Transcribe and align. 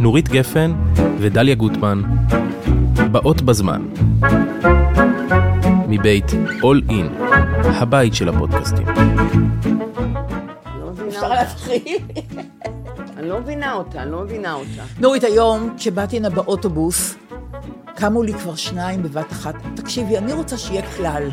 נורית 0.00 0.28
גפן 0.28 0.74
ודליה 1.18 1.54
גוטמן, 1.54 2.02
באות 3.12 3.42
בזמן. 3.42 3.82
מבית 5.88 6.30
All 6.60 6.90
In, 6.90 7.22
הבית 7.64 8.14
של 8.14 8.28
הפודקאסטים. 8.28 8.86
אפשר 11.08 11.28
להתחיל? 11.28 11.98
אני 13.16 13.28
לא 13.28 13.40
מבינה 13.40 13.72
אותה, 13.72 14.02
אני 14.02 14.12
לא 14.12 14.22
מבינה 14.22 14.52
אותה. 14.52 14.82
נורית, 14.98 15.24
היום, 15.24 15.74
כשבאתי 15.76 16.16
הנה 16.16 16.30
באוטובוס, 16.30 17.14
קמו 17.94 18.22
לי 18.22 18.32
כבר 18.32 18.54
שניים 18.54 19.02
בבת 19.02 19.32
אחת. 19.32 19.54
תקשיבי, 19.74 20.18
אני 20.18 20.32
רוצה 20.32 20.58
שיהיה 20.58 20.82
כלל. 20.96 21.30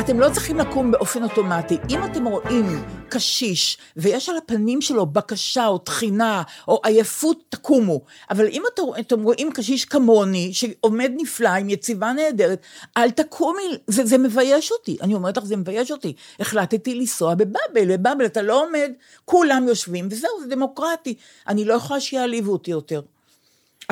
אתם 0.00 0.20
לא 0.20 0.28
צריכים 0.32 0.58
לקום 0.58 0.90
באופן 0.90 1.22
אוטומטי. 1.22 1.78
אם 1.90 2.04
אתם 2.04 2.24
רואים 2.24 2.84
קשיש, 3.08 3.78
ויש 3.96 4.28
על 4.28 4.36
הפנים 4.36 4.80
שלו 4.80 5.06
בקשה 5.06 5.66
או 5.66 5.78
תחינה 5.78 6.42
או 6.68 6.80
עייפות, 6.84 7.44
תקומו. 7.48 8.00
אבל 8.30 8.46
אם 8.46 8.62
אתם, 8.98 9.22
רואים 9.22 9.52
קשיש 9.52 9.84
כמוני, 9.84 10.54
שעומד 10.54 11.12
נפלא, 11.16 11.48
עם 11.48 11.70
יציבה 11.70 12.12
נהדרת, 12.12 12.62
אל 12.96 13.10
תקומי, 13.10 13.62
זה, 13.86 14.04
זה 14.04 14.18
מבייש 14.18 14.72
אותי. 14.72 14.96
אני 15.02 15.14
אומרת 15.14 15.36
לך, 15.36 15.44
זה 15.44 15.56
מבייש 15.56 15.90
אותי. 15.90 16.12
החלטתי 16.40 16.94
לנסוע 16.94 17.34
בבאבל, 17.34 17.96
בבאבל 17.96 18.26
אתה 18.26 18.42
לא 18.42 18.62
עומד, 18.62 18.90
כולם 19.24 19.68
יושבים, 19.68 20.08
וזהו, 20.10 20.40
זה 20.40 20.46
דמוקרטי. 20.46 21.14
אני 21.48 21.64
לא 21.64 21.74
יכולה 21.74 22.00
שיעליבו 22.00 22.52
אותי 22.52 22.70
יותר. 22.70 23.00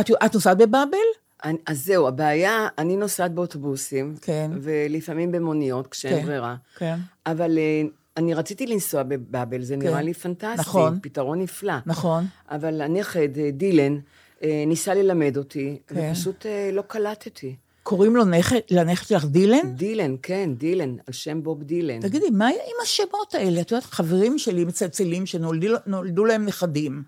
את, 0.01 0.11
את 0.25 0.35
נוסעת 0.35 0.59
בבאבל? 0.59 1.22
אני, 1.45 1.59
אז 1.67 1.85
זהו, 1.85 2.09
הבעיה, 2.09 2.69
אני 2.79 2.97
נוסעת 2.97 3.35
באוטובוסים, 3.35 4.15
כן. 4.21 4.51
ולפעמים 4.61 5.33
במוניות, 5.33 5.87
כשאין 5.87 6.21
כן, 6.21 6.27
ברירה. 6.27 6.57
כן. 6.79 6.97
אבל 7.27 7.59
אה, 7.59 7.83
אני 8.17 8.35
רציתי 8.35 8.67
לנסוע 8.67 9.03
בבאבל, 9.03 9.63
זה 9.63 9.77
נראה 9.77 10.03
לי 10.03 10.15
פנטסטי. 10.15 10.61
נכון. 10.61 10.99
פתרון 11.03 11.43
נפלא. 11.43 11.75
נכון. 11.87 12.25
אבל 12.51 12.81
הנכד, 12.81 13.39
אה, 13.39 13.51
דילן, 13.51 13.99
אה, 14.43 14.65
ניסה 14.67 14.95
ללמד 14.95 15.37
אותי, 15.37 15.79
כן. 15.87 16.11
ופשוט 16.11 16.47
לא 16.73 16.83
קלטתי. 16.83 17.57
קוראים 17.83 18.17
לו 18.17 18.25
נכד, 18.25 18.57
לנכד 18.71 19.07
שלך 19.07 19.25
דילן? 19.25 19.75
דילן, 19.77 20.17
כן, 20.23 20.51
דילן, 20.55 20.91
על 20.91 21.13
שם 21.13 21.43
בוב 21.43 21.63
דילן. 21.63 22.01
תגידי, 22.01 22.31
מה 22.31 22.49
עם 22.49 22.77
השמות 22.83 23.35
האלה? 23.35 23.61
את 23.61 23.71
יודעת, 23.71 23.85
חברים 23.85 24.39
שלי 24.39 24.65
מצלצלים 24.65 25.27
שנולדו 25.27 26.25
להם 26.25 26.47
נכדים. 26.47 27.03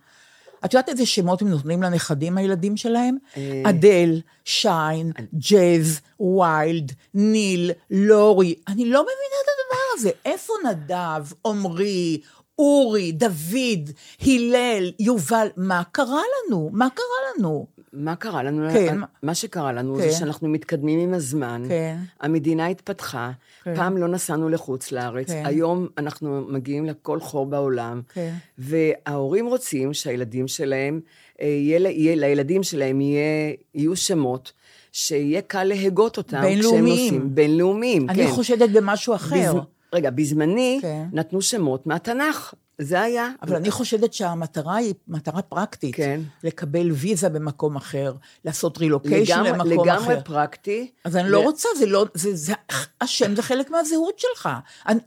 את 0.64 0.74
יודעת 0.74 0.88
איזה 0.88 1.06
שמות 1.06 1.42
הם 1.42 1.48
נותנים 1.48 1.82
לנכדים, 1.82 2.38
הילדים 2.38 2.76
שלהם? 2.76 3.16
אה. 3.36 3.62
אדל, 3.64 4.20
שיין, 4.44 5.12
ג'אז, 5.34 6.00
ויילד, 6.20 6.92
ניל, 7.14 7.70
לורי. 7.90 8.54
אני 8.68 8.84
לא 8.84 9.02
מבינה 9.02 9.36
את 9.42 9.48
הדבר 9.48 9.80
הזה. 9.94 10.10
איפה 10.24 10.52
נדב, 10.64 11.32
עמרי, 11.46 12.20
אורי, 12.58 13.12
דוד, 13.12 13.90
הלל, 14.22 14.92
יובל? 15.00 15.48
מה 15.56 15.82
קרה 15.92 16.22
לנו? 16.48 16.70
מה 16.72 16.88
קרה 16.90 17.06
לנו? 17.38 17.66
מה 17.92 18.16
קרה 18.16 18.42
לנו? 18.42 18.70
כן. 18.72 18.98
מה 19.22 19.34
שקרה 19.34 19.72
לנו 19.72 19.94
כן. 19.94 20.00
זה 20.00 20.12
שאנחנו 20.12 20.48
מתקדמים 20.48 21.00
עם 21.00 21.14
הזמן. 21.14 21.62
כן. 21.68 21.96
המדינה 22.20 22.66
התפתחה. 22.66 23.30
כן. 23.64 23.74
פעם 23.74 23.96
לא 23.96 24.08
נסענו 24.08 24.48
לחוץ 24.48 24.92
לארץ. 24.92 25.28
כן. 25.28 25.42
היום 25.46 25.88
אנחנו 25.98 26.44
מגיעים 26.48 26.84
לכל 26.84 27.20
חור 27.20 27.46
בעולם. 27.46 28.02
כן. 28.14 28.34
וההורים 28.58 29.46
רוצים 29.46 29.94
שהילדים 29.94 30.48
שלהם, 30.48 31.00
אה, 31.40 31.46
יהיה, 31.46 32.16
לילדים 32.16 32.62
שלהם 32.62 33.00
יהיה, 33.00 33.52
יהיו 33.74 33.96
שמות. 33.96 34.52
שיהיה 34.92 35.42
קל 35.42 35.64
להגות 35.64 36.18
אותם. 36.18 36.40
כשהם 36.40 36.48
בינלאומיים. 36.48 36.84
נוסעים. 36.84 37.34
בינלאומיים, 37.34 38.06
כן. 38.08 38.20
אני 38.20 38.28
חושדת 38.28 38.70
במשהו 38.70 39.14
אחר. 39.14 39.54
בז... 39.54 39.60
רגע, 39.94 40.10
בזמני 40.10 40.78
כן. 40.82 41.04
נתנו 41.12 41.42
שמות 41.42 41.86
מהתנ"ך. 41.86 42.54
זה 42.78 43.00
היה. 43.00 43.28
אבל 43.42 43.56
אני 43.56 43.70
חושדת 43.70 44.12
שהמטרה 44.12 44.76
היא 44.76 44.94
מטרה 45.08 45.42
פרקטית. 45.42 45.94
כן. 45.94 46.20
לקבל 46.44 46.92
ויזה 46.92 47.28
במקום 47.28 47.76
אחר, 47.76 48.14
לעשות 48.44 48.78
רילוקיישן 48.78 49.42
לגמרי, 49.44 49.68
למקום 49.70 49.88
אחר. 49.88 50.00
לגמרי 50.00 50.16
פרקטי. 50.24 50.90
אז 51.04 51.16
אני 51.16 51.28
לא 51.30 51.40
רוצה, 51.40 51.68
זה 51.78 51.86
לא, 51.86 52.06
זה, 52.14 52.36
זה, 52.36 52.52
השם 53.00 53.36
זה 53.36 53.42
חלק 53.42 53.70
מהזהות 53.70 54.18
שלך. 54.18 54.48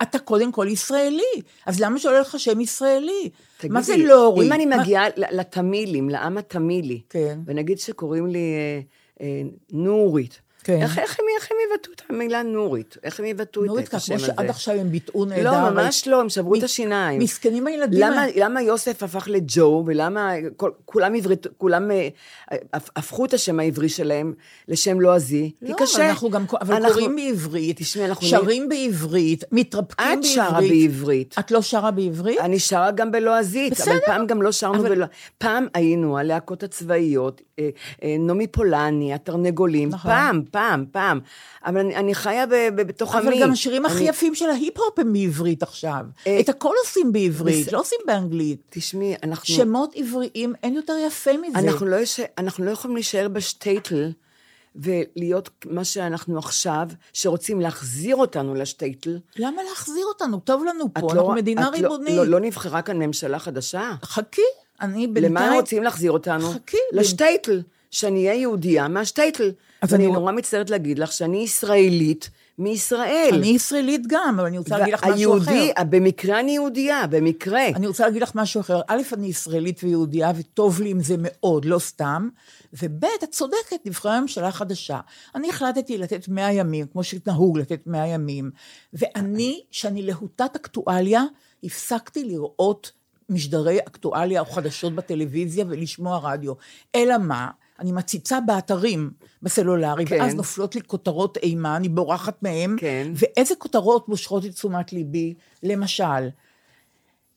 אתה 0.01 0.19
קודם 0.19 0.51
כל 0.51 0.67
ישראלי, 0.69 1.41
אז 1.65 1.79
למה 1.79 1.97
יהיה 2.03 2.19
לך 2.19 2.39
שם 2.39 2.61
ישראלי? 2.61 3.29
מה 3.69 3.81
זה 3.81 3.93
תגידי, 3.93 4.07
לורי? 4.07 4.47
אם 4.47 4.53
אני 4.53 4.65
מגיעה 4.65 5.09
ל- 5.09 5.39
לתמילים, 5.39 6.09
לעם 6.09 6.37
התמילי, 6.37 7.01
כן. 7.09 7.39
ונגיד 7.45 7.79
שקוראים 7.79 8.27
לי 8.27 8.53
אה, 8.55 8.79
אה, 9.21 9.41
נורית, 9.71 10.41
כן. 10.67 10.81
איך, 10.81 10.99
איך, 10.99 11.19
הם, 11.19 11.25
איך 11.39 11.47
הם 11.51 11.57
יבטאו 11.71 11.91
את 11.93 12.01
המילה 12.09 12.43
נורית? 12.43 12.97
איך 13.03 13.19
הם 13.19 13.25
יבטאו 13.25 13.61
את, 13.63 13.67
נורית, 13.67 13.87
את 13.87 13.93
השם 13.93 14.05
כמו 14.15 14.23
הזה? 14.23 14.33
שעד 14.37 14.49
עכשיו 14.49 14.75
הם 14.75 14.89
ביטאו 14.91 15.25
נהדר. 15.25 15.43
לא, 15.51 15.69
ממש 15.69 16.07
לא, 16.07 16.21
הם 16.21 16.29
שברו 16.29 16.55
את 16.55 16.61
מ- 16.61 16.65
השיניים. 16.65 17.19
מסכנים 17.19 17.67
הילדים. 17.67 17.99
למה. 17.99 18.25
למה 18.35 18.61
יוסף 18.61 19.03
הפך 19.03 19.27
לג'ו, 19.31 19.83
ולמה 19.87 20.31
כל, 20.57 20.71
כולם, 20.85 21.15
עברית, 21.15 21.47
כולם 21.57 21.91
אה, 21.91 22.07
הפ- 22.73 22.89
הפכו 22.95 23.25
את 23.25 23.33
השם 23.33 23.59
העברי 23.59 23.89
שלהם 23.89 24.33
לשם 24.67 24.99
לועזי? 25.01 25.51
כי 25.65 25.71
לא, 25.71 25.75
קשה. 25.77 25.97
אבל 25.99 26.05
אנחנו 26.09 26.29
גם, 26.29 26.45
אבל 26.61 26.75
אנחנו- 26.75 26.89
קוראים 26.93 27.15
בעברית, 27.15 27.77
תשמעי, 27.79 28.05
אנחנו 28.05 28.27
שרים 28.27 28.69
בעברית, 28.69 29.43
מתרפקים 29.51 30.05
את 30.05 30.09
בעברית. 30.11 30.35
שרה 30.35 30.59
בעברית. 30.61 31.35
את 31.39 31.51
לא 31.51 31.61
שרה 31.61 31.91
בעברית? 31.91 32.39
אני 32.39 32.59
שרה 32.59 32.91
גם 32.91 33.11
בלועזית, 33.11 33.73
בסדר. 33.73 33.91
אבל 33.91 33.99
פעם 34.05 34.27
גם 34.27 34.41
לא 34.41 34.51
שרנו 34.51 34.75
אבל- 34.79 34.89
בלועזית. 34.89 35.15
פעם 35.37 35.67
היינו 35.73 36.17
הלהקות 36.17 36.63
הצבאיות, 36.63 37.41
נעמי 38.19 38.47
פולני, 38.47 39.13
התרנגולים, 39.13 39.89
נכון. 39.89 40.11
פעם, 40.11 40.41
פעם, 40.51 40.85
פעם. 40.91 41.19
אבל 41.65 41.79
אני, 41.79 41.95
אני 41.95 42.15
חיה 42.15 42.45
ב, 42.45 42.51
ב, 42.75 42.81
בתוך 42.81 43.15
עמי. 43.15 43.27
אבל 43.29 43.41
גם 43.41 43.51
השירים 43.51 43.85
הכי 43.85 43.97
אני- 43.97 44.07
יפים 44.09 44.35
של 44.35 44.49
ההיפ-הופ 44.49 44.99
הם 44.99 45.13
בעברית 45.13 45.63
עכשיו. 45.63 46.05
אה, 46.27 46.39
את 46.39 46.49
הכל 46.49 46.73
עושים 46.85 47.11
בעברית, 47.11 47.67
בס- 47.67 47.73
לא 47.73 47.79
עושים 47.79 47.99
באנגלית. 48.07 48.61
תשמעי, 48.69 49.15
אנחנו, 49.23 49.45
שמות 49.55 49.93
עבריים, 49.95 50.53
אין 50.63 50.73
יותר 50.75 50.93
יפה 51.07 51.31
מזה. 51.37 51.59
אנחנו, 51.59 51.85
לא 51.85 51.95
יש, 51.95 52.19
אנחנו 52.37 52.65
לא 52.65 52.71
יכולים 52.71 52.95
להישאר 52.95 53.27
בשטייטל 53.27 54.11
ולהיות 54.75 55.49
מה 55.65 55.83
שאנחנו 55.83 56.37
עכשיו, 56.37 56.87
שרוצים 57.13 57.61
להחזיר 57.61 58.15
אותנו 58.15 58.55
לשטייטל. 58.55 59.17
למה 59.37 59.63
להחזיר 59.69 60.05
אותנו? 60.05 60.39
טוב 60.39 60.63
לנו 60.65 60.93
פה, 60.93 61.01
לא- 61.01 61.11
אנחנו 61.11 61.31
מדינה 61.33 61.61
את 61.61 61.79
לא- 61.79 61.87
ריבונית. 61.89 62.15
לא, 62.17 62.25
לא 62.25 62.39
נבחרה 62.39 62.81
כאן 62.81 62.97
ממשלה 62.97 63.39
חדשה? 63.39 63.91
חכי, 64.03 64.41
אני 64.81 65.07
בינתיים... 65.07 65.35
למה 65.35 65.55
רוצים 65.55 65.83
להחזיר 65.83 66.11
אותנו? 66.11 66.49
חכי, 66.51 66.77
לשטייטל. 66.91 67.61
שאני 67.91 68.27
אהיה 68.27 68.41
יהודייה 68.41 68.87
מהשטייטל. 68.87 69.51
אז 69.81 69.93
אני- 69.93 70.07
נורא 70.07 70.31
מצטערת 70.31 70.69
להגיד 70.69 70.99
לך 70.99 71.11
שאני 71.11 71.37
ישראלית 71.37 72.29
מישראל. 72.57 73.29
אני 73.33 73.47
ישראלית 73.47 74.01
גם, 74.07 74.35
אבל 74.39 74.47
אני 74.47 74.57
רוצה 74.57 74.77
להגיד 74.77 74.93
לך 74.93 75.03
משהו 75.03 75.37
אחר. 75.37 75.51
במקרה 75.89 76.39
אני 76.39 76.51
יהודייה, 76.51 77.07
במקרה. 77.07 77.67
אני 77.67 77.87
רוצה 77.87 78.05
להגיד 78.05 78.21
לך 78.21 78.31
משהו 78.35 78.61
אחר. 78.61 78.81
א', 78.87 79.01
אני 79.13 79.27
ישראלית 79.27 79.83
ויהודייה, 79.83 80.31
וטוב 80.35 80.81
לי 80.81 80.89
עם 80.89 80.99
זה 80.99 81.15
מאוד, 81.19 81.65
לא 81.65 81.79
סתם. 81.79 82.29
וב', 82.73 83.05
את 83.05 83.31
צודקת, 83.31 83.85
נבחרה 83.85 84.21
ממשלה 84.21 84.51
חדשה. 84.51 84.99
אני 85.35 85.49
החלטתי 85.49 85.97
לתת 85.97 86.27
100 86.27 86.53
ימים, 86.53 86.85
כמו 86.87 87.03
שנהוג 87.03 87.57
לתת 87.59 87.81
100 87.85 88.07
ימים. 88.07 88.51
ואני, 88.93 89.61
שאני 89.71 90.01
להוטת 90.01 90.55
אקטואליה, 90.55 91.23
הפסקתי 91.63 92.23
לראות 92.23 92.91
משדרי 93.29 93.79
אקטואליה 93.79 94.41
או 94.41 94.45
חדשות 94.45 94.95
בטלוויזיה 94.95 95.65
ולשמוע 95.67 96.19
רדיו. 96.23 96.53
אלא 96.95 97.17
מה? 97.17 97.49
אני 97.79 97.91
מציצה 97.91 98.39
באתרים 98.39 99.11
בסלולרי, 99.41 100.05
כן. 100.05 100.17
ואז 100.19 100.35
נופלות 100.35 100.75
לי 100.75 100.81
כותרות 100.87 101.37
אימה, 101.37 101.75
אני 101.75 101.89
בורחת 101.89 102.43
מהן, 102.43 102.75
כן. 102.79 103.11
ואיזה 103.15 103.55
כותרות 103.55 104.09
מושכות 104.09 104.45
את 104.45 104.51
תשומת 104.51 104.93
ליבי? 104.93 105.33
למשל, 105.63 106.29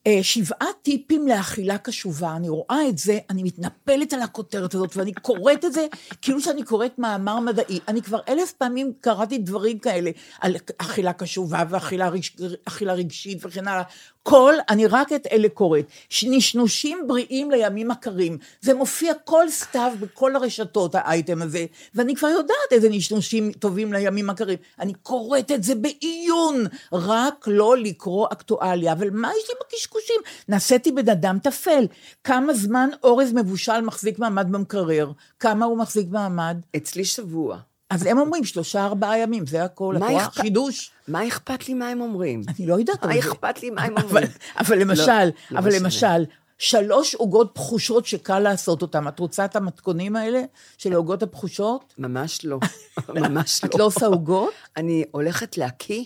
אה, 0.07 0.19
שבעה 0.21 0.67
טיפים 0.81 1.27
לאכילה 1.27 1.77
קשובה, 1.77 2.35
אני 2.35 2.49
רואה 2.49 2.89
את 2.89 2.97
זה, 2.97 3.19
אני 3.29 3.43
מתנפלת 3.43 4.13
על 4.13 4.21
הכותרת 4.21 4.73
הזאת, 4.73 4.97
ואני 4.97 5.13
קוראת 5.13 5.65
את 5.65 5.73
זה 5.73 5.85
כאילו 6.21 6.41
שאני 6.41 6.63
קוראת 6.63 6.99
מאמר 6.99 7.39
מדעי. 7.39 7.79
אני 7.87 8.01
כבר 8.01 8.19
אלף 8.29 8.51
פעמים 8.51 8.93
קראתי 9.01 9.37
דברים 9.37 9.79
כאלה, 9.79 10.11
על 10.39 10.55
אכילה 10.77 11.13
קשובה 11.13 11.63
ואכילה 11.69 12.09
רגש, 12.09 12.35
רגשית 12.81 13.45
וכן 13.45 13.67
הלאה. 13.67 13.83
כל, 14.23 14.53
אני 14.69 14.87
רק 14.87 15.13
את 15.13 15.27
אלה 15.31 15.49
קוראת. 15.49 15.85
נשנושים 16.23 17.07
בריאים 17.07 17.51
לימים 17.51 17.91
הקרים. 17.91 18.37
זה 18.61 18.73
מופיע 18.73 19.13
כל 19.23 19.49
סתיו 19.49 19.91
בכל 19.99 20.35
הרשתות, 20.35 20.95
האייטם 20.95 21.41
הזה, 21.41 21.65
ואני 21.95 22.15
כבר 22.15 22.27
יודעת 22.27 22.71
איזה 22.71 22.89
נשנושים 22.89 23.51
טובים 23.51 23.93
לימים 23.93 24.29
הקרים. 24.29 24.57
אני 24.79 24.93
קוראת 24.93 25.51
את 25.51 25.63
זה 25.63 25.75
בעיון, 25.75 26.65
רק 26.93 27.45
לא 27.47 27.77
לקרוא 27.77 28.27
אקטואליה. 28.31 28.91
אבל 28.91 29.09
מה 29.09 29.31
יש 29.37 29.49
לי 29.49 29.55
בקשקושים? 29.61 30.21
נעשיתי 30.47 30.91
בן 30.91 31.09
אדם 31.09 31.39
טפל. 31.39 31.85
כמה 32.23 32.53
זמן 32.53 32.89
אורז 33.03 33.33
מבושל 33.33 33.81
מחזיק 33.81 34.19
מעמד 34.19 34.47
במקרר? 34.51 35.11
כמה 35.39 35.65
הוא 35.65 35.77
מחזיק 35.77 36.07
מעמד? 36.09 36.57
אצלי 36.75 37.05
שבוע. 37.05 37.70
אז 37.91 38.05
הם 38.05 38.17
אומרים 38.19 38.43
שלושה 38.43 38.85
ארבעה 38.85 39.17
ימים, 39.19 39.45
זה 39.45 39.63
הכל. 39.63 39.95
מה 39.99 40.05
את 40.07 40.11
רואה? 40.11 40.25
אכפת- 40.25 40.41
חידוש. 40.41 40.91
מה 41.07 41.27
אכפת 41.27 41.67
לי 41.67 41.73
מה 41.73 41.87
הם 41.89 42.01
אומרים? 42.01 42.41
אני 42.57 42.67
לא 42.67 42.75
יודעת. 42.79 43.05
מה 43.05 43.11
אבל 43.11 43.19
אכפת 43.19 43.63
לי 43.63 43.69
מה 43.69 43.81
הם 43.83 43.97
אבל, 43.97 44.07
אומרים? 44.07 44.27
אבל 44.59 44.77
למשל, 44.81 45.25
לא 45.51 45.59
אבל 45.59 45.69
משנה. 45.69 45.79
למשל, 45.83 46.25
שלוש 46.57 47.15
עוגות 47.15 47.51
פחושות 47.53 48.05
שקל 48.05 48.39
לעשות 48.39 48.81
אותן. 48.81 49.07
את 49.07 49.19
רוצה 49.19 49.45
את 49.45 49.55
המתכונים 49.55 50.15
האלה 50.15 50.41
של 50.77 50.93
העוגות 50.93 51.23
הפחושות? 51.23 51.93
ממש 51.97 52.45
לא. 52.45 52.59
ממש 53.15 53.63
לא. 53.63 53.69
את 53.69 53.75
לא 53.75 53.83
עושה 53.83 54.05
עוגות? 54.05 54.53
אני 54.77 55.03
הולכת 55.11 55.57
להקיא 55.57 56.03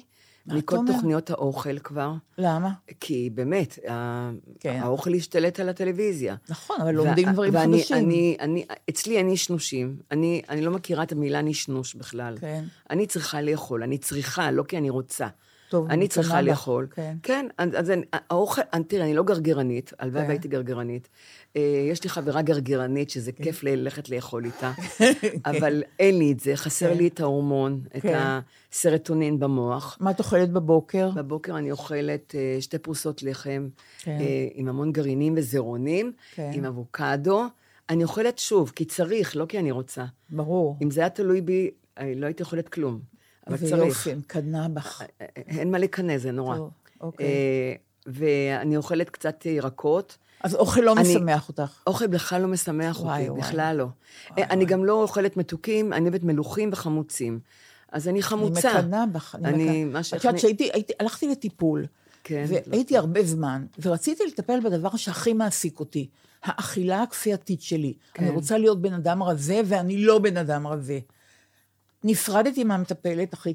מכל 0.48 0.76
אומר? 0.76 0.94
תוכניות 0.94 1.30
האוכל 1.30 1.80
כבר. 1.80 2.14
למה? 2.38 2.72
כי 3.00 3.30
באמת, 3.34 3.80
כן. 4.60 4.80
האוכל 4.82 5.14
השתלט 5.14 5.60
על 5.60 5.70
הטלוויזיה. 5.70 6.36
נכון, 6.50 6.82
אבל 6.82 6.92
לומדים 6.92 7.32
דברים 7.32 7.54
ואני, 7.56 7.78
חדשים. 7.78 7.98
אני, 7.98 8.38
אני, 8.40 8.66
אצלי 8.90 9.18
אין 9.18 9.30
נשנושים. 9.30 9.98
אני, 10.12 10.42
אני 10.50 10.62
לא 10.62 10.72
מכירה 10.72 11.04
את 11.04 11.12
המילה 11.12 11.42
נשנוש 11.42 11.96
בכלל. 11.96 12.38
כן. 12.42 12.64
אני 12.90 13.08
צריכה 13.08 13.42
לאכול, 13.42 13.84
אני 13.84 13.98
צריכה, 13.98 14.52
לא 14.52 14.64
כי 14.64 14.78
אני 14.78 14.90
רוצה. 14.90 15.28
טוב, 15.70 15.88
אני 15.90 16.08
צריכה 16.08 16.42
לך, 16.42 16.48
לאכול. 16.50 16.88
כן. 16.96 17.16
כן, 17.24 17.48
אז 17.58 17.92
אני- 17.92 18.06
האוכל, 18.14 18.62
אני- 18.74 18.84
תראה, 18.84 19.04
אני 19.06 19.14
לא 19.14 19.24
גרגרנית, 19.24 19.94
הלוואי 20.00 20.22
כן. 20.22 20.28
והייתי 20.28 20.48
גרגרנית. 20.48 21.10
אה, 21.56 21.62
יש 21.92 22.04
לי 22.04 22.10
חברה 22.10 22.42
גרגרנית, 22.42 23.10
שזה 23.10 23.32
כן. 23.32 23.44
כיף 23.44 23.64
ללכת 23.64 24.10
לאכול 24.10 24.46
איתה, 24.46 24.72
אבל 25.46 25.84
אין 26.00 26.18
לי 26.18 26.32
את 26.32 26.40
זה, 26.40 26.56
חסר 26.56 26.92
כן. 26.92 26.98
לי 26.98 27.08
את 27.08 27.20
ההורמון, 27.20 27.82
את 27.98 28.02
כן. 28.02 28.20
הסרטונין 28.72 29.40
במוח. 29.40 29.98
מה 30.02 30.12
את 30.12 30.20
אוכלת 30.20 30.52
בבוקר? 30.52 31.10
בבוקר 31.16 31.58
אני 31.58 31.72
אוכלת 31.72 32.36
אה, 32.36 32.58
שתי 32.62 32.78
פרוסות 32.78 33.24
לחם, 33.24 33.68
כן. 34.00 34.18
אה, 34.22 34.26
עם 34.54 34.68
המון 34.68 34.92
גרעינים 34.92 35.34
וזירונים, 35.38 36.12
כן. 36.36 36.52
עם 36.54 36.66
אבוקדו. 36.66 37.44
אני 37.90 38.04
אוכלת 38.04 38.40
שוב, 38.40 38.72
כי 38.76 38.86
צריך, 38.86 39.36
לא 39.36 39.46
כי 39.46 39.60
אני 39.60 39.72
רוצה. 39.72 40.06
ברור. 40.30 40.78
אם 40.84 40.92
זה 40.92 41.02
היה 41.02 41.10
תלוי 41.10 41.42
בי, 41.42 41.72
לא 42.16 42.26
הייתי 42.26 42.44
אוכלת 42.44 42.70
כלום. 42.70 43.00
אבל 43.48 43.58
צריך. 43.58 43.74
יופי, 44.08 44.14
מקנאה 44.16 44.68
בך. 44.68 45.02
אה, 45.22 45.26
אין 45.48 45.72
מה 45.72 45.78
לקנא, 45.78 46.18
זה 46.18 46.32
נורא. 46.32 46.58
טוב, 46.58 46.70
אוקיי. 47.02 47.26
אה, 47.26 47.74
ואני 48.08 48.78
אוכלת 48.78 49.10
קצת 49.10 49.46
ירקות. 49.46 50.18
אז 50.44 50.56
אוכל 50.56 50.82
לא 50.82 50.94
אני- 50.94 51.02
משמח 51.18 51.50
אותך. 51.50 51.82
אוכל 51.88 52.08
בכלל 52.08 52.42
לא 52.42 52.48
משמח 52.48 53.00
וואי, 53.02 53.20
אותי, 53.20 53.30
וואי. 53.30 53.42
בכלל 53.42 53.76
לא. 53.78 53.88
אה, 54.38 54.44
אני 54.50 54.66
גם 54.66 54.86
לא 54.86 55.02
אוכלת 55.02 55.38
מתוקים, 55.38 55.94
אני 55.94 56.10
אוהבת 56.10 56.24
מלוחים 56.24 56.70
וחמוצים. 56.74 57.40
אז 57.92 58.08
אני 58.08 58.22
חמוצה. 58.24 58.72
אני 58.72 58.80
מקנאה 58.88 59.06
בך. 59.06 59.36
אני, 59.44 59.64
מקנאה. 59.64 59.86
מה 59.86 60.00
את 60.00 60.06
שהכני- 60.06 60.28
יודעת 60.30 60.42
שהייתי, 60.42 60.70
הייתי- 60.74 60.94
הלכתי 61.00 61.28
לטיפול, 61.28 61.86
כן, 62.24 62.46
והייתי 62.70 62.98
הרבה 62.98 63.24
זמן, 63.24 63.66
ורציתי 63.82 64.24
לטפל 64.28 64.60
בדבר 64.60 64.96
שהכי 64.96 65.34
מעסיק 65.34 65.80
אותי, 65.80 66.08
האכילה 66.44 67.02
הכפייתית 67.04 67.62
שלי. 67.62 67.94
אני 68.20 68.28
כן. 68.28 68.34
רוצה 68.34 68.58
להיות 68.58 68.82
בן 68.82 68.94
אדם 68.94 69.24
רזה, 69.24 69.62
ואני 69.66 69.98
לא 70.06 70.20
בן 70.20 70.38
אדם 70.38 70.68
רזה. 70.68 71.00
נפרדתי 72.06 72.64
מהמטפלת 72.64 73.34
אחרי 73.34 73.54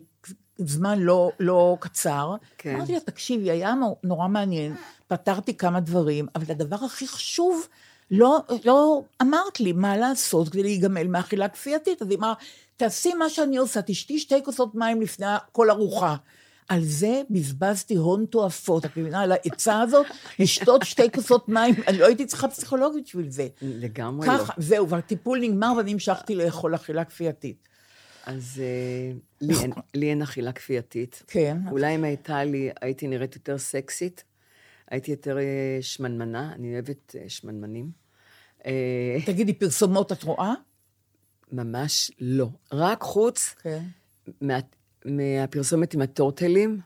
זמן 0.59 0.99
לא, 0.99 1.31
לא 1.41 1.77
קצר. 1.81 2.35
כן. 2.59 2.75
אמרתי 2.75 2.93
לה, 2.93 3.01
תקשיבי, 3.01 3.51
היה 3.51 3.75
נו- 3.75 3.97
נורא 4.05 4.29
מעניין, 4.29 4.75
פתרתי 5.09 5.57
כמה 5.57 5.81
דברים, 5.81 6.27
אבל 6.35 6.45
הדבר 6.49 6.77
הכי 6.77 7.09
חשוב, 7.09 7.67
לא, 8.11 8.39
לא 8.65 9.03
אמרת 9.23 9.61
לי 9.61 9.73
מה 9.73 9.97
לעשות 9.97 10.49
כדי 10.49 10.63
להיגמל 10.63 11.07
מאכילה 11.07 11.49
כפייתית. 11.49 12.03
אז 12.03 12.11
היא 12.11 12.19
אמרה, 12.19 12.35
תעשי 12.77 13.15
מה 13.15 13.29
שאני 13.29 13.57
עושה, 13.57 13.83
תשתי 13.83 14.19
שתי 14.19 14.45
כוסות 14.45 14.75
מים 14.75 15.01
לפני 15.03 15.27
כל 15.53 15.71
ארוחה. 15.71 16.17
על 16.69 16.85
זה 16.85 17.23
בזבזתי 17.31 17.95
הון 17.95 18.27
תועפות, 18.27 18.85
את 18.85 18.97
מבינה? 18.97 19.21
על 19.21 19.33
העצה 19.33 19.81
הזאת, 19.81 20.07
לשתות 20.39 20.83
שתי 20.83 21.11
כוסות 21.13 21.49
מים, 21.49 21.75
אני 21.89 21.99
לא 21.99 22.07
הייתי 22.07 22.27
צריכה 22.27 22.49
פסיכולוגית 22.49 23.05
בשביל 23.05 23.31
זה. 23.31 23.49
לגמרי 23.63 24.29
לא. 24.29 24.33
ככה, 24.39 24.53
זהו, 24.57 24.89
והטיפול 24.89 25.39
נגמר 25.41 25.73
ואני 25.77 25.93
המשכתי 25.93 26.35
לאכול 26.35 26.75
אכילה 26.75 27.05
כפייתית. 27.05 27.70
אז 28.27 28.63
אה, 28.63 29.13
לי 29.41 29.55
אין- 29.63 29.73
לי 29.95 30.11
אין 30.11 30.23
אכילה 30.23 30.53
כפייתית. 30.53 31.23
כן. 31.27 31.57
אולי 31.71 31.95
אם 31.95 32.05
הייתה 32.05 32.45
לי, 32.45 32.71
הייתי 32.81 33.09
נראית 33.09 33.35
יותר 33.35 33.59
סקסית, 33.59 34.25
הייתי 34.91 35.11
יותר 35.11 35.39
אה, 35.39 35.79
שמנמנה, 35.81 36.53
אני 36.55 36.73
אוהבת 36.75 37.17
אה, 37.19 37.25
שמנמנים. 37.29 37.91
תגידי, 39.27 39.53
פרסומות 39.55 40.13
את 40.13 40.23
רואה? 40.23 40.53
ממש 41.53 42.11
לא. 42.21 42.49
רק 42.73 43.03
חוץ 43.03 43.55
כן. 43.63 43.83
מה, 44.41 44.59
מהפרסומת 45.05 45.95
עם 45.95 46.01
הטורטלים, 46.01 46.81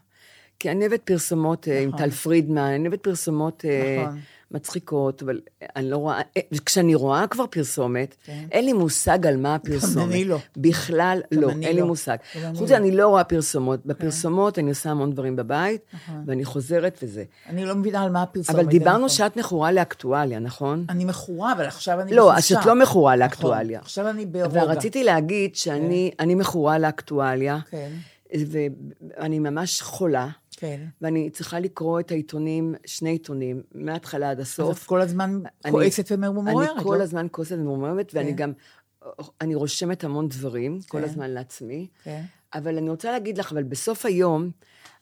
כי 0.58 0.70
אני 0.70 0.80
אוהבת 0.86 1.02
פרסומות 1.02 1.66
עם 1.66 1.88
נכון. 1.88 1.98
טל 1.98 2.10
פרידמן, 2.10 2.58
אני 2.62 2.88
אוהבת 2.88 3.02
פרסומות 3.02 3.64
נכון. 4.00 4.20
מצחיקות, 4.54 5.22
אבל 5.22 5.40
אני 5.76 5.90
לא 5.90 5.96
רואה, 5.96 6.20
אה, 6.36 6.42
כשאני 6.66 6.94
רואה 6.94 7.26
כבר 7.26 7.46
פרסומת, 7.46 8.16
כן. 8.24 8.44
אין 8.52 8.64
לי 8.64 8.72
מושג 8.72 9.26
על 9.26 9.36
מה 9.36 9.54
הפרסומת. 9.54 10.08
אני 10.08 10.24
לא. 10.24 10.38
בכלל 10.56 11.20
גם 11.34 11.40
לא, 11.40 11.50
אין 11.50 11.74
לי 11.74 11.80
לא. 11.80 11.86
מושג. 11.86 12.16
גם 12.36 12.42
אני 12.44 12.52
חוץ 12.52 12.60
לא. 12.60 12.64
מזה, 12.64 12.76
אני 12.76 12.90
לא 12.90 13.08
רואה 13.08 13.24
פרסומות. 13.24 13.86
בפרסומות 13.86 14.58
אני 14.58 14.68
עושה 14.68 14.90
המון 14.90 15.12
דברים 15.12 15.36
בבית, 15.36 15.80
ואני 16.26 16.44
חוזרת 16.44 16.98
וזה. 17.02 17.24
אני 17.48 17.64
לא 17.64 17.74
מבינה 17.74 18.02
על 18.02 18.10
מה 18.10 18.22
הפרסומת. 18.22 18.58
אבל 18.58 18.68
דיברנו 18.68 18.96
נכון. 18.96 19.08
שאת 19.08 19.36
מכורה 19.36 19.72
לאקטואליה, 19.72 20.38
נכון? 20.38 20.84
אני 20.88 21.04
מכורה, 21.04 21.52
אבל 21.52 21.64
עכשיו 21.64 22.00
אני 22.00 22.14
לא, 22.14 22.36
אז. 22.36 22.52
את 22.52 22.66
לא 22.66 22.74
מכורה 22.74 23.12
נכון, 23.12 23.18
לאקטואליה. 23.18 23.80
עכשיו 23.80 24.08
אני 24.08 24.26
ברוגע. 24.26 24.62
ורציתי 24.64 25.04
להגיד 25.04 25.56
שאני 25.56 26.10
אני 26.20 26.34
מכורה 26.34 26.78
לאקטואליה, 26.78 27.58
כן, 27.70 27.90
ואני 28.34 29.38
ממש 29.38 29.82
חולה, 29.82 30.28
כן. 30.56 30.80
ואני 31.00 31.30
צריכה 31.30 31.60
לקרוא 31.60 32.00
את 32.00 32.10
העיתונים, 32.10 32.74
שני 32.86 33.10
עיתונים, 33.10 33.62
מההתחלה 33.74 34.30
עד 34.30 34.40
אז 34.40 34.46
הסוף. 34.46 34.82
את 34.82 34.86
כל 34.86 35.00
הזמן 35.00 35.40
אני- 35.64 35.72
כועסת 35.72 36.06
וממוררת. 36.12 36.70
אני 36.76 36.82
כל 36.84 36.96
לא? 36.98 37.02
הזמן 37.02 37.26
כועסת 37.30 37.56
וממורמת, 37.56 38.10
ואני 38.14 38.30
כן. 38.30 38.36
גם, 38.36 38.52
אני 39.40 39.54
רושמת 39.54 40.04
המון 40.04 40.28
דברים, 40.28 40.78
כל 40.88 40.98
כן. 40.98 41.04
הזמן 41.04 41.30
לעצמי. 41.30 41.86
כן. 42.04 42.22
אבל 42.54 42.76
אני 42.78 42.90
רוצה 42.90 43.12
להגיד 43.12 43.38
לך, 43.38 43.52
אבל 43.52 43.62
בסוף 43.62 44.06
היום, 44.06 44.50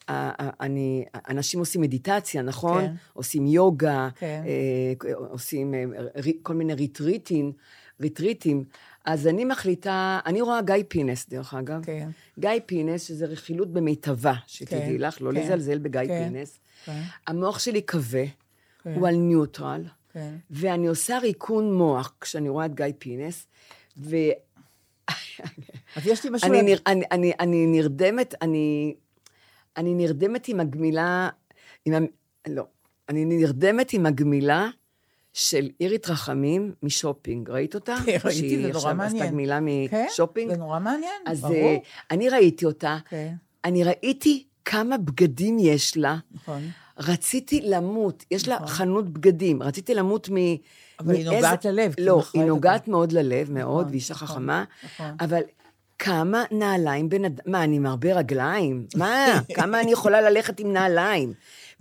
אני, 0.09 1.05
אנשים 1.29 1.61
עושים 1.61 1.81
מדיטציה, 1.81 2.43
נכון? 2.43 2.81
כן. 2.87 2.93
עושים 3.13 3.47
יוגה, 3.47 4.09
כן. 4.17 4.43
אה, 4.47 5.15
עושים 5.17 5.75
אה, 5.75 5.81
כל 6.43 6.55
מיני 6.55 6.75
ריטריטים, 6.75 7.53
ריטריטים. 8.01 8.65
אז 9.05 9.27
אני 9.27 9.45
מחליטה, 9.45 10.21
אני 10.27 10.41
רואה 10.41 10.63
גיא 10.63 10.75
פינס, 10.89 11.29
דרך 11.29 11.55
אגב. 11.55 11.85
כן. 11.85 12.09
גיא 12.39 12.51
פינס, 12.67 13.03
שזה 13.03 13.27
רכילות 13.27 13.73
במיטבה, 13.73 14.35
שתדעי 14.47 14.99
כן, 14.99 15.05
לך, 15.05 15.23
לא 15.23 15.31
כן, 15.31 15.37
לזלזל 15.37 15.79
בגיא 15.79 16.01
כן, 16.01 16.29
פינס. 16.29 16.59
כן. 16.85 17.03
המוח 17.27 17.59
שלי 17.59 17.83
כבה, 17.83 18.25
כן. 18.83 18.95
הוא 18.95 19.09
על 19.09 19.15
ניוטרל, 19.15 19.85
כן. 20.13 20.35
ואני 20.51 20.87
עושה 20.87 21.19
ריקון 21.19 21.75
מוח 21.75 22.15
כשאני 22.21 22.49
רואה 22.49 22.67
את 22.67 22.75
גיא 22.75 22.87
פינס, 22.99 23.47
ו... 23.97 24.17
אז 25.97 26.07
יש 26.07 26.25
לי 26.25 26.31
משהו... 26.31 26.49
אני. 26.49 26.63
נר, 26.63 26.79
אני, 26.87 27.05
אני, 27.11 27.33
אני 27.41 27.67
נרדמת, 27.67 28.35
אני, 28.43 28.95
אני 29.77 29.95
נרדמת 29.95 30.49
עם 30.49 30.61
הגמילה, 30.61 31.29
עם 31.85 31.95
ה, 31.95 31.99
לא, 32.49 32.67
אני 33.09 33.25
נרדמת 33.25 33.93
עם 33.93 34.07
הגמילה 34.07 34.69
של 35.33 35.69
אירית 35.81 36.09
רחמים 36.11 36.73
משופינג. 36.83 37.51
ראית 37.51 37.75
אותה? 37.75 37.97
כן, 38.07 38.19
ראיתי, 38.25 38.39
שהיא 38.39 38.57
זה 38.57 38.63
נורא 38.63 38.77
עכשיו 38.77 38.95
מעניין. 38.95 39.17
עשתה 39.23 39.33
גמילה 39.33 39.59
כן, 39.91 40.05
משופינג? 40.11 40.51
זה 40.53 40.57
נורא 40.57 40.79
מעניין, 40.79 41.23
אז 41.27 41.41
ברור. 41.41 41.55
אה, 41.55 41.77
אני 42.11 42.29
ראיתי 42.29 42.65
אותה, 42.67 42.99
כן. 43.09 43.35
אני 43.65 43.85
ראיתי 43.85 44.45
כמה 44.65 44.99
בגדים 44.99 45.57
יש 45.61 45.97
לה. 45.97 46.17
נכון. 46.35 46.63
רציתי 46.99 47.61
למות, 47.65 48.25
יש 48.31 48.49
לה 48.49 48.59
חנות 48.67 49.09
בגדים, 49.13 49.63
רציתי 49.63 49.95
למות 49.95 50.29
מ... 50.31 50.35
אבל 51.01 51.15
היא 51.15 51.25
מאיזה- 51.25 51.31
נוגעת 51.31 51.65
ללב, 51.65 51.95
היא 51.97 52.07
לא, 52.07 52.19
מכרה 52.19 52.31
היא 52.35 52.43
את 52.43 52.49
נוגעת 52.49 52.89
מאוד 52.89 53.13
ללב, 53.13 53.51
מאוד, 53.53 53.81
נכון, 53.81 53.91
ואישה 53.93 54.15
נכון, 54.15 54.29
חכמה, 54.29 54.65
נכון. 54.85 55.17
אבל 55.21 55.41
כמה 55.99 56.45
נעליים 56.51 57.09
בן 57.09 57.25
אדם, 57.25 57.43
מה, 57.47 57.65
אני 57.65 57.77
עם 57.77 57.87
הרבה 57.87 58.13
רגליים? 58.15 58.87
מה, 58.97 59.41
כמה 59.55 59.81
אני 59.81 59.93
יכולה 59.93 60.21
ללכת 60.31 60.61
עם 60.61 60.73
נעליים? 60.73 61.33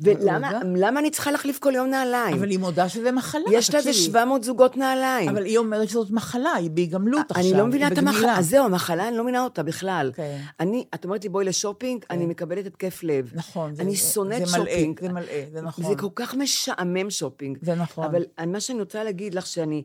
ולמה 0.01 0.99
אני 0.99 1.11
צריכה 1.11 1.31
להחליף 1.31 1.59
כל 1.59 1.73
יום 1.75 1.87
נעליים? 1.87 2.35
אבל 2.35 2.49
היא 2.49 2.59
מודה 2.59 2.89
שזה 2.89 3.11
מחלה, 3.11 3.41
יש 3.51 3.69
לה 3.73 3.79
איזה 3.79 3.89
תקשיבי. 3.89 4.05
700 4.05 4.43
זוגות 4.43 4.77
נעליים. 4.77 5.29
אבל 5.29 5.45
היא 5.45 5.57
אומרת 5.57 5.89
שזאת 5.89 6.11
מחלה, 6.11 6.53
היא 6.53 6.69
בהיגמלות 6.69 7.31
עכשיו. 7.31 7.43
אני 7.43 7.57
לא 7.57 7.65
מבינה 7.65 7.87
את 7.87 7.97
המחלה. 7.97 8.37
אז 8.37 8.49
זהו, 8.49 8.65
המחלה, 8.65 9.07
אני 9.07 9.17
לא 9.17 9.23
מבינה 9.23 9.43
אותה 9.43 9.63
בכלל. 9.63 10.11
כן. 10.15 10.37
אני, 10.59 10.85
את 10.95 11.05
אומרת 11.05 11.23
לי, 11.23 11.29
בואי 11.29 11.45
לשופינג, 11.45 12.05
אני 12.09 12.25
מקבלת 12.25 12.65
התקף 12.65 13.03
לב. 13.03 13.31
נכון, 13.33 13.73
אני 13.79 13.95
שונאת 13.95 14.47
שופינג. 14.47 14.99
זה 15.01 15.09
מלאה, 15.09 15.45
זה 15.53 15.61
נכון. 15.61 15.85
זה 15.85 15.95
כל 15.95 16.07
כך 16.15 16.35
משעמם 16.35 17.09
שופינג. 17.09 17.57
זה 17.61 17.75
נכון. 17.75 18.05
אבל 18.05 18.23
מה 18.47 18.59
שאני 18.59 18.79
רוצה 18.79 19.03
להגיד 19.03 19.33
לך, 19.33 19.45
שאני... 19.45 19.83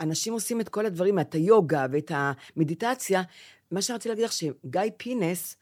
אנשים 0.00 0.32
עושים 0.32 0.60
את 0.60 0.68
כל 0.68 0.86
הדברים, 0.86 1.18
את 1.18 1.34
היוגה 1.34 1.86
ואת 1.92 2.12
המדיטציה, 2.14 3.22
מה 3.70 3.82
שרציתי 3.82 4.08
להגיד 4.08 4.24
לך, 4.24 4.32
שגיא 4.32 4.80
פינס, 4.96 5.56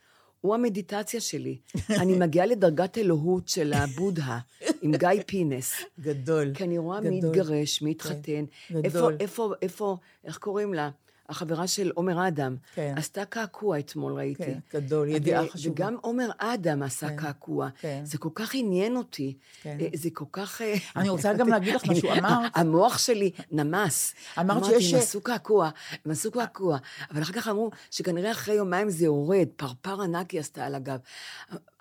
הוא 0.46 0.54
המדיטציה 0.54 1.20
שלי. 1.20 1.56
אני 2.02 2.18
מגיעה 2.18 2.46
לדרגת 2.46 2.98
אלוהות 2.98 3.48
של 3.48 3.72
הבודהה, 3.72 4.38
עם 4.82 4.96
גיא 4.96 5.22
פינס. 5.26 5.72
גדול. 6.00 6.54
כי 6.54 6.64
אני 6.64 6.78
רואה 6.78 7.00
מי 7.00 7.18
גדול. 7.18 7.30
התגרש, 7.30 7.82
מי 7.82 7.90
התחתן. 7.90 8.44
גדול. 8.72 8.84
איפה, 8.84 9.10
איפה, 9.20 9.52
איפה, 9.62 9.96
איך 10.24 10.38
קוראים 10.38 10.74
לה? 10.74 10.90
החברה 11.28 11.66
של 11.66 11.90
עומר 11.94 12.28
אדם. 12.28 12.56
כן. 12.74 12.94
עשתה 12.96 13.24
קעקוע 13.24 13.78
אתמול, 13.78 14.12
ראיתי. 14.14 14.44
כן, 14.44 14.58
גדול, 14.74 15.08
ידיעה 15.08 15.48
חשובה. 15.48 15.72
וגם 15.72 15.96
עומר 16.00 16.28
אדם 16.38 16.82
עשה 16.82 17.08
כן, 17.08 17.16
קעקוע. 17.16 17.68
כן. 17.80 18.00
זה 18.04 18.18
כל 18.18 18.28
כך 18.34 18.54
עניין 18.54 18.96
אותי. 18.96 19.36
כן. 19.62 19.76
אה, 19.80 19.88
זה 19.94 20.08
כל 20.12 20.24
כך... 20.32 20.62
אה, 20.62 20.74
אני 20.96 21.08
רוצה 21.08 21.32
גם 21.34 21.48
להגיד 21.48 21.74
לך 21.74 21.84
משהו, 21.88 22.08
אמרת- 22.12 22.52
המוח 22.58 22.98
שלי 22.98 23.30
נמס. 23.50 24.14
אמרת 24.38 24.56
אמרתי, 24.62 24.80
שיש- 24.82 24.94
הם 24.94 24.98
עשו 25.00 25.20
קעקוע, 25.20 25.70
הם 26.04 26.10
עשו 26.10 26.30
קעקוע. 26.30 26.78
אבל 27.10 27.22
אחר 27.22 27.32
כך 27.32 27.48
אמרו 27.48 27.70
שכנראה 27.90 28.30
אחרי 28.30 28.54
יומיים 28.54 28.90
זה 28.90 29.04
יורד, 29.04 29.46
פרפר 29.56 30.02
ענק 30.02 30.30
היא 30.30 30.40
עשתה 30.40 30.66
על 30.66 30.74
הגב. 30.74 30.98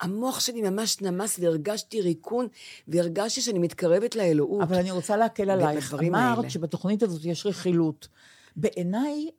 המוח 0.01 0.39
שלי 0.39 0.61
ממש 0.69 1.01
נמס 1.01 1.39
והרגשתי 1.39 2.01
ריקון, 2.01 2.47
והרגשתי 2.87 3.41
שאני 3.41 3.59
מתקרבת 3.59 4.15
לאלוהות. 4.15 4.61
אבל 4.61 4.75
אני 4.75 4.91
רוצה 4.91 5.17
להקל 5.17 5.49
עלייך. 5.49 5.93
אמרת. 6.07 6.51
שבתוכנית 6.51 7.03
הזאת 7.03 7.25
יש 7.25 7.45
רכילות. 7.45 8.07
בעיניי 8.55 9.29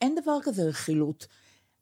אין 0.00 0.14
דבר 0.22 0.38
כזה 0.42 0.62
רכילות. 0.62 1.26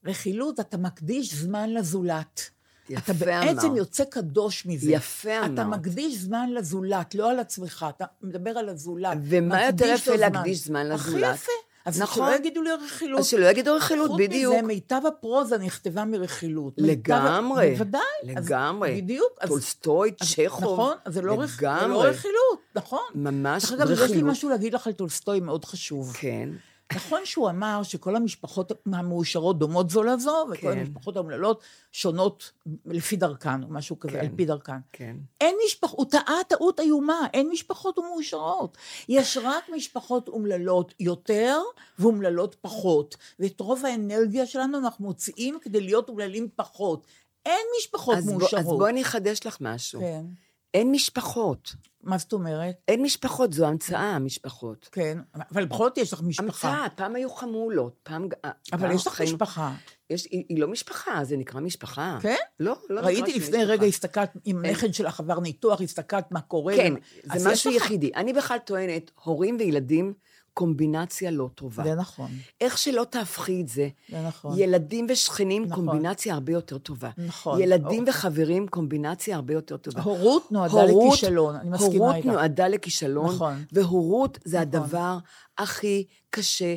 רכילות, 0.07 0.61
אתה 0.61 0.77
מקדיש 0.77 1.35
זמן 1.35 1.71
לזולת. 1.71 2.51
יפה 2.91 3.13
אתה 3.13 3.25
בעצם 3.25 3.67
אמרת. 3.67 3.77
יוצא 3.77 4.05
קדוש 4.05 4.67
מזה. 4.67 4.91
יפה 4.91 5.39
אתה 5.47 5.63
אמרת. 5.63 5.79
מקדיש 5.79 6.17
זמן 6.19 6.51
לזולת, 6.53 7.15
לא 7.15 7.31
על 7.31 7.39
עצמך, 7.39 7.87
אתה 7.97 8.05
מדבר 8.23 8.51
על 8.51 8.69
הזולת. 8.69 9.19
ומה 9.23 9.67
יותר 9.67 9.87
יפה 9.87 10.17
להקדיש 10.17 10.65
זמן 10.65 10.87
לזולת? 10.89 11.25
הכי 11.25 11.35
יפה. 11.35 11.53
אז 11.85 12.01
נכון. 12.03 12.29
שלא 12.29 12.37
יגידו 12.37 12.63
לי 12.63 12.71
רכילות. 12.87 13.21
אז 13.21 13.27
שלא 13.27 13.47
יגידו 13.47 13.75
רכילות, 13.75 14.11
חוץ 14.11 14.19
בדיוק. 14.21 14.55
מזה, 14.55 14.63
מיטב 14.67 15.01
הפרוזה 15.09 15.59
נכתבה 15.59 16.05
מרכילות. 16.05 16.79
מיטב- 16.79 16.87
לגמרי. 16.87 17.71
בוודאי. 17.73 18.01
אז- 18.37 18.47
לגמרי. 18.49 19.03
בדיוק. 19.03 19.33
אז- 19.41 19.49
טולסטוי, 19.49 20.13
אז- 20.21 20.33
צ'כוב. 20.35 20.63
נכון, 20.63 20.97
אז 21.05 21.15
זה 21.15 21.23
לא 21.23 21.33
רכ- 21.43 21.47
זה 21.81 21.87
לא. 21.87 22.03
רכילות, 22.05 22.61
נכון. 22.75 23.01
ממש 23.15 23.63
דרך 23.65 23.73
אגב, 23.73 23.91
יש 23.91 23.99
לי 23.99 24.05
רכילות. 24.05 24.31
משהו 24.31 24.49
להגיד 24.49 24.75
לך 24.75 24.87
על 24.87 24.93
טולסטוי 24.93 25.41
מאוד 25.41 25.65
חשוב. 25.65 26.13
כן. 26.21 26.49
נכון 26.95 27.21
שהוא 27.25 27.51
אמר 27.51 27.83
שכל 27.83 28.17
המשפחות 28.17 28.73
המאושרות 28.93 29.59
דומות 29.59 29.91
זו 29.91 30.03
לזו, 30.03 30.47
וכל 30.51 30.73
כן. 30.73 30.79
המשפחות 30.79 31.17
האומללות 31.17 31.63
שונות 31.93 32.53
לפי 32.87 33.17
דרכן, 33.17 33.63
או 33.63 33.69
משהו 33.69 33.99
כזה, 33.99 34.13
כן. 34.13 34.21
על 34.21 34.29
פי 34.37 34.45
דרכן. 34.45 34.79
כן. 34.93 35.17
אין 35.41 35.57
משפחות, 35.67 35.99
הוא 35.99 36.07
טעה 36.11 36.39
טעות 36.49 36.81
איומה, 36.81 37.27
אין 37.35 37.49
משפחות 37.51 37.99
מאושרות. 37.99 38.79
יש 39.09 39.39
רק 39.43 39.65
משפחות 39.77 40.29
אומללות 40.29 40.95
יותר 41.01 41.59
ואומללות 41.99 42.57
פחות. 42.61 43.17
ואת 43.39 43.61
רוב 43.61 43.87
האנרגיה 43.87 44.47
שלנו 44.47 44.79
אנחנו 44.79 45.05
מוציאים 45.05 45.59
כדי 45.63 45.81
להיות 45.81 46.09
אומללים 46.09 46.49
פחות. 46.57 47.07
אין 47.47 47.67
משפחות 47.79 48.17
אז, 48.17 48.27
בוא, 48.27 48.33
מאושרות. 48.33 48.61
אז 48.61 48.67
בואי 48.67 48.91
אני 48.91 49.03
אחדש 49.03 49.47
לך 49.47 49.57
משהו. 49.61 50.01
כן. 50.01 50.25
אין 50.75 50.93
משפחות. 50.93 51.75
מה 52.03 52.19
זאת 52.19 52.33
אומרת? 52.33 52.75
אין 52.89 53.03
משפחות, 53.03 53.53
זו 53.53 53.67
המצאה, 53.67 54.17
המשפחות. 54.17 54.89
כן, 54.93 55.19
אבל 55.53 55.65
בכל 55.65 55.85
זאת 55.85 55.99
יש 55.99 56.13
לך 56.13 56.23
משפחה. 56.23 56.69
המצאה, 56.69 56.91
פעם 56.91 57.17
היו 57.17 57.31
חמולות, 57.31 58.01
פעם... 58.03 58.29
אבל 58.73 58.93
יש 58.93 59.07
לך 59.07 59.21
משפחה. 59.21 59.75
יש, 60.11 60.25
היא, 60.25 60.45
היא 60.49 60.59
לא 60.59 60.69
משפחה, 60.69 61.25
זה 61.25 61.37
נקרא 61.37 61.61
משפחה. 61.61 62.19
כן? 62.23 62.37
לא, 62.61 62.77
לא 62.91 63.01
נקרא 63.01 63.11
ראיתי 63.11 63.39
לפני 63.39 63.59
משפחה. 63.59 63.73
רגע, 63.73 63.87
הסתכלת, 63.87 64.33
עם 64.45 64.65
הנכד 64.65 64.95
שלך 64.95 65.21
עבר 65.21 65.41
ניתוח, 65.41 65.81
הסתכלת 65.81 66.33
מה 66.33 66.41
קורה. 66.41 66.77
כן, 66.77 66.95
זה 67.35 67.51
משהו. 67.51 67.73
יחידי. 67.73 68.11
אני 68.15 68.33
בכלל 68.33 68.59
טוענת, 68.59 69.11
הורים 69.23 69.57
וילדים, 69.61 70.15
קומבינציה 70.55 71.31
לא 71.31 71.49
טובה. 71.55 71.83
זה 71.85 71.95
נכון, 71.95 72.31
איך 72.61 72.79
שלא 72.79 73.07
תהפכי 73.11 73.61
את 73.61 73.69
זה, 73.69 73.89
זה 74.09 74.27
נכון. 74.29 74.59
ילדים 74.59 75.07
ושכנים, 75.11 75.65
נכון. 75.65 75.87
קומבינציה 75.87 76.35
הרבה 76.35 76.53
יותר 76.53 76.79
טובה. 76.79 77.11
נכון. 77.19 77.61
ילדים 77.61 77.87
אוקיי. 78.01 78.11
וחברים, 78.15 78.69
קומבינציה 78.69 79.37
הרבה 79.37 79.55
יותר 79.55 79.77
טובה. 79.77 80.03
הורות 80.03 80.53
נועדה 80.53 80.73
הורות- 80.83 81.13
לכישלון, 81.15 81.57
אני 81.57 81.71
מסכימה 81.71 81.95
הורות 82.05 82.15
איתך. 82.17 82.27
נועדה 82.27 82.69
לכישלון, 82.69 83.27
נכון. 83.35 83.65
והורות 83.73 84.39
זה 84.45 84.57
נכון. 84.61 84.69
הדבר 84.83 85.19
הכי 85.59 86.05
קשה 86.31 86.75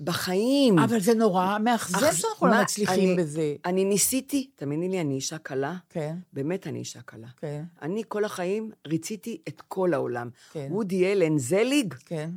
בחיים. 0.00 0.78
אבל 0.78 1.00
זה 1.00 1.14
נורא 1.14 1.58
מאכזב 1.58 1.96
אך- 2.04 2.16
שאנחנו 2.16 2.46
לא 2.46 2.62
מצליחים 2.62 3.08
אני- 3.08 3.16
בזה. 3.22 3.54
אני 3.64 3.84
ניסיתי, 3.84 4.50
תאמיני 4.54 4.88
לי, 4.88 5.00
אני 5.00 5.14
אישה 5.14 5.38
קלה. 5.38 5.76
כן, 5.90 6.16
באמת 6.32 6.66
אני 6.66 6.78
אישה 6.78 7.00
קלה. 7.02 7.26
כן, 7.36 7.64
אני 7.82 8.02
כל 8.08 8.24
החיים 8.24 8.70
ריציתי 8.86 9.38
את 9.48 9.62
כל 9.68 9.94
העולם. 9.94 10.30
כן. 10.52 10.68
וודי 10.70 11.12
אלן, 11.12 11.38
זליג, 11.38 11.94
כן. 12.06 12.30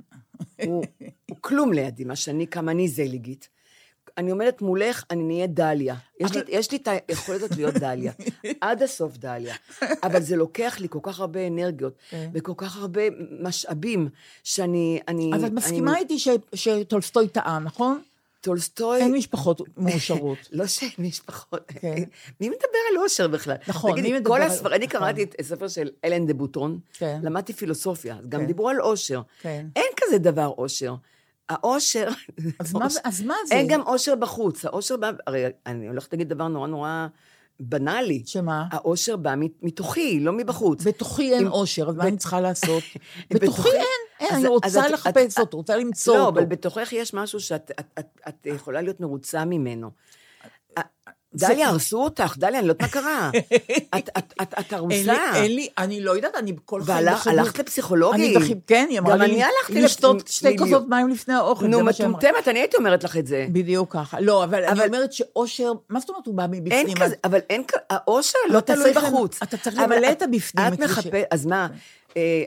הוא, 0.66 0.84
הוא 1.30 1.38
כלום 1.42 1.74
לידי, 1.74 2.04
מה 2.04 2.16
שאני, 2.16 2.48
כמה 2.48 2.72
אני 2.72 2.88
זליגית. 2.88 3.50
אני 4.18 4.32
עומדת 4.32 4.62
מולך, 4.62 5.04
אני 5.12 5.24
נהיה 5.24 5.48
דליה. 5.48 5.96
יש, 6.20 6.32
לי, 6.32 6.42
יש 6.48 6.72
לי 6.72 6.78
את 6.78 6.88
היכולת 7.10 7.42
הזאת 7.42 7.56
להיות 7.56 7.74
דליה. 7.76 8.12
עד 8.62 8.84
הסוף 8.84 9.18
דליה. 9.18 9.56
אבל 10.04 10.22
זה 10.22 10.36
לוקח 10.36 10.78
לי 10.80 10.88
כל 10.90 11.00
כך 11.02 11.20
הרבה 11.20 11.48
אנרגיות, 11.48 11.94
כן. 12.10 12.30
וכל 12.34 12.54
כך 12.58 12.78
הרבה 12.78 13.02
משאבים, 13.42 14.10
שאני... 14.44 15.00
אני, 15.08 15.32
אז 15.36 15.44
את 15.44 15.52
מסכימה 15.52 15.92
אני, 15.92 16.00
איתי 16.00 16.20
ש- 16.20 16.30
שטולסטוי 16.56 17.28
טעה, 17.28 17.60
נכון? 17.60 18.02
טולסטוי... 18.42 18.98
אין 19.02 19.14
משפחות 19.14 19.62
מאושרות. 19.78 20.38
לא 20.52 20.68
שאין 20.68 20.92
משפחות. 21.00 21.72
כן. 21.82 22.04
מי 22.42 22.50
מדבר 22.50 22.58
על 22.92 23.04
אושר 23.04 23.28
בכלל? 23.28 23.56
נכון, 23.68 23.92
תגידי, 23.92 24.12
מי 24.12 24.20
מדבר 24.20 24.30
כל 24.30 24.42
על- 24.42 24.48
הספר... 24.48 24.76
אני 24.76 24.86
נכון. 24.86 25.00
קראתי 25.00 25.24
את 25.24 25.36
הספר 25.40 25.68
של 25.68 25.90
אלן 26.06 26.26
דה 26.26 26.34
בוטון, 26.34 26.80
כן. 26.94 27.20
למדתי 27.24 27.54
פילוסופיה, 27.54 28.18
גם 28.30 28.40
כן. 28.42 28.46
דיברו 28.48 28.70
על 28.70 28.82
אושר. 28.82 29.22
כן. 29.42 29.66
אין 29.76 29.86
כזה 29.98 30.18
דבר 30.18 30.48
אושר. 30.48 30.96
האושר... 31.50 32.08
אז 32.60 32.74
מה- 32.74 32.88
אז 33.04 33.22
מה 33.22 33.34
זה? 33.48 33.56
אין 33.56 33.68
גם 33.68 33.82
אושר 33.82 34.16
בחוץ. 34.16 34.66
האושר 34.66 34.98
בא... 34.98 35.12
הרי 35.28 35.44
אני 35.66 35.88
הולכת 35.88 36.14
להגיד 36.14 36.30
דבר 36.30 36.48
נורא 36.48 36.68
נורא 36.68 37.08
בנאלי. 37.60 38.24
שמה? 38.26 38.66
האושר 38.72 39.16
בא 39.16 39.36
מת- 39.36 39.64
מתוכי, 39.64 40.20
לא 40.20 40.34
מבחוץ. 40.34 40.84
בתוכי 40.88 41.34
אין 41.34 41.48
אושר, 41.48 41.90
אז 41.90 41.96
מה 41.96 42.04
אני 42.08 42.18
צריכה 42.18 42.42
לעשות? 42.42 42.84
בתוכי- 43.34 43.70
אין, 43.70 43.82
אין, 44.20 44.34
אני 44.36 44.48
רוצה 44.48 44.88
לחפש 44.90 45.40
אותו, 45.40 45.58
רוצה 45.58 45.78
למצוא 45.78 46.16
לא, 46.18 46.26
אותו. 46.26 46.30
אבל 46.40 46.46
בתוכך 46.46 46.94
יש 46.94 47.14
משהו 47.14 47.40
שאת 47.40 47.72
את, 47.80 47.86
את, 48.00 48.06
את 48.30 48.46
יכולה 48.46 48.82
להיות 48.82 49.00
מרוצה 49.00 49.46
ממנו. 49.46 49.90
דליה, 51.40 51.68
הרסו 51.68 52.04
אותך, 52.04 52.36
דליה, 52.38 52.60
אני 52.60 52.68
לא 52.68 52.74
יודעת 52.74 52.82
מה 52.96 53.02
קרה. 53.02 53.32
את- 54.60 54.74
הרוסה. 54.74 55.14
אין 55.36 55.56
לי, 55.56 55.68
אני 55.78 56.02
לא 56.02 56.12
יודעת, 56.12 56.36
אני 56.36 56.54
כל 56.66 56.82
חיים 56.84 56.98
והלכת 57.08 57.28
בחיבוק- 57.32 57.60
לפסיכולוגית? 57.60 58.38
כן, 58.68 58.86
היא 58.90 59.00
אמרה 59.00 59.14
גם 59.16 59.22
לי 59.22 59.26
אני 59.34 59.44
הלכתי 59.44 59.82
לשתות 59.82 60.28
שתי. 60.28 60.58
כוסות 60.58 60.84
מים 60.90 61.10
לפני 61.10 61.34
האוכל. 61.34 61.68
נו. 61.68 61.84
מטומטמת, 61.84 62.48
אני 62.48 62.60
הייתי 62.60 62.78
אומרת 62.78 63.04
לך 63.04 63.18
את 63.18 63.28
זה. 63.28 63.46
בדיוק 63.52 63.94
ככה. 63.94 64.20
לא, 64.20 64.44
אבל 64.44 64.64
אני 64.64 64.86
אומרת 64.86 65.14
שאושר, 65.14 65.72
מה 65.90 66.00
זאת 66.00 66.10
אומרת 66.10 66.26
הוא 66.26 66.36
בא 66.36 66.46
מבפנים? 66.50 66.72
אין 66.72 66.96
כזה, 67.00 67.16
אבל 67.24 67.40
אין 67.50 67.64
כזה, 67.68 67.80
האושר 67.90 68.38
לא 68.50 68.60
תלוי 68.60 68.94
בחוץ. 68.94 69.40
אתה 69.44 69.58
צריך 69.58 69.78
למלא 69.78 70.12
את- 70.12 70.22
הבפנים, 70.22 70.74
את 70.74 70.80
מחפשת, 70.80 71.12
אז 71.32 71.46
מה, 71.46 71.68
אה, 71.72 71.76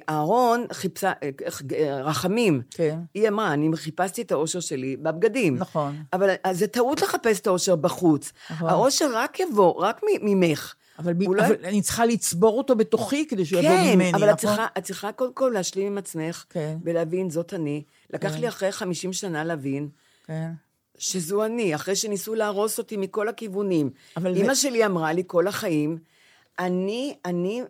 אהרון 0.09 0.64
חיפשה, 0.73 1.12
אה, 1.23 1.31
אה, 1.76 2.02
רחמים. 2.02 2.62
כן. 2.71 2.99
היא 3.14 3.29
אמרה, 3.29 3.52
אני 3.52 3.76
חיפשתי 3.76 4.23
את 4.23 4.33
האושר 4.33 4.61
שלי 4.61 4.97
בבגדים. 4.97 5.57
נכון. 5.57 5.97
אבל 6.12 6.29
זה 6.52 6.67
טעות 6.67 7.02
לחפש 7.02 7.40
את 7.40 7.47
האושר 7.47 7.76
בחוץ. 7.76 8.33
נכון. 8.50 8.69
האושר 8.71 9.11
רק 9.14 9.40
יבוא, 9.40 9.75
רק 9.85 10.00
ממך. 10.23 10.75
אבל, 10.99 11.12
ב... 11.12 11.23
הוא 11.23 11.37
לא- 11.37 11.47
אבל 11.47 11.55
אני 11.64 11.83
צריכה 11.83 12.07
לצבור 12.07 12.59
אותו 12.59 12.76
בתוכי 12.76 13.26
כדי 13.29 13.45
שהוא 13.45 13.61
יבוא 13.61 13.71
כן, 13.76 13.85
ממני, 13.95 14.11
אבל 14.11 14.19
נכון? 14.19 14.31
את 14.31 14.37
צריכה, 14.38 14.67
את 14.79 14.85
צריכה 14.85 15.12
קודם 15.12 15.33
כל 15.33 15.50
להשלים 15.55 15.87
עם 15.87 15.99
עצמך, 15.99 16.45
כן. 16.50 16.79
ולהבין, 16.85 17.31
זאת 17.31 17.55
אני. 17.55 17.83
לקח 18.12 18.33
כן. 18.33 18.40
לי 18.40 18.49
אחרי 18.49 18.73
50 18.73 19.12
שנה 19.12 19.45
להבין 19.45 19.88
כן. 20.26 20.50
שזו 20.99 21.45
אני, 21.45 21.75
אחרי 21.75 21.97
שניסו 21.97 22.35
להרוס 22.35 22.79
אותי 22.79 22.97
מכל 22.97 23.29
הכיוונים. 23.29 23.90
אבל 24.17 24.37
אימא 24.37 24.55
זה- 24.55 24.61
שלי 24.61 24.87
אמרה 24.87 25.12
לי 25.12 25.23
כל 25.26 25.47
החיים, 25.47 25.99
אני, 26.59 27.14
אני, 27.25 27.62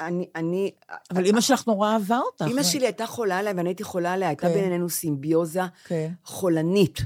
אני, 0.00 0.26
אני, 0.34 0.70
אבל 1.10 1.24
אימא 1.24 1.40
שלך 1.40 1.66
נורא 1.66 1.92
אהבה 1.92 2.18
אותך. 2.18 2.44
אימא 2.48 2.62
שלי 2.62 2.86
הייתה 2.86 3.06
חולה 3.06 3.38
עליי 3.38 3.52
ואני 3.52 3.68
הייתי 3.68 3.84
חולה 3.84 4.12
עליה, 4.12 4.28
הייתה 4.28 4.48
כן. 4.48 4.54
בינינו 4.54 4.88
סימביוזה 4.88 5.62
כן. 5.84 6.10
חולנית. 6.24 7.00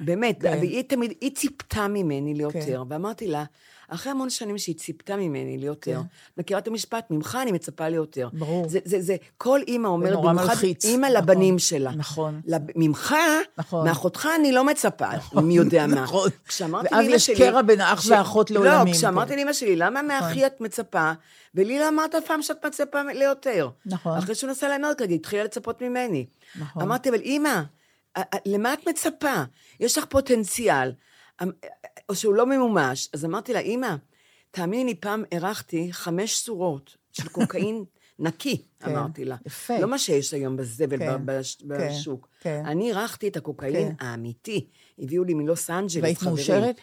באמת, 0.00 0.42
כן. 0.42 0.58
והיא 0.58 0.82
תמיד, 0.82 1.12
היא 1.20 1.34
ציפתה 1.34 1.88
ממני 1.88 2.34
ליותר, 2.34 2.60
כן. 2.60 2.92
ואמרתי 2.92 3.26
לה, 3.26 3.44
אחרי 3.88 4.12
המון 4.12 4.30
שנים 4.30 4.58
שהיא 4.58 4.76
ציפתה 4.76 5.16
ממני 5.16 5.58
ליותר, 5.58 6.00
כן. 6.00 6.40
מכירה 6.40 6.60
את 6.60 6.68
המשפט, 6.68 7.10
ממך 7.10 7.38
אני 7.42 7.52
מצפה 7.52 7.88
ליותר. 7.88 8.28
ברור. 8.32 8.68
זה, 8.68 8.78
זה, 8.84 9.00
זה, 9.00 9.16
כל 9.38 9.60
אימא 9.68 9.88
אומרת, 9.88 10.18
במיוחד. 10.22 10.54
אימא 10.84 11.06
נכון, 11.06 11.16
לבנים 11.16 11.58
שלה. 11.58 11.90
נכון. 11.90 12.40
לב, 12.46 12.62
ממך, 12.76 13.14
נכון. 13.58 13.88
מאחותך 13.88 14.28
אני 14.40 14.52
לא 14.52 14.64
מצפה, 14.64 15.06
מי 15.42 15.56
יודע 15.56 15.86
מה. 15.86 16.02
נכון. 16.02 16.30
כשאמרתי 16.48 16.88
ואז 16.94 17.04
לאמא 17.04 17.14
יש 17.14 17.26
שלי... 17.26 17.36
קרע 17.36 17.62
בין 17.62 17.80
האח 17.80 18.04
והאחות 18.08 18.50
לעולמים, 18.50 18.86
לא, 18.86 18.92
כן. 18.92 18.92
כשאמרתי 18.92 19.36
לאמא 19.36 19.52
שלי, 19.52 19.76
למה 19.76 20.02
מאחי 20.02 20.46
את 20.46 20.60
מצפה, 20.60 21.12
ולי 21.54 21.78
לא 21.78 21.88
אמרת 21.88 22.14
אף 22.14 22.24
פעם 22.26 22.42
שאת 22.42 22.66
מצפה 22.66 23.02
ליותר. 23.02 23.68
נכון. 23.86 24.18
אחרי 24.18 24.34
שהוא 24.34 24.50
נסע 24.50 24.68
לאמריקה, 24.68 25.04
היא 25.04 25.14
התחילה 25.14 25.44
לצפות 25.44 25.82
ממני. 25.82 26.26
נכון. 26.60 26.82
אמרתי, 26.82 27.08
אבל 27.08 27.20
אימא, 27.20 27.62
למה 28.46 28.72
את 28.72 28.88
מצפה? 28.88 29.42
יש 29.80 29.98
לך 29.98 30.04
פוטנציאל, 30.04 30.92
אמ- 31.42 31.50
או 32.08 32.14
שהוא 32.14 32.34
לא 32.34 32.46
ממומש. 32.46 33.08
אז 33.12 33.24
אמרתי 33.24 33.52
לה, 33.52 33.58
אימא, 33.60 33.94
תאמיני 34.50 34.84
לי, 34.84 34.94
פעם 34.94 35.24
הרחתי 35.32 35.92
חמש 35.92 36.36
סורות 36.36 36.96
של 37.12 37.28
קוקאין 37.28 37.84
נקי, 38.18 38.62
כן, 38.80 38.90
אמרתי 38.96 39.24
לה. 39.24 39.36
יפה. 39.46 39.78
לא 39.78 39.88
מה 39.88 39.98
שיש 39.98 40.34
היום 40.34 40.56
בזבל 40.56 40.98
כן, 40.98 41.22
בש- 41.26 41.54
כן, 41.54 41.66
בשוק. 41.68 42.28
כן. 42.40 42.62
אני 42.66 42.92
הרחתי 42.92 43.28
את 43.28 43.36
הקוקאין 43.36 43.74
כן. 43.98 44.06
האמיתי. 44.06 44.66
הביאו 44.98 45.24
לי 45.24 45.34
מלוס 45.34 45.70
אנג'לס, 45.70 45.96
והיית 46.02 46.18
חברים. 46.18 46.34
מאושרת? 46.36 46.80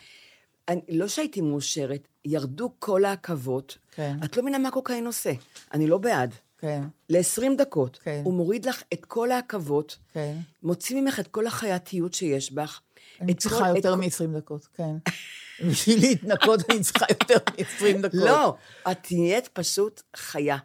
אני, 0.67 0.81
לא 0.89 1.07
שהייתי 1.07 1.41
מאושרת, 1.41 2.07
ירדו 2.25 2.73
כל 2.79 3.05
העכבות. 3.05 3.77
כן. 3.91 4.17
את 4.25 4.37
לא 4.37 4.43
מבינה 4.43 4.57
מה 4.57 4.71
קוקאין 4.71 5.05
עושה. 5.07 5.31
אני 5.73 5.87
לא 5.87 5.97
בעד. 5.97 6.33
כן, 6.57 6.81
ל-20 7.09 7.55
דקות. 7.57 7.99
כן. 8.03 8.21
הוא 8.25 8.33
מוריד 8.33 8.65
לך 8.65 8.83
את 8.93 9.05
כל 9.05 9.31
העכבות, 9.31 9.97
כן. 10.13 10.37
מוציא 10.63 11.01
ממך 11.01 11.19
את 11.19 11.27
כל 11.27 11.47
החייתיות 11.47 12.13
שיש 12.13 12.51
בך. 12.51 12.81
אני 13.22 13.33
צריכה 13.33 13.69
יותר 13.75 13.95
כל- 13.95 14.01
מ-20 14.01 14.38
דקות, 14.38 14.67
כן. 14.74 14.95
בשביל 15.69 16.00
להתנקות 16.00 16.60
אני 16.69 16.79
צריכה 16.79 17.05
יותר 17.10 17.36
מ-20 17.36 17.98
דקות. 18.01 18.13
לא, 18.13 18.55
את 18.91 19.12
נהיית 19.12 19.48
פשוט 19.48 20.01
חיה. 20.15 20.57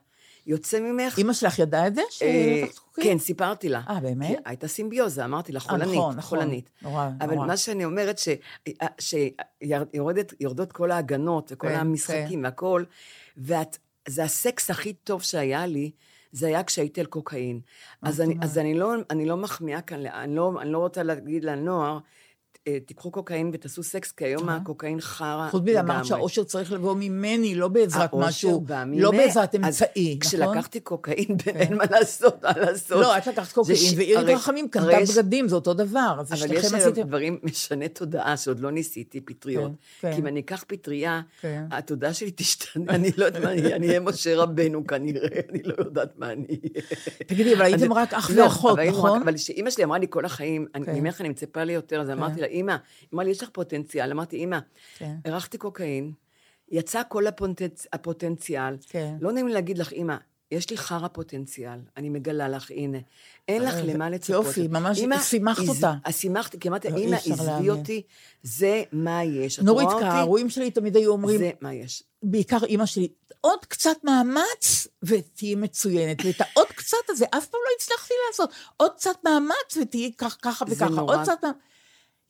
יוצא 0.46 0.80
ממך... 0.80 1.18
אימא 1.18 1.32
שלך 1.32 1.58
ידעה 1.58 1.86
את 1.86 1.94
זה? 1.94 2.00
אה, 2.22 2.64
זקוקים? 2.72 3.04
כן, 3.04 3.18
סיפרתי 3.18 3.68
לה. 3.68 3.80
אה, 3.88 4.00
באמת? 4.00 4.38
הייתה 4.44 4.68
סימביוזה, 4.68 5.24
אמרתי 5.24 5.52
לה, 5.52 5.60
חולנית, 5.60 5.88
נכון, 5.88 6.16
נכון. 6.16 6.38
חולנית. 6.38 6.70
נורא, 6.82 7.08
אבל 7.20 7.34
נורא. 7.34 7.46
מה 7.46 7.56
שאני 7.56 7.84
אומרת, 7.84 8.20
שיורדות 8.98 10.72
כל 10.72 10.90
ההגנות 10.90 11.52
וכל 11.52 11.68
כן, 11.68 11.74
המשחקים 11.74 12.44
והכל, 12.44 12.84
וזה 13.36 14.24
הסקס 14.24 14.70
הכי 14.70 14.92
טוב 14.92 15.22
שהיה 15.22 15.66
לי, 15.66 15.90
זה 16.32 16.46
היה 16.46 16.62
כשהייתי 16.62 17.00
על 17.00 17.06
קוקאין. 17.06 17.60
אז, 18.02 18.20
אני, 18.20 18.34
אז 18.42 18.58
אני, 18.58 18.74
לא, 18.74 18.94
אני 19.10 19.26
לא 19.26 19.36
מחמיאה 19.36 19.80
כאן, 19.80 20.06
אני 20.06 20.36
לא, 20.36 20.52
אני 20.60 20.72
לא 20.72 20.78
רוצה 20.78 21.02
להגיד 21.02 21.44
לנוער, 21.44 21.92
אה, 21.92 21.98
תיקחו 22.86 23.10
קוקאין 23.10 23.50
ותעשו 23.52 23.82
סקס, 23.82 24.12
כי 24.12 24.24
היום 24.24 24.48
הקוקאין 24.48 25.00
חרא 25.00 25.48
חוץ 25.50 25.62
מזה 25.62 25.80
אמרת 25.80 26.04
שהאושר 26.04 26.44
צריך 26.44 26.72
לבוא 26.72 26.94
ממני, 26.98 27.54
לא 27.54 27.68
בעזרת 27.68 28.12
האושר 28.12 28.26
משהו, 28.28 28.60
בא 28.60 28.84
לא 28.96 29.12
ממך. 29.12 29.20
בעזרת 29.20 29.54
אז 29.54 29.60
אמצעי, 29.64 30.16
נכון? 30.20 30.20
כשלקחתי 30.20 30.80
קוקאין, 30.80 31.36
אין 31.46 31.76
מה 31.76 31.84
לעשות, 31.90 32.42
מה 32.44 32.52
לעשות. 32.56 33.00
לא, 33.00 33.18
את 33.18 33.26
לקחת 33.26 33.52
קוקאין, 33.52 33.76
זה 33.76 33.84
ש- 33.84 33.94
ועירית 33.96 34.16
הרי- 34.18 34.34
רחמים 34.34 34.68
הרי 34.74 34.94
קנתה 34.96 35.12
בגדים, 35.12 35.48
זה 35.48 35.54
אותו 35.54 35.74
דבר. 35.74 36.16
אבל 36.28 36.36
יש. 36.52 36.72
דברים 37.04 37.38
משני 37.42 37.88
תודעה 37.88 38.36
שעוד 38.36 38.60
לא 38.60 38.70
ניסיתי, 38.70 39.20
פטריות. 39.20 39.72
כן, 40.00 40.08
כן. 40.10 40.14
כי 40.14 40.20
אם 40.20 40.26
אני 40.26 40.40
אקח 40.40 40.64
פטריה, 40.66 41.20
כן. 41.40 41.64
התודעה 41.70 42.12
שלי 42.14 42.30
תשתנה, 42.36 42.92
אני 42.94 43.10
לא 43.16 43.24
יודעת 43.24 43.42
מה 43.44 43.52
אני 43.52 43.74
אני 43.74 43.88
אהיה 43.88 44.00
משה 44.00 44.36
רבנו 44.36 44.86
כנראה, 44.86 45.28
אני 45.50 45.62
לא 45.62 45.74
יודעת 45.78 46.18
מה 46.18 46.32
אני 46.32 46.46
אהיה. 46.48 46.84
תגידי, 47.26 47.54
אבל 47.54 47.62
הייתם 47.62 47.92
רק 47.92 48.14
אח 48.14 48.30
לא, 48.30 48.42
ואחות, 48.42 48.78
רק- 48.78 48.88
נכון? 48.88 49.22
אבל 49.22 49.34
כשאימא 49.34 49.70
שלי 49.70 49.84
אמרה 49.84 49.98
לי 49.98 50.06
כל 50.10 50.24
החיים, 50.24 50.66
אני- 50.74 50.86
כן. 50.86 50.94
ממך 50.94 51.20
אני 51.20 51.28
מצפה 51.28 51.64
לי 51.64 51.72
יותר, 51.72 52.00
אז 52.00 52.10
אמרתי 52.10 52.40
לה, 52.40 52.46
אימא, 52.58 52.76
אמרה 53.14 53.24
לי, 53.24 53.30
יש 53.30 53.42
לך 53.42 53.48
פוטנציאל. 53.52 54.10
אמרתי, 54.12 54.36
אימא, 54.36 54.58
כן. 54.98 55.14
הרחתי 55.24 55.58
קוקאין, 55.58 56.12
יצא 56.68 57.02
כל 57.08 57.24
הפוטנצ- 57.26 57.86
הפוטנציאל. 57.92 58.76
כן. 58.88 59.14
לא 59.20 59.32
נעים 59.32 59.48
לי 59.48 59.54
להגיד 59.54 59.78
לך, 59.78 59.92
אימא, 59.92 60.16
יש 60.50 60.70
לי 60.70 60.76
חרא 60.76 61.08
פוטנציאל, 61.08 61.78
אני 61.96 62.08
מגלה 62.08 62.48
לך, 62.48 62.70
הנה. 62.70 62.98
אין 63.48 63.62
לך 63.64 63.74
למה 63.84 64.10
לצפות. 64.10 64.34
אה, 64.44 64.48
יופי, 64.48 64.68
ממש 64.68 65.00
שימחת 65.24 65.62
אותה. 65.68 65.94
שימחתי, 66.10 66.58
כי 66.60 66.68
אמרתי, 66.68 66.88
לא, 66.90 66.96
אמא, 66.96 67.16
אי 67.26 67.32
אפשר 67.32 67.32
עזבי. 67.32 67.70
אותי, 67.70 68.02
זה 68.42 68.82
מה 68.92 69.24
יש. 69.24 69.58
נורית, 69.60 69.88
אותי? 69.88 70.04
ההורים 70.04 70.50
שלי 70.50 70.70
תמיד 70.70 70.96
היו 70.96 71.10
אומרים, 71.12 71.38
זה 71.38 71.50
מה 71.60 71.74
יש. 71.74 72.02
בעיקר 72.22 72.64
אימא 72.64 72.86
שלי, 72.86 73.08
עוד 73.40 73.64
קצת 73.64 73.96
מאמץ 74.04 74.86
ותהיי 75.02 75.54
מצוינת, 75.54 76.16
ואת 76.24 76.40
העוד 76.40 76.66
קצת 76.68 76.96
הזה 77.08 77.24
אף 77.24 77.46
פעם 77.46 77.60
לא 77.64 77.70
הצלחתי 77.76 78.14
לעשות. 78.28 78.50
עוד 78.76 78.90
קצת 78.96 79.16
מאמץ 79.24 79.76
ותהיי 79.82 80.12
ככה 80.18 80.64
זה 80.68 80.74
וככה, 80.74 80.88
נורא. 80.90 81.14
עוד 81.16 81.22
קצת 81.22 81.44
מאמץ. 81.44 81.56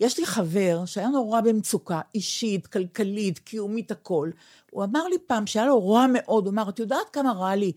יש 0.01 0.19
לי 0.19 0.27
חבר 0.27 0.83
שהיה 0.87 1.09
נורא 1.09 1.41
במצוקה, 1.41 2.01
אישית, 2.15 2.67
כלכלית, 2.67 3.39
קיומית, 3.39 3.91
הכל. 3.91 4.31
הוא 4.71 4.85
אמר 4.85 5.05
לי 5.09 5.17
פעם 5.27 5.47
שהיה 5.47 5.67
לו 5.67 5.89
רע 5.91 6.07
מאוד, 6.13 6.45
הוא 6.47 6.53
אמר, 6.53 6.69
את 6.69 6.79
יודעת 6.79 7.11
כמה 7.13 7.33
רע 7.33 7.57
לי? 7.57 7.73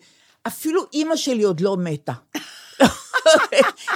אפילו 0.47 0.81
אימא 0.93 1.15
שלי 1.15 1.43
עוד 1.43 1.59
לא 1.59 1.77
מתה. 1.77 2.13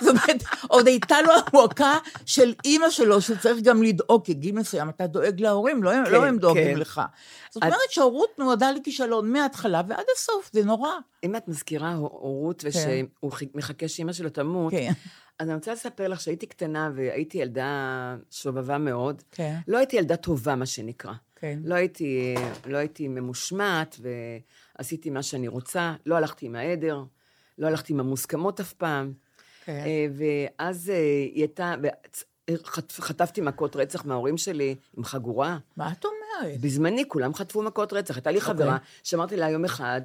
זאת 0.01 0.07
אומרת, 0.09 0.43
עוד 0.67 0.87
הייתה 0.87 1.21
לו 1.21 1.31
המועקה 1.47 1.97
של 2.25 2.53
אימא 2.65 2.89
שלו, 2.89 3.21
שהוא 3.21 3.37
צריך 3.37 3.57
גם 3.63 3.83
לדאוג, 3.83 4.25
כי 4.25 4.33
גיל 4.33 4.55
מסוים 4.55 4.89
אתה 4.89 5.07
דואג 5.07 5.41
להורים, 5.41 5.83
לא, 5.83 5.91
הם- 5.93 6.03
לא 6.11 6.25
הם 6.25 6.37
דואגים 6.37 6.73
כן. 6.73 6.79
לך. 6.79 7.01
זאת 7.49 7.63
את- 7.63 7.67
אומרת 7.67 7.79
שההורות 7.89 8.29
נועדה 8.39 8.71
לכישלון 8.71 9.31
מההתחלה 9.33 9.81
ועד 9.87 10.05
הסוף, 10.17 10.49
זה 10.53 10.63
נורא. 10.65 10.89
אם 11.23 11.35
את 11.35 11.47
מזכירה 11.47 11.93
הורות 11.93 12.63
ושהוא 12.65 13.31
ח- 13.31 13.41
מחכה 13.55 13.87
שאימא 13.87 14.13
שלו 14.13 14.29
תמות, 14.29 14.71
כן. 14.71 14.91
אז 15.39 15.47
אני 15.47 15.55
רוצה 15.55 15.73
לספר 15.73 16.07
לך 16.07 16.21
שהייתי 16.21 16.45
קטנה 16.45 16.91
והייתי 16.95 17.37
ילדה 17.37 18.15
שובבה 18.31 18.77
מאוד. 18.77 19.23
כן. 19.31 19.59
לא 19.67 19.77
הייתי 19.77 19.95
ילדה 19.97 20.15
טובה, 20.15 20.55
מה 20.55 20.65
שנקרא. 20.65 21.13
כן. 21.35 21.59
לא 21.63 21.75
הייתי, 21.75 22.35
לא 22.65 22.77
הייתי 22.77 23.07
ממושמעת 23.07 23.99
ועשיתי 24.79 25.09
מה 25.09 25.23
שאני 25.23 25.47
רוצה, 25.47 25.93
לא 26.05 26.15
הלכתי 26.15 26.45
עם 26.45 26.55
העדר, 26.55 27.03
לא 27.57 27.67
הלכתי 27.67 27.93
עם 27.93 27.99
המוסכמות 27.99 28.59
אף 28.59 28.73
פעם. 28.73 29.13
כן. 29.65 29.83
אה, 29.85 30.07
ואז 30.17 30.89
אה, 30.89 30.95
היא 31.33 31.41
הייתה, 31.41 31.73
חטפתי 32.89 33.41
מכות 33.41 33.75
רצח 33.75 34.05
מההורים 34.05 34.37
שלי 34.37 34.75
עם 34.97 35.03
חגורה. 35.03 35.57
מה 35.77 35.91
את 35.91 36.05
אומרת? 36.05 36.61
בזמני 36.61 37.03
כולם 37.07 37.33
חטפו 37.33 37.61
מכות 37.61 37.93
רצח. 37.93 38.15
הייתה 38.15 38.31
לי 38.31 38.37
אוקיי. 38.37 38.53
חברה 38.53 38.77
שאמרתי 39.03 39.37
לה 39.37 39.49
יום 39.49 39.65
אחד, 39.65 40.01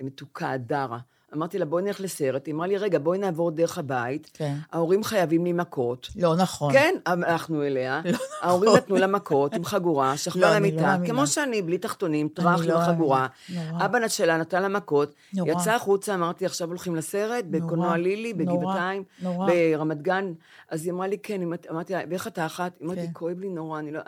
מתוקה, 0.00 0.56
דרה, 0.56 0.98
אמרתי 1.34 1.58
לה, 1.58 1.64
בואי 1.64 1.82
נלך 1.82 2.00
לסרט. 2.00 2.46
היא 2.46 2.54
אמרה 2.54 2.66
לי, 2.66 2.76
רגע, 2.76 2.98
בואי 2.98 3.18
נעבור 3.18 3.50
דרך 3.50 3.78
הבית. 3.78 4.30
כן. 4.34 4.54
ההורים 4.72 5.04
חייבים 5.04 5.44
לי 5.44 5.52
מכות. 5.52 6.08
לא 6.16 6.36
נכון. 6.36 6.72
כן, 6.72 6.94
הלכנו 7.06 7.62
אליה. 7.62 8.00
ההורים 8.42 8.70
נתנו 8.76 8.96
לה 8.96 9.06
מכות 9.06 9.54
עם 9.54 9.64
חגורה, 9.64 10.10
לא, 10.10 10.16
שכבה 10.16 10.40
לא 10.40 10.56
למיטה, 10.56 10.82
מאמינה. 10.82 11.14
כמו 11.14 11.26
שאני, 11.26 11.62
בלי 11.62 11.78
תחתונים, 11.78 12.28
טראח 12.28 12.60
לא 12.64 12.78
עם 12.78 12.94
חגורה. 12.94 13.26
מאמינה. 13.48 13.72
נורא. 13.72 13.84
אבא 13.84 14.08
שלה 14.08 14.36
נתן 14.36 14.62
לה 14.62 14.68
מכות, 14.68 15.14
נורא. 15.34 15.50
יצא 15.50 15.74
החוצה, 15.74 16.14
אמרתי, 16.14 16.46
עכשיו 16.46 16.68
הולכים 16.68 16.96
לסרט, 16.96 17.44
בקולנוע 17.50 17.96
לילי, 17.96 18.34
בגבעתיים. 18.34 19.02
ברמת 19.22 20.02
גן. 20.02 20.32
אז 20.70 20.84
היא 20.84 20.92
אמרה 20.92 21.06
לי, 21.06 21.18
כן, 21.18 21.40
אמרתי 21.70 21.92
לה, 21.92 22.00
ואיך 22.10 22.26
את 22.26 22.38
האחת? 22.38 22.72
היא 22.80 22.86
אמרת 22.86 22.98
לי, 22.98 23.06
כן. 23.06 23.12
כואב 23.12 23.40
לי 23.40 23.48
נורא, 23.48 23.78
אני 23.78 23.90
לא... 23.92 24.00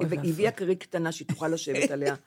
היא 0.00 0.32
הביאה 0.32 0.50
כרית 0.50 0.82
קטנה 0.82 1.12
שהיא 1.12 1.28
תוכל 1.28 1.48
לשבת 1.48 1.90
עליה. 1.90 2.14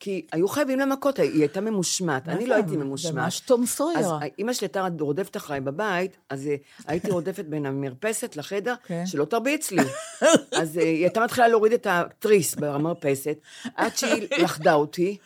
כי 0.00 0.26
היו 0.32 0.48
חייבים 0.48 0.78
לה 0.78 0.86
מכות, 0.86 1.18
היא 1.18 1.40
הייתה 1.40 1.60
ממושמעת, 1.60 2.28
אני 2.28 2.46
לא 2.46 2.54
הייתי 2.54 2.76
ממושמעת. 2.76 3.24
ממש 3.24 3.40
תום 3.40 3.62
אז 3.62 3.68
סויר. 3.68 4.08
אימא 4.38 4.52
שלי 4.52 4.66
הייתה 4.66 4.88
רודפת 5.00 5.36
אחריי 5.36 5.60
בבית, 5.60 6.16
אז 6.28 6.46
אה, 6.46 6.54
הייתי 6.86 7.10
רודפת 7.10 7.44
בין 7.44 7.66
המרפסת 7.66 8.36
לחדר, 8.36 8.74
כן. 8.84 9.06
שלא 9.06 9.24
תרביץ 9.24 9.70
לי. 9.70 9.82
אז 10.60 10.78
אה, 10.78 10.82
היא 10.82 11.04
הייתה 11.04 11.20
מתחילה 11.20 11.48
להוריד 11.48 11.72
את 11.72 11.86
התריס 11.90 12.54
במרפסת, 12.54 13.38
עד 13.76 13.96
שהיא 13.96 14.28
לכדה 14.38 14.74
אותי, 14.74 15.16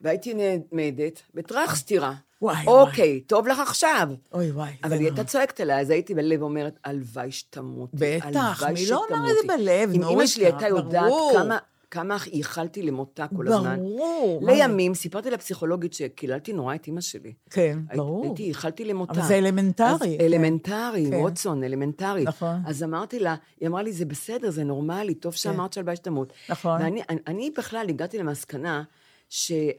והייתי 0.00 0.34
נעמדת, 0.34 1.22
וטראח 1.34 1.76
סטירה. 1.76 2.14
וואי, 2.42 2.66
אוקיי, 2.66 3.20
טוב 3.20 3.46
לך 3.46 3.58
עכשיו. 3.58 4.08
אוי 4.32 4.50
וואי. 4.50 4.72
אבל 4.84 4.92
היא. 4.92 5.00
הייתה 5.00 5.24
צועקת 5.24 5.60
עליי, 5.60 5.80
אז 5.80 5.90
הייתי 5.90 6.14
בלב 6.14 6.42
אומרת, 6.42 6.78
הלוואי 6.84 7.32
שתמותי. 7.32 7.96
בטח, 7.98 8.62
מי 8.74 8.86
לא 8.86 9.04
אמר 9.10 9.30
את 9.30 9.34
זה 9.34 9.40
שתמותי." 9.42 9.62
בלב, 9.62 9.88
אם 9.88 9.92
אימא 9.92 10.04
נורית, 10.04 10.28
שלי 10.28 10.44
הייתה 10.44 10.68
יודעת. 10.68 11.12
כמה... 11.32 11.58
כמה 11.92 12.16
ייחלתי 12.32 12.82
למותה 12.82 13.26
כל 13.36 13.48
הזמן. 13.48 13.76
ברור. 13.76 14.40
מה 14.42 14.52
זה? 14.52 14.58
לימים, 14.58 14.94
סיפרתי 14.94 15.30
לפסיכולוגית 15.30 15.92
שקיללתי 15.94 16.52
נורא 16.52 16.74
את 16.74 16.86
אימא 16.86 17.00
שלי. 17.00 17.32
כן, 17.50 17.78
הי- 17.90 17.96
ברור. 17.96 18.24
הייתי, 18.24 18.42
ייחלתי 18.42 18.84
למותה. 18.84 19.12
אבל 19.12 19.22
זה 19.22 19.38
אלמנטרי, 19.38 20.16
כן. 20.18 20.24
אלמנטרי, 20.24 21.06
כן. 21.10 21.16
ווטסון, 21.16 21.64
אלמנטרי. 21.64 22.24
נכון. 22.24 22.62
אז 22.66 22.82
אמרתי 22.82 23.18
לה, 23.18 23.34
היא 23.60 23.68
אמרה 23.68 23.82
לי, 23.82 23.92
זה 23.92 24.04
בסדר, 24.04 24.50
זה 24.50 24.64
נורמלי, 24.64 25.14
טוב 25.14 25.32
שאמרת 25.34 25.72
שהלוואי 25.72 25.96
שתמות. 25.96 26.32
נכון. 26.48 26.82
ואני 26.82 27.02
אני, 27.08 27.18
אני 27.26 27.50
בכלל 27.58 27.86
הגעתי 27.88 28.18
למסקנה 28.18 28.82
שזה 29.28 29.72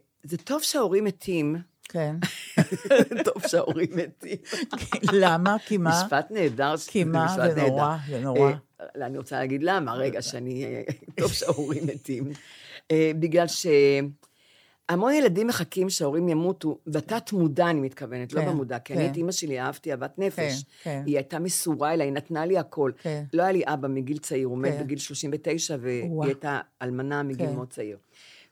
טוב 0.43 0.62
שההורים 0.62 1.04
מתים, 1.04 1.56
כן. 1.89 2.15
טוב 3.26 3.47
שההורים 3.47 3.89
מתים. 3.95 4.38
למה? 5.21 5.56
כי 5.65 5.78
מה? 5.78 5.89
משפט 6.04 6.32
נהדר. 6.32 6.76
כי 6.88 7.04
מה? 7.04 7.36
זה. 7.56 7.62
נורא, 7.67 7.97
זה 8.10 8.19
נורא. 8.19 8.52
אני 8.95 9.17
רוצה 9.17 9.39
להגיד 9.39 9.63
למה, 9.63 9.93
רגע, 9.93 10.21
שאני... 10.21 10.65
טוב 11.19 11.33
שההורים 11.33 11.87
מתים. 11.87 12.31
אה, 12.91 13.11
בגלל 13.19 13.47
ש... 13.47 13.67
המון 14.89 15.13
ילדים 15.13 15.47
מחכים 15.47 15.89
שההורים 15.89 16.29
ימותו, 16.29 16.77
בתת 16.87 17.31
מודע 17.33 17.69
אני 17.69 17.81
מתכוונת, 17.81 18.33
לא 18.33 18.41
כן, 18.41 18.47
במודע, 18.47 18.79
כי 18.79 18.93
כן. 18.93 18.99
אני 18.99 19.09
את 19.11 19.17
אימא 19.17 19.31
שלי 19.31 19.59
אהבתי 19.59 19.91
אהבת 19.91 20.19
נפש. 20.19 20.63
כן, 20.63 20.63
כן. 20.83 21.03
היא 21.05 21.15
הייתה 21.15 21.39
מסורה 21.39 21.93
אליי, 21.93 22.07
היא 22.07 22.13
נתנה 22.13 22.45
לי 22.45 22.57
הכל. 22.57 22.91
כן. 23.01 23.23
לא 23.33 23.43
היה 23.43 23.51
לי 23.51 23.61
אבא 23.65 23.87
מגיל 23.87 24.17
צעיר, 24.17 24.47
הוא 24.47 24.57
מת 24.57 24.73
כן. 24.73 24.83
בגיל 24.83 24.97
39, 24.97 25.75
והיא. 25.79 26.09
הייתה 26.23 26.59
אלמנה 26.81 27.23
מגיל 27.23 27.47
כן. 27.47 27.55
מאוד 27.55 27.69
צעיר. 27.69 27.97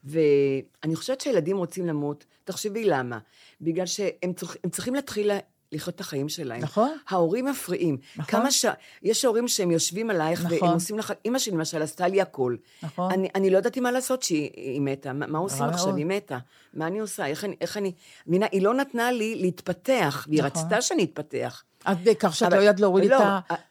ואני 0.03 0.95
חושבת 0.95 1.21
שילדים 1.21 1.57
רוצים 1.57 1.85
למות, 1.85 2.25
תחשבי 2.43 2.85
למה. 2.85 3.19
בגלל 3.61 3.85
שהם 3.85 4.33
צריכ, 4.33 4.57
צריכים 4.71 4.95
להתחיל 4.95 5.31
לחיות 5.71 5.95
את 5.95 5.99
החיים 5.99 6.29
שלהם. 6.29 6.61
נכון. 6.61 6.97
ההורים 7.09 7.45
מפריעים. 7.45 7.97
נכון. 8.15 8.31
כמה 8.31 8.51
ש... 8.51 8.65
יש 9.03 9.25
הורים 9.25 9.47
שהם 9.47 9.71
יושבים 9.71 10.09
עלייך, 10.09 10.45
נכון. 10.45 10.57
והם 10.63 10.73
עושים 10.73 10.97
לך... 10.97 11.13
אימא 11.25 11.39
שלי 11.39 11.53
למשל 11.53 11.81
עשתה 11.81 12.07
לי 12.07 12.21
הכל. 12.21 12.55
נכון. 12.83 13.11
אני, 13.11 13.29
אני 13.35 13.49
לא 13.49 13.57
ידעתי 13.57 13.79
מה 13.79 13.91
לעשות 13.91 14.23
שהיא 14.23 14.49
היא 14.55 14.81
מתה. 14.81 15.13
מה, 15.13 15.27
מה 15.27 15.39
עושים 15.39 15.63
עכשיו? 15.63 15.85
מאוד. 15.85 15.97
היא 15.97 16.05
מתה. 16.05 16.37
מה 16.73 16.87
אני 16.87 16.99
עושה? 16.99 17.25
איך 17.25 17.45
אני... 17.45 17.55
איך 17.61 17.77
אני... 17.77 17.91
מינה, 18.27 18.45
היא 18.51 18.61
לא 18.61 18.73
נתנה 18.73 19.11
לי 19.11 19.35
להתפתח, 19.35 20.25
והיא 20.29 20.43
נכון. 20.43 20.63
רצתה 20.63 20.81
שאני 20.81 21.03
אתפתח. 21.03 21.63
עד 21.85 21.97
כך 22.19 22.35
שאת 22.35 22.47
אבל- 22.47 22.57
לא 22.57 22.61
יודעת 22.61 22.79
להוריד 22.79 23.09
לא, 23.09 23.17
את 23.17 23.21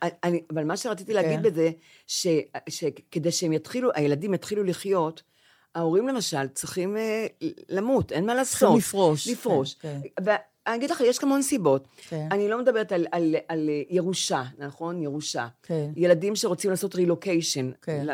ה... 0.02 0.06
אני, 0.24 0.42
אבל 0.52 0.64
מה 0.64 0.76
שרציתי 0.76 1.12
להגיד 1.12 1.36
כן. 1.36 1.42
בזה, 1.42 1.70
ש, 2.06 2.26
שכדי 2.68 3.32
שהם 3.32 3.52
יתחילו, 3.52 3.90
הילדים 3.94 4.34
יתחילו 4.34 4.64
לחיות, 4.64 5.22
ההורים 5.74 6.08
למשל 6.08 6.48
צריכים 6.48 6.96
אה, 6.96 7.26
למות, 7.68 8.12
אין 8.12 8.26
מה 8.26 8.34
לעשות. 8.34 8.58
צריכים 8.58 8.76
לפרוש. 8.78 9.28
לפרוש. 9.28 9.74
כן, 9.74 10.00
ואני 10.66 10.78
אגיד 10.78 10.90
לך, 10.90 11.00
יש 11.00 11.18
כמון 11.18 11.42
סיבות. 11.42 11.88
כן. 12.08 12.28
אני 12.30 12.48
לא 12.48 12.58
מדברת 12.58 12.92
על, 12.92 13.06
על, 13.12 13.34
על 13.48 13.70
ירושה, 13.90 14.42
נכון? 14.58 15.02
ירושה. 15.02 15.46
כן. 15.62 15.90
ילדים 15.96 16.36
שרוצים 16.36 16.70
לעשות 16.70 16.94
רילוקיישן. 16.94 17.70
כן. 17.82 18.06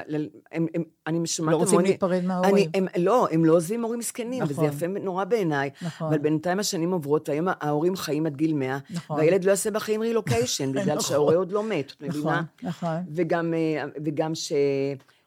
הם, 0.53 0.67
הם, 0.75 0.83
אני 1.07 1.27
שומעת 1.27 1.53
לא 1.53 1.59
רוצים 1.59 1.75
המון- 1.79 1.85
להיפרד 1.85 2.25
מההורים. 2.25 2.55
אני, 2.55 2.69
הם, 2.75 2.87
לא, 3.05 3.29
הם 3.31 3.45
לא 3.45 3.53
עוזבים 3.53 3.83
הורים 3.83 4.03
זקנים, 4.03 4.43
וזה 4.45 4.53
נכון. 4.53 4.65
יפה 4.65 4.87
נורא 4.87 5.25
בעיניי. 5.25 5.71
נכון. 5.83 6.07
אבל 6.09 6.19
בינתיים 6.19 6.61
השנים 6.61 6.93
עוברות, 6.93 7.29
והיום 7.29 7.47
ההורים 7.61 7.97
חיים 7.97 8.27
עד 8.27 8.37
גיל 8.37 8.55
100, 8.55 8.79
נכון. 8.91 9.17
והילד 9.17 9.45
לא 9.45 9.51
יעשה 9.51 9.71
בחיים 9.71 10.01
רילוקיישן, 10.01 10.73
בגלל 10.73 10.85
נכון. 10.97 11.01
שההורה 11.01 11.35
עוד 11.37 11.53
לא 11.53 11.63
מת, 11.63 11.93
את 11.97 12.03
מבינה? 12.03 12.43
נכון, 12.63 12.69
נכון. 12.69 12.97
וגם, 13.15 13.55
אה, 13.55 13.85
וגם 14.05 14.35
ש... 14.35 14.53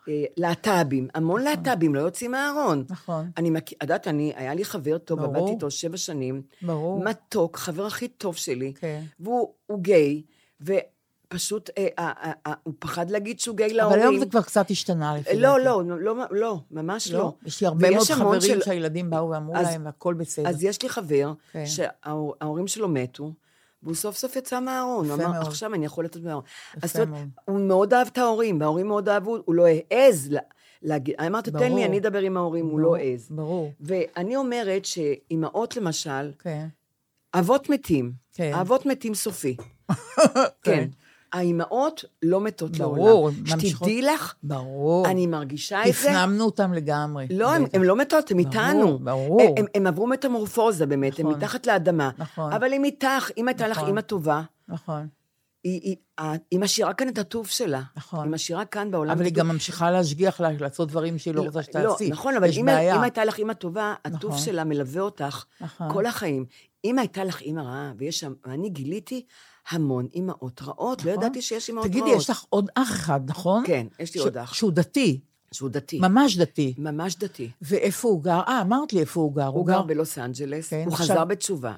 אה, 0.10 0.24
להט"בים, 0.38 1.08
המון 1.16 1.42
להט"בים 1.42 1.96
לא 1.96 2.00
יוצאים 2.00 2.32
מהארון. 2.32 2.84
נכון. 2.90 3.32
אני 3.38 3.50
מכיר, 3.50 3.76
את 3.78 3.84
יודעת, 3.84 4.08
אני, 4.08 4.34
היה 4.36 4.54
לי 4.54 4.66
חבר 4.66 4.98
טוב, 4.98 5.20
ברור. 5.20 5.36
עבדתי 5.38 5.52
איתו 5.52 5.72
שבע 5.72 5.98
שנים. 5.98 6.42
ברור. 6.62 7.04
מתוק, 7.04 7.58
חבר 7.58 7.86
הכי 7.86 8.08
טוב 8.08 8.36
שלי. 8.36 8.74
כן. 8.80 9.02
והוא 9.20 9.54
הוא 9.66 9.80
גיי, 9.80 10.22
ופשוט, 10.62 11.70
אה, 11.78 11.88
אה, 12.00 12.12
אה, 12.24 12.32
אה, 12.48 12.54
הוא 12.64 12.74
פחד 12.80 13.10
להגיד 13.10 13.40
שהוא 13.40 13.58
גיי 13.58 13.68
אבל 13.68 13.76
להורים. 13.78 14.00
היום 14.02 14.20
זה 14.20 14.26
כבר 14.26 14.42
קצת 14.42 14.72
השתנה 14.72 15.16
לפי 15.18 15.36
לא, 15.40 15.50
דעתי. 15.52 15.64
לא, 15.66 15.84
לא, 16.00 16.26
לא, 16.32 16.60
ממש 16.72 17.12
לא. 17.12 17.34
יש 17.46 17.62
לי 17.62 17.68
הרבה 17.68 17.90
מאוד 17.92 18.04
חברים 18.08 18.42
של- 18.42 18.62
שהילדים 18.62 19.10
באו 19.10 19.30
ואמרו 19.30 19.56
אז- 19.58 19.68
להם, 19.68 19.86
והכל 19.86 20.14
בסדר. 20.14 20.50
אז 20.50 20.64
יש 20.64 20.82
לי 20.84 20.90
חבר 20.90 21.34
כן. 21.52 21.64
שההורים 21.66 22.68
שלו 22.68 22.88
מתו, 22.90 23.32
והוא 23.84 23.96
סוף 23.96 24.18
סוף 24.18 24.36
יצא 24.36 24.60
מהארון. 24.60 25.06
הוא 25.10 25.16
אמר, 25.16 25.32
מאוד. 25.32 25.48
עכשיו 25.48 25.74
אני 25.74 25.86
יכול 25.86 26.06
לצאת 26.06 26.24
מהארון. 26.24 26.44
אז 26.82 26.94
זאת 26.94 27.08
אומרת. 27.08 27.28
הוא 27.46 27.60
מאוד 27.60 27.94
אהב 27.94 28.08
את 28.08 28.18
ההורים, 28.18 28.62
וההורים 28.62 28.88
מאוד 28.88 29.10
אהבו, 29.10 29.38
הוא 29.46 29.56
לא 29.56 29.66
העז 29.92 30.28
לה- 30.32 30.40
להגיד, 30.82 31.16
אמרתי, 31.28 31.52
תן 31.52 31.58
ברור. 31.60 31.76
לי, 31.76 31.86
אני 31.86 31.98
אדבר 32.00 32.20
עם 32.20 32.38
ההורים, 32.38 32.66
הוא 32.66 32.80
לא 32.80 32.84
ברור, 32.86 32.96
העז. 32.96 33.28
ברור. 33.32 33.74
ואני 33.82 34.36
אומרת 34.36 34.86
שאימהות, 34.86 35.78
למשל, 35.78 36.32
כן. 36.40 36.68
אבות 37.34 37.70
מתים. 37.70 38.12
כן. 38.34 38.54
אבות 38.54 38.86
מתים 38.86 39.14
סופי. 39.16 39.56
כן. 40.64 40.88
האימהות 41.34 42.06
לא 42.24 42.42
מתות 42.42 42.78
ברור, 42.78 43.08
לעולם. 43.08 43.36
ממשיכות- 43.40 43.66
שתדעי 43.90 44.02
לך, 44.02 44.34
ברור. 44.44 45.08
אני 45.08 45.28
מרגישה 45.28 45.82
את 45.88 45.94
זה. 45.94 46.12
הפנמנו 46.12 46.46
אותם 46.46 46.74
לגמרי. 46.74 47.28
לא, 47.30 47.54
הם. 47.56 47.66
הם 47.74 47.84
לא 47.84 47.96
מתות, 47.96 48.32
הם 48.32 48.38
ברור, 48.38 48.50
איתנו. 48.54 49.00
ברור. 49.00 49.42
הם, 49.42 49.48
הם, 49.58 49.66
הם 49.76 49.88
עברו 49.88 50.08
מטמורפוזה 50.08 50.86
באמת, 50.86 51.20
הם 51.20 51.26
נכון. 51.28 51.38
מתחת 51.40 51.68
לאדמה. 51.68 52.10
נכון. 52.18 52.54
אבל 52.54 52.74
הם 52.74 52.84
איתך, 52.84 53.30
אם 53.38 53.48
הייתה 53.48 53.68
לך 53.68 53.78
נכון. 53.78 53.90
אימא 53.90 54.02
טובה, 54.02 54.42
נכון. 54.68 55.08
היא, 55.64 55.82
היא, 55.84 55.96
ה- 56.20 56.34
היא 56.52 56.60
משאירה 56.60 56.94
כאן 56.94 57.08
את 57.10 57.18
הטוב 57.18 57.48
שלה. 57.48 57.82
נכון. 57.98 58.24
היא 58.24 58.32
משאירה 58.32 58.66
כאן 58.66 58.92
בעולם 58.92 59.12
אבל 59.12 59.26
היא. 59.26 59.34
גם 59.34 59.48
ממשיכה 59.48 59.92
להשגיח 59.92 60.42
לה, 60.42 60.50
לעשות 60.60 60.88
דברים 60.90 61.18
שהיא 61.18 61.34
לא 61.34 61.42
רוצה 61.42 61.64
שתעשי. 61.64 62.06
לא, 62.06 62.12
נכון, 62.12 62.36
אבל. 62.36 62.48
אם 62.58 62.68
הייתה 63.02 63.26
לך 63.26 63.38
אימא 63.38 63.54
טובה, 63.54 63.94
הטוב 64.06 64.32
נכון. 64.32 64.44
שלה 64.46 64.64
מלווה 64.64 65.02
אותך 65.02 65.44
נכון. 65.62 65.94
כל 65.94 66.06
החיים. 66.06 66.46
אם 66.86 67.00
הייתה 67.00 67.24
לך 67.24 67.42
אימא 67.42 67.62
רעה, 67.62 67.92
ויש 67.98 68.20
שם, 68.20 68.34
ואני 68.48 68.70
גיליתי 68.70 69.26
המון 69.70 70.08
אימהות 70.14 70.62
רעות, 70.62 71.06
לא 71.06 71.12
נכון. 71.12 71.24
ידעתי 71.24 71.42
שיש 71.42 71.70
אימהות 71.70 71.86
רעות. 71.86 72.02
תגידי, 72.04 72.18
יש 72.18 72.30
לך 72.30 72.44
עוד 72.50 72.70
אח 72.76 72.92
אחד, 72.92 73.22
נכון? 73.30 73.64
כן, 73.68 73.88
יש 74.00 74.14
לי 74.16 74.22
ש- 74.22 74.24
עוד 74.24 74.38
אח. 74.38 74.54
שהוא 74.54 74.72
דתי, 74.72 75.20
שהוא 75.52 75.70
דתי. 75.70 76.00
ממש 76.00 76.38
דתי. 76.38 76.74
ממש 76.78 77.16
דתי. 77.16 77.50
ואיפה 77.62 78.08
הוא 78.08 78.24
גר? 78.24 78.40
אה, 78.48 78.62
אמרת 78.62 78.94
לי 78.94 79.00
איפה 79.00 79.20
הוא 79.20 79.36
גר. 79.36 79.46
הוא 79.48 79.68
גר 79.68 79.82
בלוס 79.82 80.18
אנג'לס, 80.18 80.70
כן, 80.70 80.84
הוא 80.86 80.94
עכשיו- 80.94 81.06
חזר 81.16 81.26
בתשובה. 81.26 81.74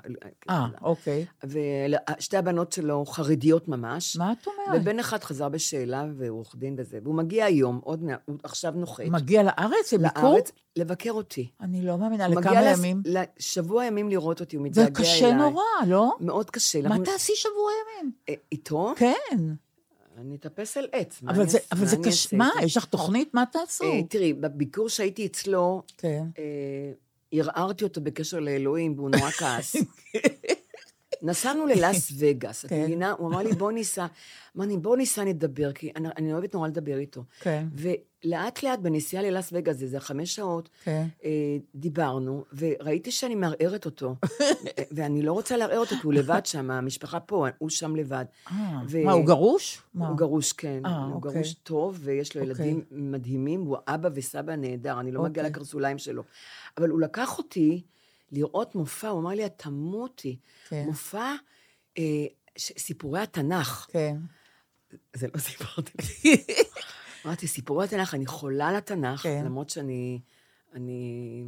אה, 0.49 0.67
אוקיי. 0.81 1.25
ושתי 1.43 2.37
הבנות 2.37 2.71
שלו 2.71 3.05
חרדיות 3.05 3.67
ממש. 3.67 4.17
מה 4.17 4.31
את 4.31 4.47
אומרת? 4.47 4.81
ובן 4.81 4.99
אחד 4.99 5.23
חזר 5.23 5.49
בשאלה, 5.49 6.05
והוא 6.17 6.37
עורך 6.37 6.55
דין 6.55 6.75
וזה. 6.77 6.99
והוא 7.03 7.15
מגיע 7.15 7.45
היום, 7.45 7.79
עוד 7.83 8.03
מעט, 8.03 8.19
הוא 8.25 8.35
עכשיו 8.43 8.71
נוחת. 8.75 9.03
מגיע 9.05 9.43
לארץ 9.43 9.93
לביקור? 9.93 10.33
לארץ, 10.33 10.51
לבקר 10.75 11.11
אותי. 11.11 11.49
אני 11.61 11.85
לא 11.85 11.97
מאמינה, 11.97 12.25
הוא 12.25 12.35
לכמה 12.35 12.51
מגיע 12.51 12.71
לס- 12.73 12.79
ימים? 12.79 13.01
לשבוע 13.05 13.85
ימים 13.85 14.09
לראות 14.09 14.39
אותי, 14.39 14.55
הוא 14.55 14.65
מתגעגע 14.65 14.93
זה 15.03 15.09
אליי. 15.09 15.15
קשה 15.17 15.33
נורא, 15.33 15.63
לא? 15.87 16.11
מאוד 16.19 16.49
קשה. 16.49 16.81
מה 16.81 16.87
אנחנו- 16.87 17.03
תעשי 17.03 17.33
שבוע 17.35 17.71
ימים? 17.81 18.11
אה, 18.29 18.33
איתו? 18.51 18.93
כן. 18.97 19.39
אני 20.21 20.35
אטפס 20.35 20.77
על 20.77 20.87
עץ. 20.91 21.21
מה 21.21 21.31
אבל 21.31 21.41
אני 21.41 21.49
זה, 21.49 21.59
אבל 21.71 21.85
זה 21.85 21.97
קשה. 22.03 22.37
מה? 22.37 22.49
יש 22.63 22.77
לך 22.77 22.85
תוכנית? 22.85 23.33
מה 23.33 23.43
תעשו? 23.51 23.83
אה, 23.83 24.03
תראי, 24.09 24.33
בביקור 24.33 24.89
שהייתי 24.89 25.25
אצלו, 25.25 25.81
כן. 25.97 26.23
אה, 26.39 26.91
ערערתי 27.31 27.83
אותו 27.83 28.01
בקשר 28.01 28.39
לאלוהים, 28.39 28.93
והוא 28.97 29.09
נורא 29.09 29.31
כעס. 29.31 29.75
נסענו 31.21 31.65
ללאס 31.65 32.11
וגאס, 32.19 32.65
את 32.65 32.69
כן. 32.69 32.83
מבינה? 32.83 33.11
הוא 33.11 33.29
אמר 33.29 33.39
לי, 33.39 33.51
בוא 33.51 33.71
ניסע. 33.71 34.05
אמרתי, 34.57 34.77
בוא 34.77 34.97
ניסע 34.97 35.23
נדבר, 35.23 35.71
כי 35.71 35.91
אני, 35.95 36.07
אני 36.17 36.33
אוהבת 36.33 36.53
נורא 36.53 36.67
לדבר 36.67 36.97
איתו. 36.97 37.23
כן. 37.39 37.67
ולאט 37.73 38.63
לאט 38.63 38.79
בנסיעה 38.79 39.23
ללאס 39.23 39.49
וגאס, 39.53 39.77
זה 39.77 39.99
חמש 39.99 40.35
שעות, 40.35 40.69
כן. 40.83 41.07
אה, 41.23 41.29
דיברנו, 41.75 42.43
וראיתי 42.57 43.11
שאני 43.11 43.35
מערערת 43.35 43.85
אותו. 43.85 44.15
ואני 44.95 45.21
לא 45.21 45.33
רוצה 45.33 45.57
לערער 45.57 45.79
אותו, 45.79 45.95
כי 45.95 46.01
הוא 46.03 46.13
לבד 46.13 46.45
שם, 46.45 46.71
המשפחה 46.71 47.19
פה, 47.19 47.47
הוא 47.57 47.69
שם 47.69 47.95
לבד. 47.95 48.25
אה, 48.51 48.79
ו- 48.89 49.03
מה, 49.03 49.11
הוא 49.11 49.25
גרוש? 49.25 49.81
מה? 49.93 50.07
הוא 50.07 50.17
גרוש, 50.17 50.53
כן. 50.53 50.85
אה, 50.85 50.97
הוא 50.97 51.13
אוקיי. 51.13 51.31
גרוש 51.33 51.53
טוב, 51.53 51.99
ויש 52.01 52.35
לו 52.35 52.41
אוקיי. 52.41 52.51
ילדים 52.67 52.83
מדהימים, 52.91 53.61
הוא 53.61 53.77
אבא 53.87 54.09
וסבא 54.13 54.55
נהדר, 54.55 54.99
אני 54.99 55.11
לא 55.11 55.23
מגיעה 55.23 55.45
אוקיי. 55.45 55.59
לקרסוליים 55.61 55.97
שלו. 55.97 56.23
אבל 56.77 56.89
הוא 56.89 57.01
לקח 57.01 57.37
אותי 57.37 57.81
לראות 58.31 58.75
מופע, 58.75 59.07
הוא 59.07 59.19
אמר 59.19 59.29
לי, 59.29 59.45
את 59.45 59.53
תמותי. 59.57 60.39
כן. 60.67 60.83
מופע, 60.85 61.33
אה, 61.97 62.25
סיפורי 62.57 63.21
התנ"ך. 63.21 63.87
כן. 63.91 64.17
זה 65.13 65.27
לא 65.33 65.39
סיפרתי. 65.39 65.91
אמרתי, 67.25 67.47
סיפורי 67.47 67.85
התנ"ך, 67.85 68.13
אני 68.13 68.25
חולה 68.25 68.67
על 68.67 68.75
התנ"ך, 68.75 69.21
כן. 69.21 69.45
למרות 69.45 69.69
שאני, 69.69 70.19
אני, 70.73 71.43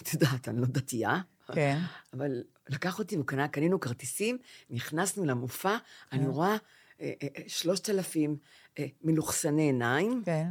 את 0.00 0.12
יודעת, 0.12 0.48
אני 0.48 0.60
לא 0.60 0.66
דתייה. 0.66 1.20
כן. 1.54 1.78
אבל 2.12 2.42
לקח 2.68 2.98
אותי, 2.98 3.16
הוא 3.16 3.26
קנה, 3.26 3.48
קנינו 3.48 3.80
כרטיסים, 3.80 4.38
נכנסנו 4.70 5.24
למופע, 5.24 5.76
אני 6.12 6.26
רואה 6.26 6.56
אה, 7.00 7.12
אה, 7.22 7.28
שלושת 7.48 7.90
אלפים 7.90 8.36
אה, 8.78 8.86
מלוכסני 9.02 9.62
עיניים, 9.62 10.22
כן. 10.24 10.48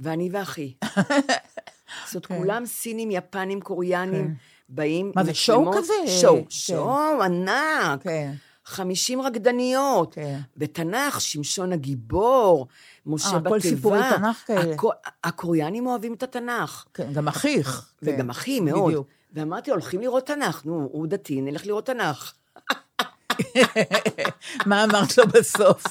ואני 0.00 0.28
ואחי. 0.32 0.72
זאת 2.10 2.30
אומרת, 2.30 2.42
כולם 2.42 2.66
סינים, 2.66 3.10
יפנים, 3.10 3.60
קוריאנים, 3.60 4.34
באים 4.68 5.12
מה, 5.14 5.24
זה 5.24 5.34
שואו. 5.34 5.72
כזה? 5.72 5.92
שואו, 6.20 6.36
כן. 6.36 6.50
שואו 6.50 7.22
ענק. 7.22 8.02
כן. 8.02 8.32
50 8.64 9.20
רקדניות. 9.22 10.14
כן. 10.14 10.40
בתנ"ך, 10.56 11.20
שמשון 11.20 11.72
הגיבור, 11.72 12.66
משה 13.06 13.28
אה, 13.28 13.38
בתיבה. 13.38 13.48
הכל 13.56 13.60
סיפורי 13.60 14.00
תנ"ך 14.16 14.42
כאלה. 14.46 14.74
הכו- 14.74 14.90
הקוריאנים 15.24 15.86
אוהבים 15.86 16.14
את 16.14 16.22
התנ"ך. 16.22 16.84
כן, 16.94 17.12
גם 17.12 17.28
אחיך. 17.28 17.90
וגם 18.02 18.16
כן. 18.18 18.30
אחי 18.30 18.60
מאוד. 18.60 18.86
בדיוק. 18.88 19.06
ואמרתי, 19.32 19.70
הולכים 19.70 20.00
לראות 20.00 20.26
תנ"ך, 20.26 20.64
נו, 20.64 20.88
הוא 20.92 21.06
דתי, 21.06 21.40
נלך 21.40 21.66
לראות 21.66 21.86
תנ"ך. 21.86 22.32
מה 24.66 24.84
אמרת 24.84 25.18
לו 25.18 25.24
בסוף? 25.26 25.84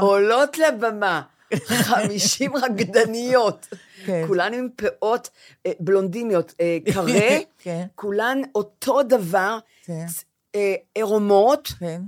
עולות 0.00 0.58
לבמה 0.58 1.22
50 1.52 2.56
רקדניות, 2.56 3.66
כן. 4.06 4.24
כולן 4.26 4.54
עם 4.54 4.68
פאות 4.76 5.30
אה, 5.66 5.72
בלונדיניות, 5.80 6.54
אה, 6.60 6.78
קרה, 6.92 7.38
כן. 7.58 7.86
כולן 7.94 8.42
אותו 8.54 9.02
דבר, 9.02 9.58
כן. 9.84 10.06
אה, 10.54 10.74
עירומות, 10.94 11.72
כן. 11.78 12.02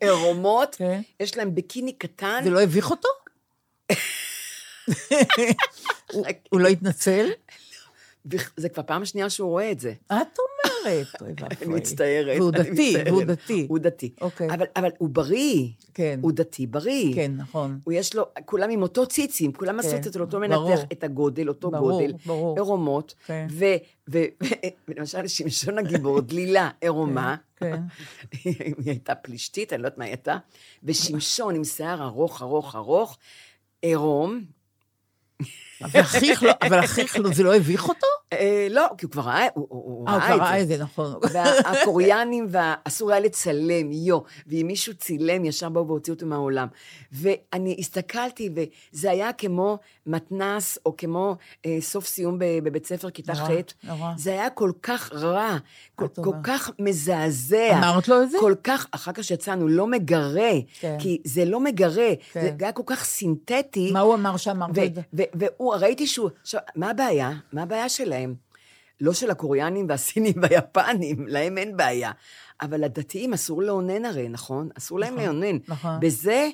עירומות, 0.00 0.74
כן. 0.74 1.00
יש 1.20 1.36
להם 1.36 1.54
ביקיני 1.54 1.92
קטן, 1.92 2.40
זה 2.44 2.50
לא 2.50 2.60
הביך 2.62 2.90
אותו? 2.90 3.08
הוא 6.50 6.60
לא 6.60 6.68
התנצל? 6.68 7.30
זה 8.56 8.68
כבר 8.68 8.82
פעם 8.86 9.04
שנייה 9.04 9.30
שהוא 9.30 9.50
רואה 9.50 9.70
את 9.70 9.80
זה. 9.80 9.92
את 10.06 10.12
אומרת. 10.12 10.59
אוי 10.86 11.04
ואבוי. 11.20 11.46
אני 11.62 11.74
מצטערת. 11.74 12.40
והוא 12.40 12.50
דתי, 12.50 12.70
מצטערת. 12.70 13.06
והוא 13.08 13.24
דתי. 13.24 13.66
הוא 13.68 13.78
דתי. 13.78 14.12
אוקיי. 14.20 14.48
אבל, 14.54 14.66
אבל 14.76 14.90
הוא 14.98 15.08
בריא. 15.08 15.68
כן. 15.94 16.20
הוא 16.22 16.32
דתי 16.32 16.66
בריא. 16.66 17.14
כן, 17.14 17.32
נכון. 17.36 17.78
הוא 17.84 17.92
יש 17.92 18.14
לו, 18.14 18.24
כולם 18.44 18.70
עם 18.70 18.82
אותו 18.82 19.06
ציצים, 19.06 19.52
כולם 19.52 19.78
עשו 19.78 19.96
את 19.96 20.12
זה 20.12 20.20
אותו. 20.20 20.40
מנתח, 20.40 20.80
את 20.92 21.04
הגודל, 21.04 21.48
אותו 21.48 21.70
גודל, 21.70 22.12
ברור. 22.26 22.56
עירומות, 22.56 23.14
כן. 23.26 23.46
ולמשל 24.08 25.26
שמשון 25.26 25.78
הגיבור, 25.78 26.20
דלילה 26.30 26.70
עירומה, 26.80 27.36
כן. 27.56 27.80
היא 28.44 28.54
הייתה 28.86 29.14
פלישתית, 29.14 29.72
אני 29.72 29.82
לא 29.82 29.86
יודעת 29.86 29.98
מה 29.98 30.04
היא 30.04 30.10
הייתה, 30.10 30.36
ושמשון 30.84 31.54
עם 31.54 31.64
שיער 31.64 32.02
ארוך, 32.04 32.42
ארוך, 32.42 32.76
ארוך, 32.76 33.18
עירום, 33.82 34.44
אבל 36.62 36.80
אחיך 36.80 37.18
לא, 37.18 37.32
זה 37.32 37.42
לא 37.42 37.56
הביך 37.56 37.88
אותו? 37.88 38.06
אה, 38.32 38.66
לא, 38.70 38.86
כי 38.98 39.04
הוא 39.06 39.12
כבר 39.12 39.22
ראה, 39.22 39.46
הוא 39.54 39.66
הוא 39.70 40.08
אה, 40.08 40.14
הוא 40.14 40.22
כבר 40.22 40.36
ראה 40.36 40.58
את 40.58 40.62
את 40.62 40.68
זה. 40.68 40.76
זה, 40.76 40.82
נכון. 40.82 41.14
והקוריאנים, 41.32 42.46
ואסור 42.50 43.10
היה 43.10 43.20
לצלם, 43.20 43.92
יו, 43.92 44.18
ואם 44.46 44.66
מישהו 44.66 44.94
צילם, 44.94 45.44
ישר 45.44 45.68
באו 45.68 45.88
והוציאו 45.88 46.14
אותו 46.14 46.26
מהעולם. 46.26 46.68
ואני 47.12 47.76
הסתכלתי, 47.78 48.50
וזה 48.54 49.10
היה 49.10 49.32
כמו 49.32 49.78
מתנס, 50.06 50.78
או 50.86 50.96
כמו 50.96 51.36
אה, 51.66 51.78
סוף 51.80 52.06
סיום 52.06 52.36
בבית 52.38 52.86
ספר, 52.86 53.10
כיתה 53.10 53.34
ח'. 53.34 53.48
נורא. 53.84 54.12
זה 54.16 54.30
היה 54.30 54.50
כל 54.50 54.72
כך 54.82 55.12
רע, 55.12 55.56
כל, 55.94 56.04
את. 56.04 56.34
כך 56.44 56.70
מזעזע. 56.78 57.78
אמרת 57.78 58.08
לו 58.08 58.22
את 58.22 58.30
זה? 58.30 58.38
כל 58.40 58.54
כך, 58.64 58.86
אחר 58.90 59.12
כך 59.12 59.24
שיצאנו, 59.24 59.68
לא 59.68 59.86
מגרה. 59.86 60.50
כן. 60.80 60.96
כי 60.98 61.20
זה 61.24 61.44
לא 61.44 61.60
מגרה, 61.60 62.10
כן. 62.32 62.40
זה 62.58 62.64
היה 62.64 62.72
כל 62.72 62.82
כך 62.86 63.04
סינתטי. 63.04 63.90
מה 63.92 64.00
הוא 64.00 64.14
אמר 64.14 64.36
שאמרת 64.36 64.78
את 64.78 64.94
זה? 64.94 65.22
והוא, 65.34 65.74
ראיתי 65.74 66.06
שהוא... 66.06 66.30
עכשיו, 66.40 66.60
מה 66.76 66.90
הבעיה? 66.90 67.32
מה 67.52 67.62
הבעיה 67.62 67.88
שלהם? 67.88 68.34
לא 69.00 69.12
של 69.12 69.30
הקוריאנים 69.30 69.86
והסינים 69.88 70.34
והיפנים, 70.42 71.26
להם 71.28 71.58
אין 71.58 71.76
בעיה. 71.76 72.12
אבל 72.60 72.84
לדתיים 72.84 73.32
אסור 73.32 73.62
לאונן 73.62 74.04
הרי, 74.04 74.28
נכון? 74.28 74.68
אסור 74.78 74.98
להם 74.98 75.14
נכון, 75.14 75.24
לאונן. 75.24 75.58
נכון. 75.68 76.00
בזה 76.00 76.48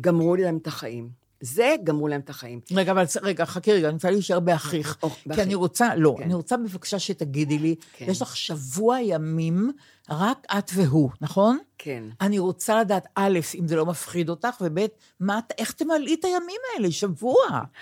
גמרו 0.00 0.36
להם 0.36 0.56
את 0.56 0.66
החיים. 0.66 1.23
זה 1.40 1.74
גמרו 1.84 2.08
להם 2.08 2.20
את 2.20 2.30
החיים. 2.30 2.60
רגע, 2.72 2.92
אבל 2.92 3.04
רגע, 3.22 3.44
חכי 3.44 3.72
רגע, 3.72 3.88
אני 3.88 3.94
רוצה 3.94 4.10
להישאר 4.10 4.40
באחיך. 4.40 4.98
או, 5.02 5.10
כי 5.10 5.28
באחי. 5.28 5.42
אני 5.42 5.54
רוצה, 5.54 5.94
לא, 5.96 6.14
כן. 6.18 6.24
אני 6.24 6.34
רוצה 6.34 6.56
בבקשה 6.56 6.98
שתגידי 6.98 7.58
לי, 7.58 7.74
כן. 7.92 8.06
יש 8.08 8.22
לך 8.22 8.36
שבוע 8.36 9.00
ימים, 9.00 9.72
רק 10.10 10.46
את 10.58 10.70
והוא, 10.74 11.10
נכון? 11.20 11.58
כן. 11.78 12.04
אני 12.20 12.38
רוצה 12.38 12.80
לדעת, 12.80 13.06
א', 13.14 13.38
אם 13.54 13.68
זה 13.68 13.76
לא 13.76 13.86
מפחיד 13.86 14.28
אותך, 14.28 14.54
וב', 14.60 14.86
מה 15.20 15.40
איך 15.58 15.72
תמלאי 15.72 16.14
את 16.14 16.24
הימים 16.24 16.60
האלה, 16.74 16.92
שבוע? 16.92 17.36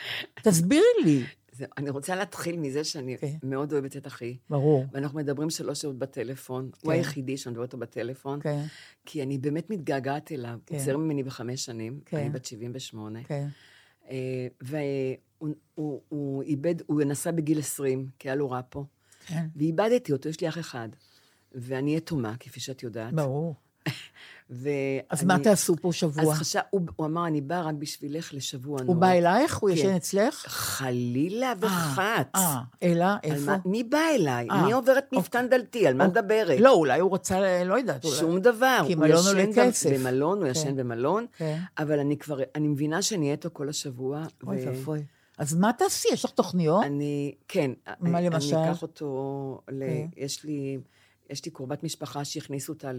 תסבירי 0.44 0.84
לי. 1.04 1.24
אני 1.78 1.90
רוצה 1.90 2.16
להתחיל 2.16 2.56
מזה 2.56 2.84
שאני 2.84 3.18
כן. 3.18 3.36
מאוד 3.42 3.72
אוהבת 3.72 3.96
את 3.96 4.06
אחי. 4.06 4.36
ברור. 4.50 4.84
ואנחנו 4.92 5.18
מדברים 5.18 5.50
שלוש 5.50 5.80
שעות 5.80 5.98
בטלפון. 5.98 6.64
הוא 6.64 6.92
כן. 6.92 6.98
היחידי 6.98 7.36
שאני 7.36 7.52
מדברת 7.52 7.68
איתו 7.68 7.78
בטלפון. 7.78 8.40
כן, 8.40 8.64
כי 9.06 9.22
אני 9.22 9.38
באמת 9.38 9.70
מתגעגעת 9.70 10.32
אליו. 10.32 10.58
כן. 10.66 10.74
הוא 10.74 10.84
צעיר 10.84 10.96
ממני 10.96 11.22
בחמש 11.22 11.64
שנים, 11.64 12.00
כן. 12.04 12.16
אני 12.16 12.30
בת 12.30 12.44
78. 12.44 13.22
כן. 13.24 13.48
אה, 14.10 14.46
והוא 14.60 15.54
הוא, 15.74 16.00
הוא 16.08 16.42
איבד, 16.42 16.74
הוא 16.86 17.02
נסע 17.02 17.30
בגיל 17.30 17.58
20, 17.58 18.06
כי 18.18 18.28
היה 18.28 18.34
לו 18.34 18.50
רע 18.50 18.60
פה, 18.68 18.84
כן. 19.26 19.46
ואיבדתי 19.56 20.12
אותו, 20.12 20.28
יש 20.28 20.40
לי 20.40 20.48
אח 20.48 20.58
אחד. 20.58 20.88
ואני 21.54 21.96
יתומה, 21.96 22.34
כפי 22.40 22.60
שאת 22.60 22.82
יודעת. 22.82 23.14
ברור. 23.14 23.54
ואני, 24.50 25.00
אז 25.10 25.24
מה 25.24 25.38
תעשו 25.38 25.76
פה 25.80 25.92
שבוע? 25.92 26.32
אז 26.32 26.38
חשב, 26.38 26.60
הוא, 26.70 26.80
הוא 26.96 27.06
אמר, 27.06 27.26
אני 27.26 27.40
בא 27.40 27.60
רק 27.60 27.74
בשבילך 27.74 28.34
לשבוע 28.34 28.78
נורא. 28.80 28.88
הוא 28.88 28.96
בא 28.96 29.10
אלייך? 29.10 29.56
הוא 29.56 29.70
כן. 29.70 29.76
ישן 29.76 29.94
אצלך? 29.94 30.34
חלילה 30.48 31.52
וחץ. 31.60 32.26
אה, 32.34 32.60
אלא, 32.82 33.06
איפה? 33.22 33.46
מה, 33.46 33.56
מי 33.64 33.84
בא 33.84 33.98
אליי? 34.14 34.48
אה, 34.50 34.66
מי 34.66 34.72
עוברת 34.72 35.12
מפתן 35.12 35.46
דלתי? 35.50 35.86
על 35.86 35.94
מה 35.94 36.06
אוקיי. 36.06 36.22
מדברת? 36.22 36.60
לא, 36.60 36.72
אולי 36.72 37.00
הוא 37.00 37.14
רצה, 37.14 37.64
לא 37.64 37.74
יודעת. 37.74 38.04
אולי- 38.04 38.16
שום 38.16 38.38
דבר. 38.40 38.82
כי 38.86 38.92
הוא 38.92 39.00
מלון 39.00 39.18
ישן 39.20 39.28
עולה 39.28 39.44
כסף. 39.54 39.90
במלון, 39.92 40.38
הוא 40.38 40.44
כן. 40.44 40.50
ישן 40.50 40.76
במלון, 40.76 41.26
כן. 41.36 41.58
אבל 41.78 41.98
אני 41.98 42.16
כבר, 42.16 42.38
אני 42.54 42.68
מבינה 42.68 43.02
שאני 43.02 43.22
אהיה 43.22 43.32
איתו 43.32 43.48
כל 43.52 43.68
השבוע. 43.68 44.24
אוי 44.46 44.56
ו- 44.56 44.68
ואבוי. 44.68 45.02
אז 45.38 45.54
מה 45.54 45.72
תעשי? 45.72 46.08
יש 46.12 46.24
לך 46.24 46.30
תוכניות? 46.30 46.84
אני, 46.84 47.34
כן. 47.48 47.70
מה 48.00 48.18
אני, 48.18 48.26
למשל? 48.30 48.56
אני 48.56 48.70
אקח 48.70 48.82
אותו, 48.82 49.60
ל, 49.68 49.80
כן. 49.86 50.06
יש 50.16 50.44
לי, 50.44 50.78
יש 51.30 51.44
לי 51.44 51.50
קרובת 51.50 51.82
משפחה 51.84 52.24
שהכניסו 52.24 52.72
אותה 52.72 52.90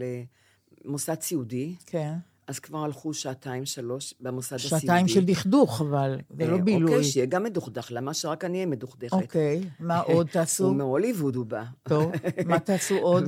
למוסד 0.85 1.21
סיעודי, 1.21 1.75
כן. 1.85 2.13
אז 2.47 2.59
כבר 2.59 2.83
הלכו 2.83 3.13
שעתיים, 3.13 3.65
שלוש 3.65 4.13
במוסד 4.19 4.55
הסיעודי. 4.55 4.81
שעתיים 4.81 5.07
של 5.07 5.25
דכדוך, 5.25 5.81
אבל 5.81 6.19
זה 6.37 6.47
לא 6.47 6.55
אה, 6.55 6.61
בילוי. 6.61 6.91
אוקיי, 6.91 7.03
שיהיה 7.03 7.25
גם 7.25 7.43
מדוכדך, 7.43 7.87
למה 7.91 8.13
שרק 8.13 8.45
אני 8.45 8.53
אהיה 8.53 8.65
מדוכדכת? 8.65 9.13
אוקיי, 9.13 9.61
מה 9.79 9.99
עוד 9.99 10.27
תעשו? 10.33 10.65
הוא 10.65 10.75
מהוליווד 10.75 11.35
הוא 11.35 11.45
בא. 11.45 11.63
טוב, 11.83 12.11
מה 12.45 12.59
תעשו 12.67 12.95
עוד? 12.97 13.23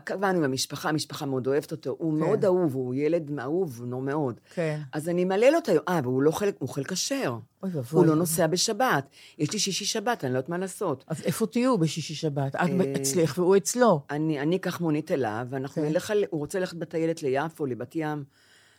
וקבענו 0.00 0.38
עם 0.38 0.44
המשפחה, 0.44 1.26
מאוד 1.26 1.46
אוהבת 1.46 1.72
אותו, 1.72 1.96
הוא 1.98 2.12
כן. 2.12 2.18
מאוד 2.18 2.44
אהוב, 2.44 2.74
הוא 2.74 2.94
ילד 2.94 3.38
אהוב, 3.38 3.82
נו 3.84 4.00
מאוד. 4.00 4.40
כן. 4.54 4.80
אז 4.92 5.08
אני 5.08 5.22
אמלל 5.22 5.52
אותו, 5.56 5.72
אה, 5.88 6.00
והוא 6.02 6.22
לא 6.22 6.30
חלק, 6.30 6.56
הוא 6.58 6.68
אוכל 6.68 6.84
כשר. 6.84 7.38
אוי 7.62 7.70
ואבוי. 7.74 8.00
הוא 8.00 8.06
לא 8.06 8.14
נוסע 8.14 8.46
בשבת. 8.46 9.08
יש 9.38 9.52
לי 9.52 9.58
שישי 9.58 9.84
שבת, 9.84 10.24
אני 10.24 10.32
לא 10.32 10.38
יודעת 10.38 10.48
מה 10.48 10.58
לעשות. 10.58 11.04
אז 11.08 11.22
איפה 11.22 11.46
תהיו 11.46 11.78
בשישי 11.78 12.14
שבת? 12.14 12.54
את 12.54 12.60
אה, 12.60 12.92
אצלך 12.96 13.38
והוא 13.38 13.56
אצלו. 13.56 14.00
אני 14.10 14.56
אקח 14.56 14.80
מונית 14.80 15.12
אליו, 15.12 15.46
ואנחנו 15.50 15.82
כן. 15.82 15.88
נלך. 15.88 16.12
הוא 16.30 16.40
רוצה 16.40 16.60
ללכת 16.60 16.76
בטיילת 16.76 17.22
ליפו, 17.22 17.66
לבת 17.66 17.92
ים. 17.96 18.24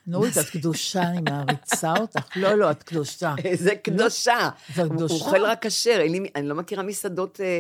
נורית, 0.08 0.38
את 0.38 0.50
קדושה, 0.54 1.02
אני 1.04 1.22
מעריצה 1.22 1.94
אותך. 2.00 2.28
לא, 2.36 2.54
לא, 2.54 2.72
את 2.72 2.84
קדושה. 2.84 3.36
איזה 3.44 3.76
קדושה. 3.76 4.50
זה 4.76 4.84
קדושה. 4.84 5.14
הוא 5.14 5.22
אוכל 5.22 5.46
רק 5.46 5.66
כשר, 5.66 6.02
אני 6.36 6.48
לא 6.48 6.56
מכירה 6.56 6.84
מסעדות... 6.84 7.40
אה, 7.42 7.60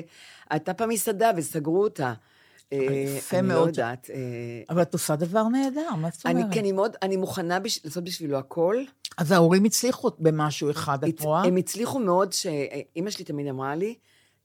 הייתה 0.49 0.73
פעם 0.73 0.89
מסעדה 0.89 1.31
וסגרו 1.37 1.83
אותה. 1.83 2.13
אה, 2.73 2.77
יפה 3.17 3.39
אני 3.39 3.47
לא 3.47 3.53
מאוד. 3.53 3.67
יודעת. 3.67 4.09
אה, 4.13 4.17
אבל 4.69 4.81
את 4.81 4.93
עושה 4.93 5.15
דבר 5.15 5.43
נהדר, 5.47 5.95
מה 5.95 6.09
זאת 6.13 6.25
אני 6.25 6.41
אומרת? 6.41 6.53
כן, 6.53 6.59
אני 6.59 6.71
מאוד, 6.71 6.95
אני 7.01 7.17
מוכנה 7.17 7.57
לעשות 7.83 8.03
בשבילו 8.03 8.37
הכל. 8.37 8.83
אז 9.17 9.31
ההורים 9.31 9.63
הצליחו 9.63 10.11
במשהו 10.19 10.71
אחד, 10.71 11.03
את 11.03 11.21
רואה? 11.21 11.43
הם 11.43 11.55
הצליחו 11.55 11.99
מאוד, 11.99 12.33
שאימא 12.33 13.09
שלי 13.09 13.25
תמיד 13.25 13.47
אמרה 13.47 13.75
לי, 13.75 13.95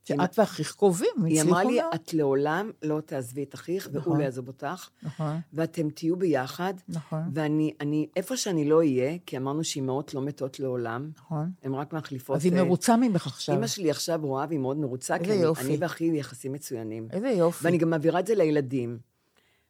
שאת 0.03 0.39
ואחיך 0.39 0.75
קרובים, 0.75 1.25
היא 1.25 1.41
אמרה 1.41 1.63
לי. 1.63 1.79
את 1.95 2.13
לעולם 2.13 2.71
לא 2.81 3.01
תעזבי 3.05 3.43
את 3.43 3.55
אחיך, 3.55 3.89
והוא 3.91 4.01
נכון. 4.01 4.17
לא 4.17 4.23
יעזוב 4.23 4.47
אותך, 4.47 4.89
נכון, 5.03 5.39
ואתם 5.53 5.89
תהיו 5.89 6.15
ביחד. 6.15 6.73
נכון. 6.89 7.21
ואני, 7.33 7.73
אני, 7.81 8.07
איפה 8.15 8.37
שאני 8.37 8.65
לא 8.65 8.77
אהיה, 8.77 9.17
כי 9.25 9.37
אמרנו 9.37 9.63
שאימהות 9.63 10.13
לא 10.13 10.21
מתות 10.21 10.59
לעולם, 10.59 11.11
נכון. 11.17 11.51
הן 11.63 11.73
רק 11.73 11.93
מחליפות... 11.93 12.35
אז 12.35 12.45
היא 12.45 12.53
אה, 12.53 12.63
מרוצה 12.63 12.97
ממך 12.97 13.27
עכשיו. 13.27 13.55
אימא 13.55 13.67
שלי 13.67 13.91
עכשיו 13.91 14.19
רואה 14.23 14.45
והיא 14.49 14.59
מאוד 14.59 14.77
מרוצה, 14.77 15.19
כי 15.19 15.31
אני, 15.31 15.77
ואחי 15.79 16.11
ביחסים 16.11 16.53
מצוינים. 16.53 17.07
איזה 17.11 17.29
יופי. 17.29 17.65
ואני 17.65 17.77
גם 17.77 17.89
מעבירה 17.89 18.19
את 18.19 18.27
זה 18.27 18.35
לילדים. 18.35 19.12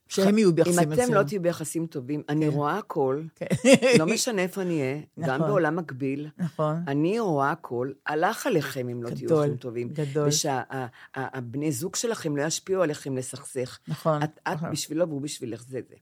שהם 0.08 0.38
יהיו 0.38 0.56
ביחסים 0.56 0.74
אם 0.74 0.84
אתם 0.84 0.92
מצוינים. 0.92 1.14
לא 1.14 1.24
תהיו 1.24 1.42
ביחסים 1.42 1.88
טובים, 1.88 2.24
אני 2.30 2.48
רואה 2.48 2.78
הכל, 2.78 3.22
כן. 3.36 3.46
לא 4.00 4.06
משנה 4.06 4.42
איפה 4.42 4.62
אני 4.62 4.82
אהיה, 4.82 4.96
גם 5.20 5.36
נכון. 5.36 5.48
בעולם 5.48 5.76
מקביל. 5.76 6.30
נכון. 6.38 6.84
אני 6.88 7.20
רואה 7.20 7.52
הכל, 7.52 7.92
הלך 8.08 8.48
עליכם 8.48 8.90
אם 8.90 9.04
לא 9.04 9.10
תהיו 9.10 9.42
אחים 9.42 9.56
טובים. 9.56 9.90
גדול. 9.90 10.28
ושהבני 10.28 11.72
זוג 11.72 11.96
שלכם 11.96 12.38
לא 12.38 12.42
ישפיעו 12.44 12.84
עליכם 12.84 13.18
לסכסך. 13.18 13.80
נכון, 13.88 14.24
את, 14.24 14.40
נכון. 14.48 14.72
בשבילו 14.72 15.10
והוא 15.10 15.22
בשבילך, 15.22 15.64
זה 15.70 15.80
זה. 15.90 15.96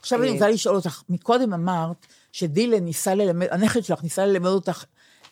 עכשיו 0.00 0.18
אני 0.22 0.28
אה, 0.28 0.32
רוצה 0.32 0.48
לשאול 0.48 0.76
אותך, 0.76 1.02
מקודם 1.08 1.52
אמרת 1.52 2.06
שדילן 2.32 2.84
ניסה 2.84 3.14
ללמד, 3.14 3.46
הנכד 3.50 3.84
שלך 3.84 4.02
ניסה 4.02 4.26
ללמד 4.26 4.46
אותך, 4.46 4.84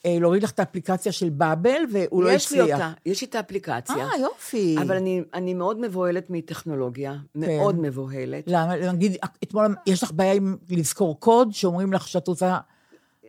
להוריד 0.04 0.42
לך 0.42 0.50
את 0.50 0.58
האפליקציה 0.58 1.12
של 1.12 1.28
באבל, 1.30 1.80
והוא 1.92 2.24
לא 2.24 2.30
יש 2.30 2.46
הצליח. 2.46 2.66
לי 2.66 2.72
אותה, 2.72 2.92
יש 3.06 3.20
לי 3.20 3.26
את 3.26 3.34
האפליקציה. 3.34 3.96
אה, 3.96 4.18
יופי. 4.20 4.76
אבל 4.82 4.96
אני, 4.96 5.22
אני 5.34 5.54
מאוד 5.54 5.80
מבוהלת 5.80 6.26
מטכנולוגיה, 6.30 7.14
מאוד 7.34 7.78
מבוהלת. 7.78 8.44
למה, 8.46 8.92
נגיד, 8.92 9.16
אתמול, 9.44 9.74
יש 9.86 10.02
לך 10.02 10.12
בעיה 10.12 10.32
עם 10.32 10.56
לזכור 10.70 11.20
קוד, 11.20 11.48
שאומרים 11.52 11.92
לך 11.92 12.08
שאת 12.08 12.28
רוצה... 12.28 12.58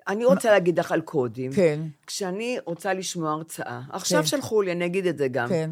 אני 0.07 0.25
רוצה 0.25 0.51
להגיד 0.51 0.79
לך 0.79 0.91
על 0.91 1.01
קודים. 1.01 1.51
כן. 1.53 1.79
כשאני 2.07 2.57
רוצה 2.65 2.93
לשמוע 2.93 3.31
הרצאה, 3.31 3.81
עכשיו 3.89 4.21
כן. 4.21 4.27
שלחו 4.27 4.61
לי, 4.61 4.71
אני 4.71 4.85
אגיד 4.85 5.07
את 5.07 5.17
זה 5.17 5.27
גם. 5.27 5.49
כן. 5.49 5.71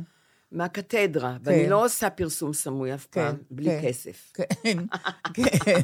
מהקתדרה, 0.52 1.38
ואני 1.44 1.70
לא 1.70 1.86
עושה 1.86 2.10
פרסום 2.10 2.54
סמוי 2.54 2.94
אף 2.94 3.06
פעם, 3.06 3.36
כן, 3.36 3.42
בלי 3.52 3.70
כן. 3.82 3.88
כסף. 3.88 4.32
כן, 4.34 4.78
כן. 5.66 5.82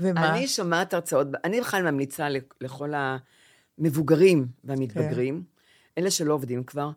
ומה? 0.00 0.34
אני 0.34 0.46
שומעת 0.48 0.94
הרצאות, 0.94 1.26
אני 1.44 1.60
בכלל 1.60 1.90
ממליצה 1.90 2.28
לכ- 2.28 2.42
לכל 2.60 2.92
המבוגרים 3.78 4.46
והמתבגרים, 4.64 5.42
כן. 5.42 6.00
אלה 6.00 6.10
שלא 6.10 6.34
עובדים 6.34 6.64
כבר, 6.64 6.90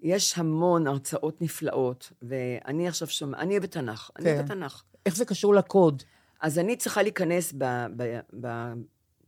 יש 0.00 0.38
המון 0.38 0.86
הרצאות 0.86 1.42
נפלאות, 1.42 2.12
ואני 2.22 2.88
עכשיו 2.88 3.08
שומעת, 3.08 3.40
אני 3.40 3.52
אוהבת 3.52 3.70
תנ"ך, 3.70 4.10
אני 4.16 4.24
כן. 4.24 4.34
אוהבת 4.34 4.50
תנ"ך. 4.50 4.82
איך 5.06 5.16
זה 5.16 5.24
קשור 5.24 5.54
לקוד? 5.54 6.02
אז 6.40 6.58
אני 6.58 6.76
צריכה 6.76 7.02
להיכנס 7.02 7.52
ב... 7.58 7.64
ב, 7.96 8.18
ב 8.40 8.72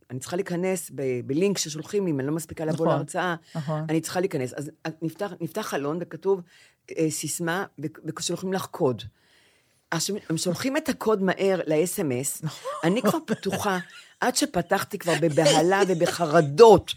אני 0.09 0.19
צריכה 0.19 0.35
להיכנס 0.35 0.91
ב, 0.95 1.01
בלינק 1.25 1.57
ששולחים 1.57 2.05
לי, 2.05 2.11
אם 2.11 2.19
אני 2.19 2.27
לא 2.27 2.33
מספיקה 2.33 2.65
לבוא 2.65 2.73
נכון, 2.73 2.87
להרצאה, 2.87 3.35
נכון. 3.55 3.85
אני 3.89 4.01
צריכה 4.01 4.19
להיכנס. 4.19 4.53
אז 4.53 4.71
נפתח, 5.01 5.31
נפתח 5.41 5.61
חלון 5.61 5.97
וכתוב 6.01 6.41
אה, 6.97 7.09
סיסמה, 7.09 7.65
ושולחים 8.05 8.53
לך 8.53 8.65
קוד. 8.65 9.03
עכשיו, 9.91 10.15
הם 10.29 10.37
שולחים 10.37 10.77
את 10.77 10.89
הקוד 10.89 11.23
מהר 11.23 11.61
ל-SMS, 11.67 12.39
נכון. 12.43 12.71
אני 12.83 13.01
כבר 13.01 13.17
פתוחה, 13.25 13.79
עד 14.21 14.35
שפתחתי 14.35 14.97
כבר 14.97 15.13
בבהלה 15.21 15.81
ובחרדות. 15.87 16.93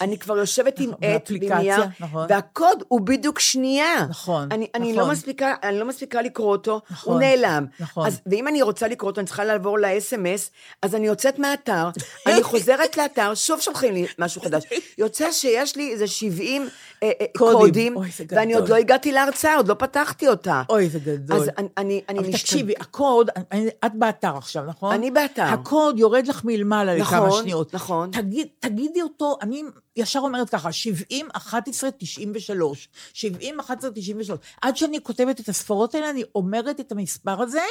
אני 0.00 0.18
כבר 0.18 0.38
יושבת 0.38 0.80
עם 0.80 0.90
עט 0.90 0.98
באפליקציה, 1.00 1.56
ונייר, 1.56 1.84
נכון. 2.00 2.26
והקוד 2.28 2.82
הוא 2.88 3.00
בדיוק 3.00 3.38
שנייה. 3.38 4.06
נכון, 4.08 4.48
אני, 4.52 4.66
אני 4.74 4.92
נכון. 4.92 5.04
לא 5.06 5.12
מספיקה, 5.12 5.54
אני 5.62 5.78
לא 5.78 5.84
מספיקה 5.84 6.22
לקרוא 6.22 6.50
אותו, 6.50 6.80
נכון, 6.90 7.12
הוא 7.12 7.20
נעלם. 7.20 7.66
נכון. 7.80 8.06
אז, 8.06 8.20
ואם 8.26 8.48
אני 8.48 8.62
רוצה 8.62 8.88
לקרוא 8.88 9.10
אותו, 9.10 9.20
אני 9.20 9.26
צריכה 9.26 9.44
לעבור 9.44 9.78
ל-SMS, 9.78 10.50
אז 10.82 10.94
אני 10.94 11.06
יוצאת 11.06 11.38
מהאתר, 11.38 11.88
אני 12.26 12.42
חוזרת 12.42 12.96
לאתר, 12.96 13.34
שוב 13.34 13.60
שולחים 13.60 13.94
לי 13.94 14.06
משהו 14.18 14.40
חדש. 14.40 14.64
יוצא 14.98 15.32
שיש 15.32 15.76
לי 15.76 15.92
איזה 15.92 16.06
70 16.06 16.62
אה, 16.62 16.66
אה, 16.66 16.72
קודים. 17.36 17.58
קודים, 17.58 17.96
אוי, 17.96 18.08
זה 18.16 18.24
ואני 18.28 18.46
גדול. 18.52 18.60
עוד 18.62 18.70
לא 18.70 18.76
הגעתי 18.76 19.12
להרצאה, 19.12 19.56
עוד 19.56 19.68
לא 19.68 19.74
פתחתי 19.74 20.28
אותה. 20.28 20.62
אוי, 20.70 20.88
זה 20.88 20.98
גדול. 20.98 21.36
אז 21.36 21.50
אני, 21.58 21.68
אני, 21.76 22.02
אני 22.08 22.18
אבל 22.18 22.28
משתג- 22.28 22.38
תקשיבי, 22.38 22.74
הקוד, 22.80 23.30
אני- 23.52 23.68
את 23.86 23.94
באתר 23.94 24.36
עכשיו, 24.36 24.64
נכון? 24.64 24.94
אני 24.94 25.10
באתר. 25.10 25.42
הקוד 25.42 25.98
יורד 25.98 26.26
לך 26.26 26.44
מלמעלה 26.44 26.94
לכמה 26.96 27.26
נכון, 27.26 27.42
שניות. 27.42 27.74
נכון. 27.74 28.10
תגיד, 28.10 28.46
תגידי 28.58 29.02
אותו, 29.02 29.36
אני 29.42 29.62
ישר 29.96 30.20
אומרת 30.20 30.50
ככה, 30.50 30.72
70, 30.72 31.28
11, 31.32 31.90
93. 31.90 32.88
70, 33.12 33.60
11, 33.60 33.90
93. 33.94 34.38
עד 34.62 34.76
שאני 34.76 34.98
כותבת 35.02 35.40
את 35.40 35.48
הספרות 35.48 35.94
האלה, 35.94 36.10
אני 36.10 36.22
אומרת 36.34 36.80
את 36.80 36.92
המספר 36.92 37.42
הזה, 37.42 37.62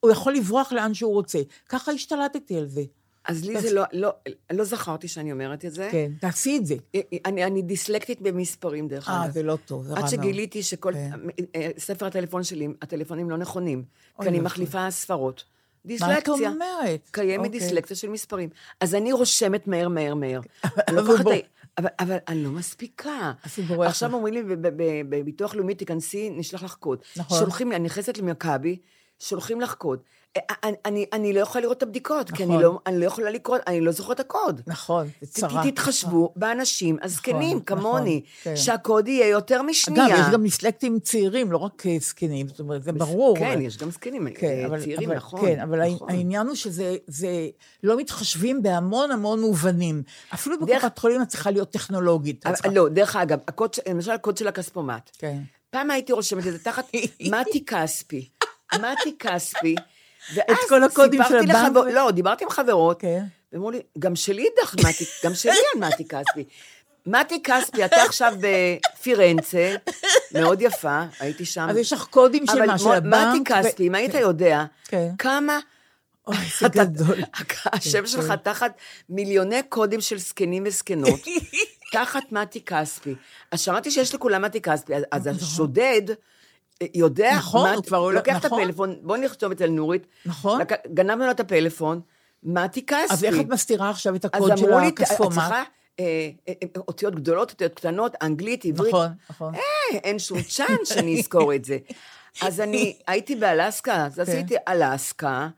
הוא 0.00 0.10
יכול 0.10 0.34
לברוח 0.34 0.72
לאן 0.72 0.94
שהוא 0.94 1.12
רוצה. 1.12 1.38
ככה 1.68 1.92
השתלטתי 1.92 2.56
על 2.58 2.66
זה. 2.66 2.82
אז 3.28 3.44
לי 3.44 3.60
זה 3.60 3.74
לא, 3.74 3.82
לא, 3.92 4.10
לא 4.52 4.64
זכרתי 4.64 5.08
שאני 5.08 5.32
אומרת 5.32 5.64
את 5.64 5.72
זה. 5.72 5.88
כן, 5.92 6.12
תעשי 6.20 6.56
את 6.56 6.66
זה. 6.66 6.74
אני, 7.24 7.44
אני 7.44 7.62
דיסלקטית 7.62 8.20
במספרים, 8.20 8.88
דרך 8.88 9.08
אגב. 9.08 9.22
אה, 9.22 9.30
זה 9.30 9.42
לא 9.42 9.58
טוב, 9.64 9.84
זה 9.84 9.92
רע 9.92 9.98
עד 9.98 10.02
מאוד. 10.04 10.10
שגיליתי 10.10 10.62
שכל... 10.62 10.92
כן. 10.92 11.10
אה, 11.54 11.70
ספר 11.78 12.06
הטלפון 12.06 12.44
שלי, 12.44 12.68
הטלפונים 12.82 13.30
לא 13.30 13.36
נכונים. 13.36 13.84
כי 14.22 14.28
אני 14.28 14.36
ואבוי. 14.36 14.40
מחליפה 14.40 14.90
ספרות. 14.90 15.44
מה 15.84 15.92
את 15.92 15.98
דיסלקציה. 15.98 16.50
אומרת? 16.50 17.08
קיימת 17.10 17.46
אוקיי. 17.46 17.60
דיסלקציה 17.60 17.96
של 17.96 18.08
מספרים. 18.08 18.48
אז 18.80 18.94
אני 18.94 19.12
רושמת 19.12 19.66
מהר, 19.66 19.88
מהר, 19.88 20.14
מהר. 20.14 20.40
אבל 21.78 21.90
אבל, 21.98 22.16
אני 22.28 22.44
לא 22.44 22.50
מספיקה. 22.50 23.32
עכשיו. 23.86 24.14
אומרים 24.14 24.34
לי, 24.34 24.42
בביטוח 25.08 25.54
לאומי, 25.54 25.74
תיכנסי, 25.74 26.30
נשלח 26.30 26.62
לך 26.62 26.74
קוד. 26.74 26.98
נכון. 27.16 27.38
שולחים 27.38 27.70
לי, 27.70 27.76
אני 27.76 27.84
נכנסת 27.84 28.18
למכבי, 28.18 28.78
שולחים 29.18 29.60
לך 29.60 29.74
קוד. 29.74 29.98
אה, 30.36 30.54
אני, 30.64 30.76
אני, 30.84 31.06
אני 31.12 31.32
לא 31.32 31.40
יכולה 31.40 31.62
לראות 31.62 31.76
את 31.78 31.82
הבדיקות, 31.82 32.30
כי 32.30 32.42
אני 32.44 32.52
נכון. 32.52 32.62
לא, 32.62 32.78
אני 32.86 33.00
לא 33.00 33.06
יכולה 33.06 33.30
לקרוא, 33.30 33.56
אני 33.66 33.80
לא 33.80 33.92
זוכרת 33.92 34.20
את 34.20 34.20
הקוד. 34.20 34.60
נכון, 34.66 35.08
זה 35.20 35.32
צרה. 35.32 35.62
תתחשבו 35.70 36.32
באנשים 36.36 36.96
הזקנים, 37.02 37.48
נכון, 37.48 37.60
כמוני, 37.60 38.22
כן. 38.42 38.56
שהקוד 38.56 39.08
יהיה 39.08 39.28
יותר 39.28 39.62
משנייה. 39.62 40.06
אגב, 40.06 40.18
יש 40.26 40.32
גם 40.32 40.42
דיסלקטים 40.42 40.98
צעירים, 41.00 41.52
לא 41.52 41.58
רק 41.58 41.86
אה, 41.86 41.96
זקנים, 42.00 42.48
זאת 42.48 42.60
אומרת, 42.60 42.82
זה 42.82 42.92
ברור. 42.92 43.36
כן, 43.38 43.52
אבל- 43.52 43.60
יש 43.60 43.76
גם 43.78 43.90
זקנים, 43.90 44.28
כן, 44.34 44.46
אה, 44.46 44.66
אבל, 44.66 44.80
צעירים, 44.82 45.08
אבל, 45.10 45.16
נכון. 45.16 45.40
כן, 45.40 45.60
אבל 45.60 45.88
נכון. 45.90 46.10
העניין 46.10 46.46
הוא 46.46 46.54
שזה 46.54 46.96
זה, 47.06 47.28
לא 47.82 47.96
מתחשבים 47.96 48.62
בהמון 48.62 49.10
המון 49.10 49.40
מובנים. 49.40 50.02
אפילו 50.34 50.56
דרך- 50.56 50.84
בקופת 50.84 50.98
חולים 50.98 51.22
את 51.22 51.28
צריכה 51.28 51.50
להיות 51.50 51.70
טכנולוגית. 51.70 52.46
אבל- 52.46 52.54
צריכה- 52.54 52.68
לא, 52.68 52.88
דרך 52.88 53.16
אגב, 53.16 53.38
הקוד, 53.48 53.70
למשל 53.88 54.10
הקוד 54.10 54.36
של 54.36 54.48
הכספומט. 54.48 55.10
כן. 55.18 55.38
פעם 55.70 55.90
הייתי 55.90 56.12
רושמת 56.12 56.46
את 56.46 56.52
זה 56.52 56.58
תחת 56.58 56.90
מתי 57.32 57.64
כספי. 57.66 58.28
מתי 58.74 59.16
כספי. 59.18 59.74
ואז 60.34 60.56
כל 60.68 60.84
הקודים 60.84 61.20
של 61.22 61.28
סיפרתי 61.28 61.50
הבנק 61.52 61.66
לחבר- 61.66 61.80
ו- 61.80 61.92
לא, 61.94 62.10
דיברתי 62.10 62.44
עם 62.44 62.50
חברות, 62.50 63.00
כן. 63.00 63.22
ואמרו 63.52 63.70
לי, 63.70 63.80
גם 63.98 64.16
שלי 64.16 64.42
איתך 64.58 64.74
מתי, 64.74 65.04
גם 65.24 65.34
שלי 65.34 65.52
על 65.74 65.80
מתי 65.80 66.08
כספי. 66.08 66.44
מתי 67.06 67.42
כספי, 67.42 67.84
אתה 67.84 67.96
עכשיו 68.02 68.34
בפירנצה, 68.40 69.74
מאוד 70.32 70.62
יפה, 70.62 71.02
הייתי 71.20 71.44
שם. 71.44 71.66
אז 71.70 71.76
יש 71.76 71.92
לך 71.92 72.04
קודים 72.10 72.46
של 72.46 72.66
מה, 72.66 72.78
של 72.78 72.84
אבל 72.88 72.96
הבנק? 72.96 73.40
מתי 73.40 73.54
כספי, 73.54 73.88
אם 73.88 73.94
היית 73.94 74.14
יודע, 74.14 74.64
כן. 74.88 75.08
כמה... 75.18 75.58
אוי, 76.26 76.36
זה 76.60 76.68
גדול. 76.68 77.18
השם 77.72 78.06
שלך 78.06 78.32
תחת 78.42 78.72
מיליוני 79.08 79.62
קודים 79.68 80.00
של 80.00 80.18
זקנים 80.18 80.62
וזקנות, 80.66 81.20
תחת 81.92 82.32
מתי 82.32 82.60
כספי. 82.60 83.14
אז 83.50 83.60
שמעתי 83.60 83.90
שיש 83.90 84.14
לכולם 84.14 84.42
מתי 84.42 84.60
כספי, 84.60 84.92
אז- 85.12 85.26
השודד 85.26 86.02
יודע, 86.94 87.34
נכון, 87.36 87.62
מה- 87.70 87.74
הוא 87.74 87.84
כבר 87.84 87.98
עולה- 87.98 88.18
לוקח 88.18 88.36
את 88.40 88.44
נכון. 88.44 88.60
הפלאפון, 88.62 88.96
בוא 89.02 89.16
נכתוב 89.16 89.52
אצל 89.52 89.66
נורית, 89.66 90.06
נכון. 90.26 90.60
לק- 90.60 90.86
גנבנו 90.94 91.24
לו 91.24 91.30
את 91.30 91.40
הפלאפון, 91.40 92.00
מתי 92.42 92.86
כספי. 92.86 92.96
אז 93.14 93.24
איך 93.24 93.40
את 93.40 93.48
מסתירה 93.48 93.90
עכשיו 93.90 94.14
את 94.14 94.24
אז 94.24 94.30
הקוד 94.34 94.58
של 94.58 94.64
אמרו 94.66 94.78
לי, 94.80 94.88
את 94.88 95.00
הכספומט? 95.00 95.32
צריכה 95.32 95.62
אה, 96.00 96.04
אה, 96.48 96.52
אה, 96.62 96.68
אותיות 96.88 97.14
גדולות, 97.14 97.50
אותיות 97.50 97.74
קטנות, 97.74 98.12
אנגלית, 98.22 98.64
עברית. 98.64 98.94
נכון, 98.94 99.08
נכון. 99.30 99.54
אה, 99.54 99.60
אין 100.04 100.18
שום 100.18 100.42
צ'אנס 100.42 100.88
שאני 100.88 101.20
אזכור 101.20 101.54
את 101.54 101.64
זה. 101.64 101.78
אז 102.42 102.60
אני 102.60 102.96
הייתי 103.06 103.34
באלסקה, 103.36 104.06
אז 104.06 104.14
כן. 104.14 104.22
עשיתי 104.22 104.54
אלסקה 104.68 105.48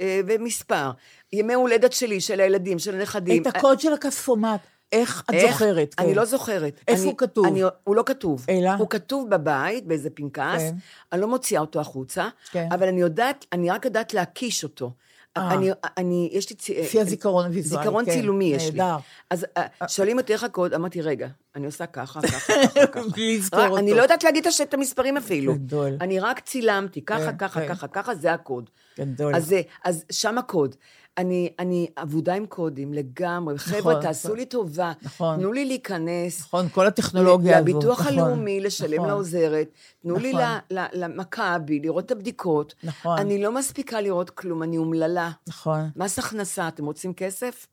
אה, 0.00 0.20
ומספר. 0.26 0.90
ימי 1.32 1.54
הולדת 1.54 1.92
שלי, 1.92 2.20
של 2.20 2.40
הילדים, 2.40 2.78
של 2.78 2.94
הנכדים. 2.94 3.42
את 3.42 3.46
הקוד 3.46 3.80
של 3.80 3.92
הכספומט, 3.92 4.60
איך 4.92 5.22
את 5.30 5.34
איך? 5.34 5.52
זוכרת? 5.52 5.94
אני 5.98 6.08
כן. 6.08 6.14
לא 6.14 6.24
זוכרת. 6.24 6.80
איפה 6.88 7.00
אני- 7.02 7.10
הוא 7.10 7.18
כתוב? 7.18 7.46
אני, 7.46 7.62
הוא 7.84 7.96
לא 7.96 8.02
כתוב. 8.06 8.46
אלא? 8.48 8.70
הוא 8.70 8.88
כתוב 8.90 9.30
בבית, 9.30 9.86
באיזה 9.86 10.10
פנקס, 10.10 10.58
כן. 10.58 10.74
אני 11.12 11.20
לא 11.20 11.28
מוציאה 11.28 11.60
אותו 11.60 11.80
החוצה, 11.80 12.28
כן. 12.50 12.68
אבל 12.72 12.88
אני 12.88 13.00
יודעת, 13.00 13.46
אני 13.52 13.70
רק 13.70 13.84
יודעת 13.84 14.14
להקיש 14.14 14.64
אותו. 14.64 14.92
אה. 15.36 15.54
אני, 15.54 15.70
אני, 15.96 16.30
יש 16.32 16.50
לי... 16.50 16.56
צי- 16.56 16.80
לפי 16.82 17.00
הזיכרון 17.00 17.44
הוויזואלי, 17.46 17.84
זיכרון 17.84 18.04
כן. 18.04 18.10
צילומי 18.12 18.44
יש 18.44 18.64
לי. 18.72 18.78
נהדר. 18.78 18.96
אז 19.30 19.46
אה, 19.56 19.88
שואלים 19.88 20.18
אותי 20.18 20.32
איך 20.32 20.44
הקוד, 20.44 20.74
אמרתי, 20.74 21.00
רגע, 21.02 21.28
אני 21.56 21.66
עושה 21.66 21.86
ככה, 21.86 22.20
ככה, 22.22 22.38
ככה, 22.52 22.86
ככה. 22.92 23.00
בלי 23.08 23.38
לזכור 23.38 23.60
אותו. 23.64 23.76
אני 23.78 23.94
לא 23.94 24.02
יודעת 24.02 24.24
להגיד 24.24 24.46
את 24.62 24.74
המספרים 24.74 25.16
אפילו. 25.16 25.54
גדול. 25.54 25.96
אני 26.00 26.20
רק 26.20 26.40
צילמתי, 26.40 27.04
ככה, 27.04 27.32
כן, 27.32 27.36
ככה, 27.38 27.60
כן. 27.60 27.68
ככה, 27.68 27.88
ככה, 27.88 28.14
זה 28.14 28.32
הקוד. 28.32 28.70
גדול. 28.98 29.34
אז 29.84 30.04
שם 30.12 30.38
הקוד. 30.38 30.74
אני, 31.18 31.52
אני 31.58 31.86
אבודה 31.96 32.34
עם 32.34 32.46
קודים 32.46 32.94
לגמרי. 32.94 33.58
חבר'ה, 33.58 34.02
תעשו 34.02 34.28
נכון. 34.28 34.38
לי 34.38 34.46
טובה. 34.46 34.92
נכון. 35.02 35.38
תנו 35.38 35.52
לי 35.52 35.64
להיכנס. 35.64 36.40
נכון, 36.40 36.68
כל 36.68 36.86
הטכנולוגיה 36.86 37.58
הזאת. 37.58 37.68
לביטוח 37.68 38.00
נכון, 38.00 38.12
הלאומי, 38.12 38.60
לשלם 38.60 38.94
נכון. 38.94 39.08
לעוזרת. 39.08 39.68
תנו 40.02 40.16
לי 40.16 40.32
נכון. 40.32 40.44
ל- 40.70 40.78
ל- 40.78 41.04
למכבי, 41.04 41.80
לראות 41.80 42.06
את 42.06 42.10
הבדיקות. 42.10 42.74
נכון. 42.84 43.18
אני 43.18 43.42
לא 43.42 43.52
מספיקה 43.52 44.00
לראות 44.00 44.30
כלום, 44.30 44.62
אני 44.62 44.78
אומללה. 44.78 45.30
נכון. 45.48 45.80
מס 45.96 46.18
הכנסה, 46.18 46.68
אתם 46.68 46.86
רוצים 46.86 47.14
כסף? 47.14 47.66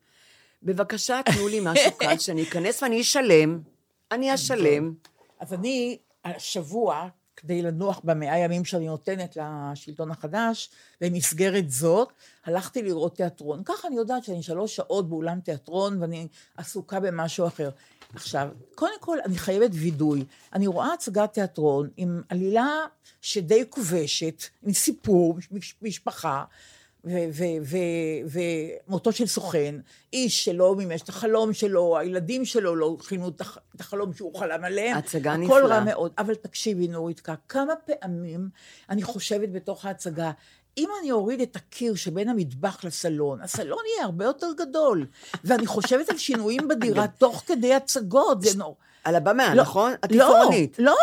בבקשה, 0.63 1.19
תנו 1.25 1.47
לי 1.47 1.59
משהו 1.63 1.91
קל 1.99 2.17
שאני 2.17 2.43
אכנס 2.43 2.83
ואני 2.83 3.01
אשלם. 3.01 3.59
אני 4.11 4.33
אשלם. 4.33 4.93
אז 5.39 5.53
אני, 5.53 5.97
השבוע, 6.25 7.07
כדי 7.37 7.61
לנוח 7.61 8.01
במאה 8.03 8.37
ימים 8.37 8.65
שאני 8.65 8.85
נותנת 8.85 9.37
לשלטון 9.37 10.11
החדש, 10.11 10.69
במסגרת 11.01 11.69
זאת, 11.69 12.09
הלכתי 12.45 12.81
לראות 12.81 13.15
תיאטרון. 13.15 13.61
ככה 13.65 13.87
אני 13.87 13.95
יודעת 13.95 14.23
שאני 14.23 14.43
שלוש 14.43 14.75
שעות 14.75 15.09
באולם 15.09 15.39
תיאטרון 15.39 16.01
ואני 16.01 16.27
עסוקה 16.57 16.99
במשהו 16.99 17.47
אחר. 17.47 17.69
עכשיו, 18.15 18.49
קודם 18.75 18.99
כל, 18.99 19.17
אני 19.25 19.37
חייבת 19.37 19.69
וידוי. 19.73 20.25
אני 20.53 20.67
רואה 20.67 20.93
הצגת 20.93 21.33
תיאטרון 21.33 21.89
עם 21.97 22.21
עלילה 22.29 22.67
שדי 23.21 23.63
כובשת, 23.69 24.43
עם 24.63 24.73
סיפור, 24.73 25.37
מש- 25.51 25.75
משפחה, 25.81 26.43
ומותו 28.25 29.11
של 29.11 29.25
סוכן, 29.27 29.75
איש 30.13 30.45
שלא 30.45 30.75
מימש 30.75 31.01
את 31.01 31.09
החלום 31.09 31.53
שלו, 31.53 31.97
הילדים 31.97 32.45
שלו 32.45 32.75
לא 32.75 32.97
חיינו 33.01 33.29
את 33.29 33.41
הח- 33.41 33.57
את 33.75 33.81
החלום 33.81 34.13
שהוא 34.13 34.35
חלם 34.39 34.63
עליהם. 34.63 34.97
הצגה 34.97 35.33
הכל 35.33 35.41
נפלאה. 35.43 35.65
רע 35.77 35.83
מאוד. 35.83 36.11
אבל 36.17 36.35
תקשיבי, 36.35 36.87
נוריתקה, 36.87 37.33
כמה 37.49 37.73
פעמים 37.75 38.49
אני 38.89 39.03
חושבת 39.03 39.49
בתוך 39.49 39.85
ההצגה, 39.85 40.31
אם 40.77 40.89
אני 41.01 41.11
אוריד 41.11 41.41
את 41.41 41.55
הקיר 41.55 41.95
שבין 41.95 42.29
המטבח 42.29 42.83
לסלון, 42.83 43.41
הסלון 43.41 43.79
יהיה 43.95 44.05
הרבה 44.05 44.25
יותר 44.25 44.47
גדול. 44.57 45.05
ואני 45.43 45.65
חושבת 45.67 46.09
על 46.09 46.17
שינויים 46.17 46.67
בדירה 46.67 47.07
תוך 47.19 47.43
כדי 47.47 47.73
הצגות, 47.73 48.41
זה 48.41 48.57
נורא. 48.57 48.73
על 49.03 49.15
הבמה, 49.15 49.55
לא, 49.55 49.61
נכון? 49.61 49.91
לא, 50.11 50.23
התפאורנית. 50.33 50.75
לא, 50.79 50.95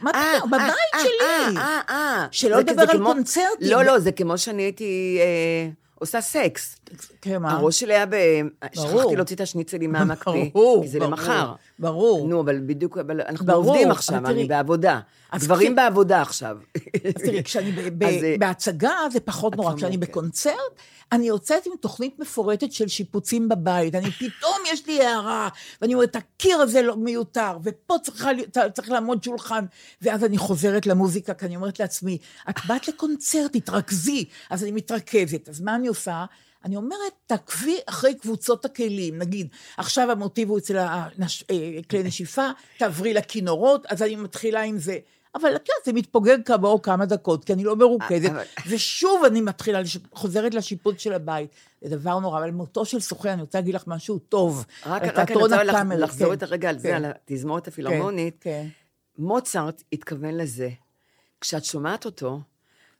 מה 0.00 0.10
אה, 0.14 0.32
פתאום, 0.36 0.50
בבית 0.50 0.62
אה, 0.94 1.00
שלי. 1.00 1.10
אה, 1.56 1.62
אה, 1.62 1.80
אה. 1.90 2.26
שלא 2.30 2.58
לדבר 2.58 2.82
על 2.82 2.96
כמו- 2.98 3.06
קונצרטים. 3.12 3.70
לא, 3.70 3.82
לא, 3.84 3.98
זה 3.98 4.12
כמו 4.12 4.38
שאני 4.38 4.62
הייתי 4.62 5.18
אה, 5.20 5.68
עושה 5.94 6.20
סקס. 6.20 6.76
כן, 7.22 7.36
מה? 7.42 7.52
הראש 7.52 7.80
שלי 7.80 7.94
היה 7.94 8.06
ב... 8.06 8.14
שכחתי 8.74 8.88
ברור. 8.88 9.16
להוציא 9.16 9.36
את 9.36 9.40
השניצלים 9.40 9.92
מהמקפיא. 9.92 10.50
ברור, 10.54 10.82
כי 10.82 10.88
זה 10.88 10.98
ברור, 10.98 11.10
למחר. 11.10 11.52
ברור. 11.82 12.28
נו, 12.28 12.40
אבל 12.40 12.60
בדיוק, 12.66 12.98
אבל 12.98 13.20
אנחנו 13.20 13.46
ברור, 13.46 13.68
עובדים 13.68 13.90
עכשיו, 13.90 14.20
תראי, 14.24 14.34
אני 14.34 14.44
בעבודה. 14.44 15.00
גברים 15.34 15.72
כש- 15.72 15.76
בעבודה 15.76 16.22
עכשיו. 16.22 16.56
אז 17.04 17.22
תראי, 17.24 17.42
כשאני 17.44 17.72
ב- 17.72 17.98
ב- 17.98 18.04
אז, 18.04 18.24
אה, 18.24 18.34
בהצגה 18.38 18.90
זה 19.12 19.20
פחות 19.20 19.56
נורא, 19.56 19.76
כשאני 19.76 19.92
צודקת. 19.96 20.10
בקונצרט, 20.10 20.54
אני 21.12 21.26
יוצאת 21.26 21.66
עם 21.66 21.72
תוכנית 21.80 22.18
מפורטת 22.18 22.72
של 22.72 22.88
שיפוצים 22.88 23.48
בבית, 23.48 23.94
אני 23.94 24.10
פתאום 24.10 24.56
יש 24.72 24.86
לי 24.86 25.02
הערה, 25.04 25.48
ואני 25.82 25.94
אומרת, 25.94 26.16
הקיר 26.16 26.56
הזה 26.58 26.82
לא 26.82 26.96
מיותר, 26.96 27.58
ופה 27.62 27.94
צריכה, 28.02 28.30
צריך 28.74 28.90
לעמוד 28.90 29.22
שולחן, 29.24 29.64
ואז 30.02 30.24
אני 30.24 30.38
חוזרת 30.38 30.86
למוזיקה, 30.86 31.34
כי 31.34 31.46
אני 31.46 31.56
אומרת 31.56 31.80
לעצמי, 31.80 32.18
את 32.50 32.54
באת 32.66 32.88
לקונצרט, 32.88 33.52
תתרכזי, 33.56 34.24
אז 34.50 34.62
אני 34.62 34.72
מתרכזת, 34.72 35.48
אז 35.48 35.60
מה 35.60 35.74
אני 35.74 35.88
עושה? 35.88 36.24
אני 36.64 36.76
אומרת, 36.76 36.98
תעקבי 37.26 37.76
אחרי 37.86 38.14
קבוצות 38.14 38.64
הכלים, 38.64 39.18
נגיד, 39.18 39.48
עכשיו 39.76 40.10
המוטיב 40.10 40.50
הוא 40.50 40.58
אצל 40.58 40.78
הנש- 40.78 41.44
אה, 41.50 41.80
כלי 41.90 42.02
נשיפה, 42.08 42.48
תעברי 42.78 43.14
לכינורות, 43.14 43.86
אז 43.86 44.02
אני 44.02 44.16
מתחילה 44.16 44.62
עם 44.62 44.78
זה. 44.78 44.98
אבל 45.34 45.48
את 45.48 45.68
יודעת, 45.68 45.84
זה 45.86 45.92
מתפוגג 45.92 46.38
כעבור 46.44 46.82
כמה 46.82 47.06
דקות, 47.06 47.44
כי 47.44 47.52
אני 47.52 47.64
לא 47.64 47.76
מרוכזת, 47.76 48.30
אבל- 48.30 48.44
ושוב 48.68 49.24
אני 49.24 49.40
מתחילה, 49.40 49.80
לש- 49.80 49.98
חוזרת 50.12 50.54
לשיפוץ 50.54 50.98
של 51.00 51.12
הבית. 51.12 51.50
זה 51.82 51.96
דבר 51.96 52.18
נורא, 52.18 52.38
אבל 52.38 52.50
מותו 52.50 52.84
של 52.84 53.00
סוכן, 53.00 53.28
אני 53.28 53.40
רוצה 53.40 53.58
להגיד 53.58 53.74
לך 53.74 53.84
משהו 53.86 54.18
טוב. 54.18 54.64
רק 54.86 55.02
רק 55.02 55.30
אני 55.30 55.36
רוצה 55.40 55.62
לח- 55.64 55.74
לחזור 55.98 56.28
כן, 56.28 56.32
את 56.34 56.42
הרגע 56.42 56.68
על 56.68 56.78
זה, 56.78 56.88
כן, 56.88 56.94
על 57.04 57.12
התזמורת 57.30 57.68
הפילהרמונית. 57.68 58.36
כן, 58.40 58.66
מוצרט 59.18 59.82
התכוון 59.92 60.34
לזה. 60.36 60.70
כשאת 61.40 61.64
שומעת 61.64 62.04
אותו, 62.04 62.40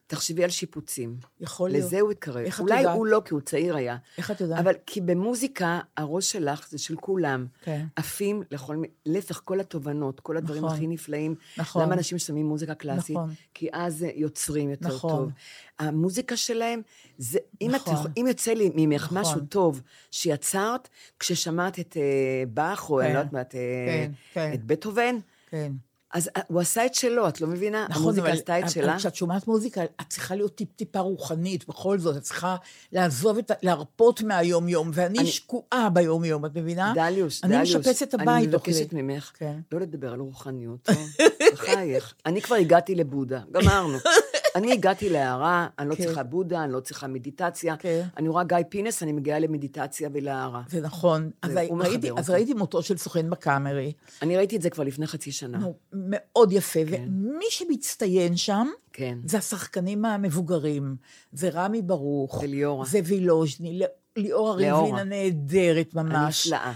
תחשבי 0.07 0.45
על 0.45 0.51
שיפוצים. 0.51 1.17
יכול 1.41 1.71
להיות. 1.71 1.85
לזה 1.85 2.01
הוא 2.01 2.11
התקרב. 2.11 2.37
איך 2.37 2.57
את 2.57 2.61
אולי 2.61 2.79
יודעת? 2.79 2.97
הוא 2.97 3.07
לא, 3.07 3.23
כי 3.25 3.35
הוא 3.35 3.41
צעיר 3.41 3.77
היה. 3.77 3.97
איך 4.19 4.31
את 4.31 4.41
יודעת? 4.41 4.59
אבל 4.59 4.75
כי 4.87 5.01
במוזיקה, 5.01 5.81
הראש 5.97 6.33
שלך 6.33 6.69
זה 6.71 6.79
של 6.79 6.97
כולם. 6.97 7.47
כן. 7.63 7.87
עפים 7.97 8.43
לכל. 8.51 8.77
להפך, 9.07 9.41
כל 9.45 9.61
התובנות, 9.61 10.21
כל 10.21 10.37
הדברים 10.37 10.65
נכון. 10.65 10.77
הכי 10.77 10.87
נפלאים. 10.87 11.35
נכון. 11.57 11.83
למה 11.83 11.95
אנשים 11.95 12.19
שמים 12.19 12.47
מוזיקה 12.47 12.75
קלאסית? 12.75 13.17
נכון. 13.17 13.31
כי 13.55 13.69
אז 13.73 14.07
יוצרים 14.15 14.71
יותר 14.71 14.89
נכון. 14.89 15.11
טוב. 15.11 15.31
המוזיקה 15.79 16.37
שלהם, 16.37 16.83
זה... 17.19 17.39
אם, 17.61 17.71
נכון. 17.75 17.95
את, 17.95 18.11
אם 18.17 18.27
יוצא 18.29 18.53
לי 18.53 18.71
ממך 18.75 19.05
נכון. 19.05 19.19
משהו 19.19 19.41
טוב 19.41 19.81
שיצרת, 20.11 20.89
כששמעת 21.19 21.79
את 21.79 21.97
אה, 21.97 22.03
באך, 22.49 22.91
או 22.91 23.01
אני 23.01 23.09
כן. 23.09 23.15
לא 23.15 23.19
יודעת 23.19 23.33
מה, 23.33 23.41
את, 23.41 23.55
אה, 23.55 23.61
כן, 23.87 24.13
כן. 24.33 24.51
את 24.55 24.65
בטהובן, 24.65 25.17
כן. 25.51 25.73
אז 26.13 26.31
אה, 26.37 26.43
הוא 26.49 26.61
עשה 26.61 26.87
את 26.87 26.95
שלו, 26.95 27.29
את 27.29 27.41
לא 27.41 27.49
מבינה? 27.49 27.87
נכון, 27.91 28.03
המוזיקה 28.03 28.27
אבל- 28.27 28.37
עשתה 28.37 28.59
את 28.59 28.63
אבל 28.63 28.71
שלה. 28.73 28.97
כשאת 28.99 29.15
שומעת 29.15 29.47
מוזיקה, 29.47 29.85
את 29.85 30.07
צריכה 30.09 30.35
להיות 30.35 30.55
טיפ-טיפה 30.55 30.99
רוחנית, 31.01 31.69
בכל 31.69 31.99
זאת, 31.99 32.17
את 32.17 32.23
צריכה 32.23 32.57
לעזוב 32.93 33.39
את 33.39 33.51
ה... 33.51 33.55
להרפות 33.63 34.23
מהיום-יום, 34.23 34.91
ואני 34.95 35.19
אני- 35.19 35.27
שקועה 35.27 35.89
ביום-יום, 35.93 36.47
את 36.47 36.51
מבינה? 36.57 36.93
דליוש, 36.97 37.45
אני 37.45 37.53
דליוש, 37.57 37.77
משפצת 37.77 38.09
את 38.09 38.15
הבית 38.15 38.29
אני. 38.29 38.47
מבקשת 38.47 38.89
ממך 38.93 39.33
כן. 39.39 39.57
לא 39.73 39.81
לדבר 39.81 40.13
על 40.13 40.21
רוחניות? 40.21 40.89
בחייך. 41.53 42.15
אני 42.27 42.43
כבר 42.43 42.57
הגעתי 42.57 42.95
לבודה, 42.95 43.41
גמרנו. 43.53 43.99
אני 44.57 44.73
הגעתי 44.73 45.09
להערה, 45.09 45.67
אני 45.79 45.89
לא 45.89 45.95
כן. 45.95 46.05
צריכה 46.05 46.23
בודה, 46.23 46.65
אני 46.65 46.73
לא 46.73 46.81
צריכה 46.81 47.07
מדיטציה. 47.07 47.77
כן. 47.77 48.03
אני 48.17 48.29
רואה 48.29 48.45
גיא 48.45 48.57
פינס, 48.69 49.03
אני 49.03 49.13
מגיעה 49.13 49.39
למדיטציה 49.39 50.09
ולהערה. 50.13 50.63
זה 50.69 50.81
נכון. 50.81 51.31
אז 51.43 51.53
זה, 51.53 51.67
ראיתי- 51.71 52.11
אז 52.17 52.31
מותו 52.55 52.83
של 52.83 52.97
סוכן 52.97 53.31
בקאמרי, 53.31 53.93
אני 54.23 54.37
ראיתי 54.37 54.57
את 54.57 54.63
זה 54.63 54.71
כבר 54.71 54.85
לפני 54.85 55.07
חצי 55.07 55.33
שנה. 55.33 55.59
נו, 55.59 55.75
מאוד 55.93 56.53
יפה, 56.53 56.81
ומי 56.87 57.45
שמצטיין 57.51 58.37
שם, 58.37 58.69
כן. 58.93 59.19
זה 59.27 59.39
השחקנים 59.39 60.05
המבוגרים, 60.05 60.97
זה 61.33 61.49
רמי 61.49 61.83
ברוך, 61.83 62.43
וליאורה. 62.43 62.87
זה 62.87 63.01
וילוז'ני, 63.05 63.81
ליאורה 64.17 64.53
ריבלין. 64.55 64.95
הנהדרת 64.99 65.95
ממש, 65.95 66.47
הנפלאה. 66.53 66.73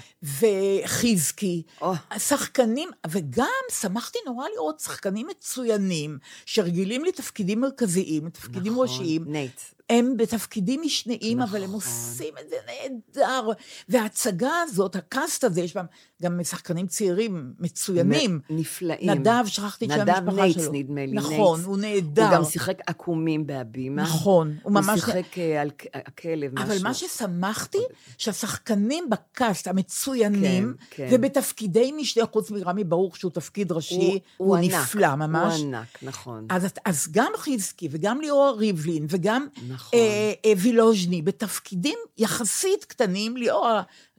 וחזקי, 0.84 1.62
או. 1.80 1.92
שחקנים, 2.18 2.88
וגם 3.10 3.46
שמחתי 3.80 4.18
נורא 4.26 4.46
לראות 4.54 4.80
שחקנים 4.80 5.26
מצוינים, 5.26 6.18
שרגילים 6.46 7.04
לתפקידים 7.04 7.60
מרכזיים, 7.60 8.26
לתפקידים 8.26 8.72
נכון, 8.72 8.88
ראשיים, 8.88 9.24
נייט. 9.26 9.60
הם 9.90 10.16
בתפקידים 10.16 10.80
משניים, 10.84 11.40
אבל 11.42 11.56
הם 11.62 11.64
נכון. 11.64 11.74
עושים 11.74 12.34
את 12.40 12.48
זה 12.50 12.56
נהדר. 12.66 13.48
וההצגה 13.88 14.50
הזאת, 14.62 14.96
הקאסט 14.96 15.44
הזה, 15.44 15.60
יש 15.60 15.74
בהם 15.74 15.86
גם 16.22 16.40
שחקנים 16.44 16.86
צעירים 16.86 17.52
מצוינים. 17.58 18.40
נפלאים. 18.50 19.10
נדב, 19.10 19.44
שכחתי 19.46 19.84
את 19.84 19.90
שם 19.90 20.00
נדב 20.00 20.08
המשפחה 20.14 20.36
נייטס, 20.42 20.56
שלו. 20.56 20.72
נדמה 20.72 21.06
לי. 21.06 21.12
נכון, 21.12 21.56
נייטס. 21.58 21.66
הוא 21.66 21.78
נהדר. 21.78 22.22
הוא 22.26 22.32
גם 22.32 22.44
שיחק 22.44 22.78
עקומים 22.86 23.46
בהבימה. 23.46 24.02
נכון, 24.02 24.48
הוא 24.48 24.56
הוא 24.62 24.72
ממש- 24.72 25.00
שיחק 25.00 25.38
אה, 25.38 25.62
על 25.62 25.70
הכלב, 25.94 26.54
משהו. 26.54 26.66
אבל 26.66 26.76
מה 26.82 26.94
ששמחתי, 26.94 27.78
שהשחקנים 28.18 29.10
בקאסט 29.10 29.68
המצוינים, 29.68 30.74
כן, 30.90 31.08
כן. 31.10 31.16
ובתפקידי 31.16 31.92
משנה, 31.96 32.24
חוץ 32.32 32.50
מרמי 32.50 32.84
ברוך, 32.84 33.16
שהוא 33.16 33.30
תפקיד 33.30 33.72
ראשי, 33.72 33.94
הוא, 33.96 34.20
הוא 34.36 34.56
ענק, 34.56 34.72
נפלא 34.74 35.14
ממש. 35.14 35.60
הוא 35.60 35.66
ענק, 35.68 35.98
נכון. 36.02 36.46
אז, 36.50 36.66
אז 36.84 37.08
גם 37.10 37.32
חזקי 37.36 37.88
וגם 37.90 38.20
ליאור 38.20 38.56
ריבלין 38.58 39.06
וגם 39.08 39.46
נכון. 39.68 39.75
אה, 39.94 40.32
אה, 40.44 40.52
וילוז'ני 40.56 41.22
בתפקידים 41.22 41.98
יחסית 42.18 42.84
קטנים, 42.84 43.36
ליאור 43.36 43.66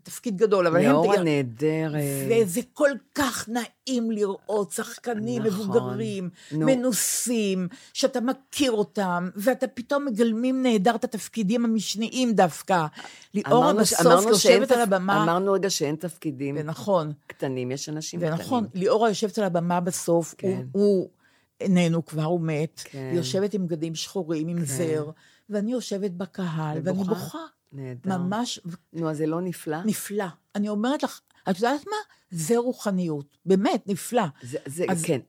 תפקיד 0.07 0.37
גדול, 0.37 0.67
אבל 0.67 0.85
הם... 0.85 0.95
הנהדרת. 1.17 2.01
וזה 2.29 2.61
כל 2.73 2.89
כך 3.15 3.49
נעים 3.49 4.11
לראות 4.11 4.71
שחקנים 4.71 5.43
נכון. 5.43 5.61
מבוגרים, 5.61 6.29
נו. 6.51 6.65
מנוסים, 6.65 7.67
שאתה 7.93 8.21
מכיר 8.21 8.71
אותם, 8.71 9.29
ואתה 9.35 9.67
פתאום 9.67 10.05
מגלמים 10.05 10.63
נהדר 10.63 10.95
את 10.95 11.03
התפקידים 11.03 11.65
המשניים 11.65 12.33
דווקא. 12.33 12.85
ליאור 13.33 13.63
אמרנו 13.63 13.85
ש- 13.85 13.93
בסוף 13.93 14.25
יושבת 14.25 14.71
על 14.71 14.81
הבמה, 14.81 15.23
אמרנו 15.23 15.53
רגע 15.53 15.69
שאין 15.69 15.95
תפקידים 15.95 16.57
זה 16.57 16.63
נכון, 16.63 17.11
קטנים, 17.27 17.71
יש 17.71 17.89
אנשים 17.89 18.19
זה 18.19 18.25
קטנים. 18.25 18.41
נכון, 18.41 18.67
ליאורה 18.73 19.09
יושבת 19.09 19.37
על 19.37 19.43
הבמה 19.43 19.79
בסוף, 19.79 20.31
הוא, 20.31 20.37
כן. 20.37 20.61
הוא 20.71 21.09
איננו 21.61 22.05
כבר, 22.05 22.23
הוא 22.23 22.41
מת, 22.41 22.81
כן. 22.85 23.09
היא 23.11 23.17
יושבת 23.17 23.53
עם 23.53 23.67
בגדים 23.67 23.95
שחורים, 23.95 24.47
עם 24.47 24.65
זר, 24.65 25.09
ואני 25.49 25.71
יושבת 25.71 26.11
בקהל, 26.11 26.77
ואני 26.83 26.91
ובוכה? 27.01 27.13
בוכה. 27.13 27.37
נהדר. 27.71 28.17
ממש 28.17 28.59
נו, 28.93 29.09
אז 29.09 29.17
זה 29.17 29.25
לא 29.25 29.41
נפלא? 29.41 29.77
נפלא. 29.85 30.25
אני 30.55 30.69
אומרת 30.69 31.03
לך, 31.03 31.21
את 31.49 31.55
יודעת 31.55 31.87
מה? 31.87 31.95
זה 32.31 32.57
רוחניות. 32.57 33.37
באמת, 33.45 33.87
נפלא. 33.87 34.23
זה, 34.43 34.57
זה 34.65 34.85
אז- 34.89 35.03
כן, 35.03 35.19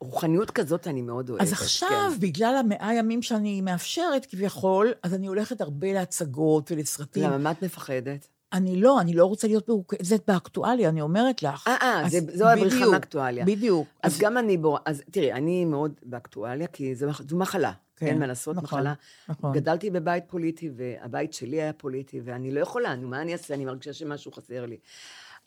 רוחניות 0.00 0.50
כזאת 0.50 0.86
אני 0.86 1.02
מאוד 1.02 1.30
אוהבת. 1.30 1.42
אז 1.42 1.52
עכשיו, 1.52 1.88
כן. 2.14 2.20
בגלל 2.20 2.56
המאה 2.56 2.94
ימים 2.94 3.22
שאני 3.22 3.60
מאפשרת 3.60 4.26
כביכול, 4.26 4.92
אז 5.02 5.14
אני 5.14 5.26
הולכת 5.26 5.60
הרבה 5.60 5.92
להצגות 5.92 6.72
ולסרטים. 6.72 7.22
למה, 7.24 7.38
מה 7.38 7.50
את 7.50 7.62
מפחדת? 7.62 8.28
אני 8.52 8.80
לא, 8.80 9.00
אני 9.00 9.12
לא 9.14 9.26
רוצה 9.26 9.46
להיות 9.46 9.68
מרוכזת 9.68 10.22
באקטואליה, 10.28 10.88
אני 10.88 11.00
אומרת 11.00 11.42
לך. 11.42 11.66
אה, 11.66 11.76
אה, 11.82 12.06
אז 12.06 12.16
זו 12.34 12.48
הבריחה 12.48 12.86
מאקטואליה. 12.90 13.44
בדיוק. 13.44 13.88
אז 14.02 14.18
גם 14.18 14.38
אני 14.38 14.56
בור... 14.56 14.78
אז 14.84 15.02
תראי, 15.10 15.32
אני 15.32 15.64
מאוד 15.64 15.92
באקטואליה, 16.02 16.66
כי 16.66 16.94
זו, 16.94 17.06
זו 17.28 17.36
מחלה. 17.36 17.72
כן, 17.96 18.06
אין 18.06 18.18
מה 18.18 18.26
לעשות, 18.26 18.56
נכון, 18.56 18.78
מחלה. 18.78 18.94
נכון. 19.28 19.52
גדלתי 19.52 19.90
בבית 19.90 20.24
פוליטי, 20.26 20.70
והבית 20.76 21.32
שלי 21.32 21.62
היה 21.62 21.72
פוליטי, 21.72 22.20
ואני 22.24 22.50
לא 22.50 22.60
יכולה, 22.60 22.94
נו, 22.94 23.08
מה 23.08 23.22
אני 23.22 23.32
אעשה? 23.32 23.54
אני 23.54 23.64
מרגישה 23.64 23.92
שמשהו 23.92 24.32
חסר 24.32 24.66
לי. 24.66 24.76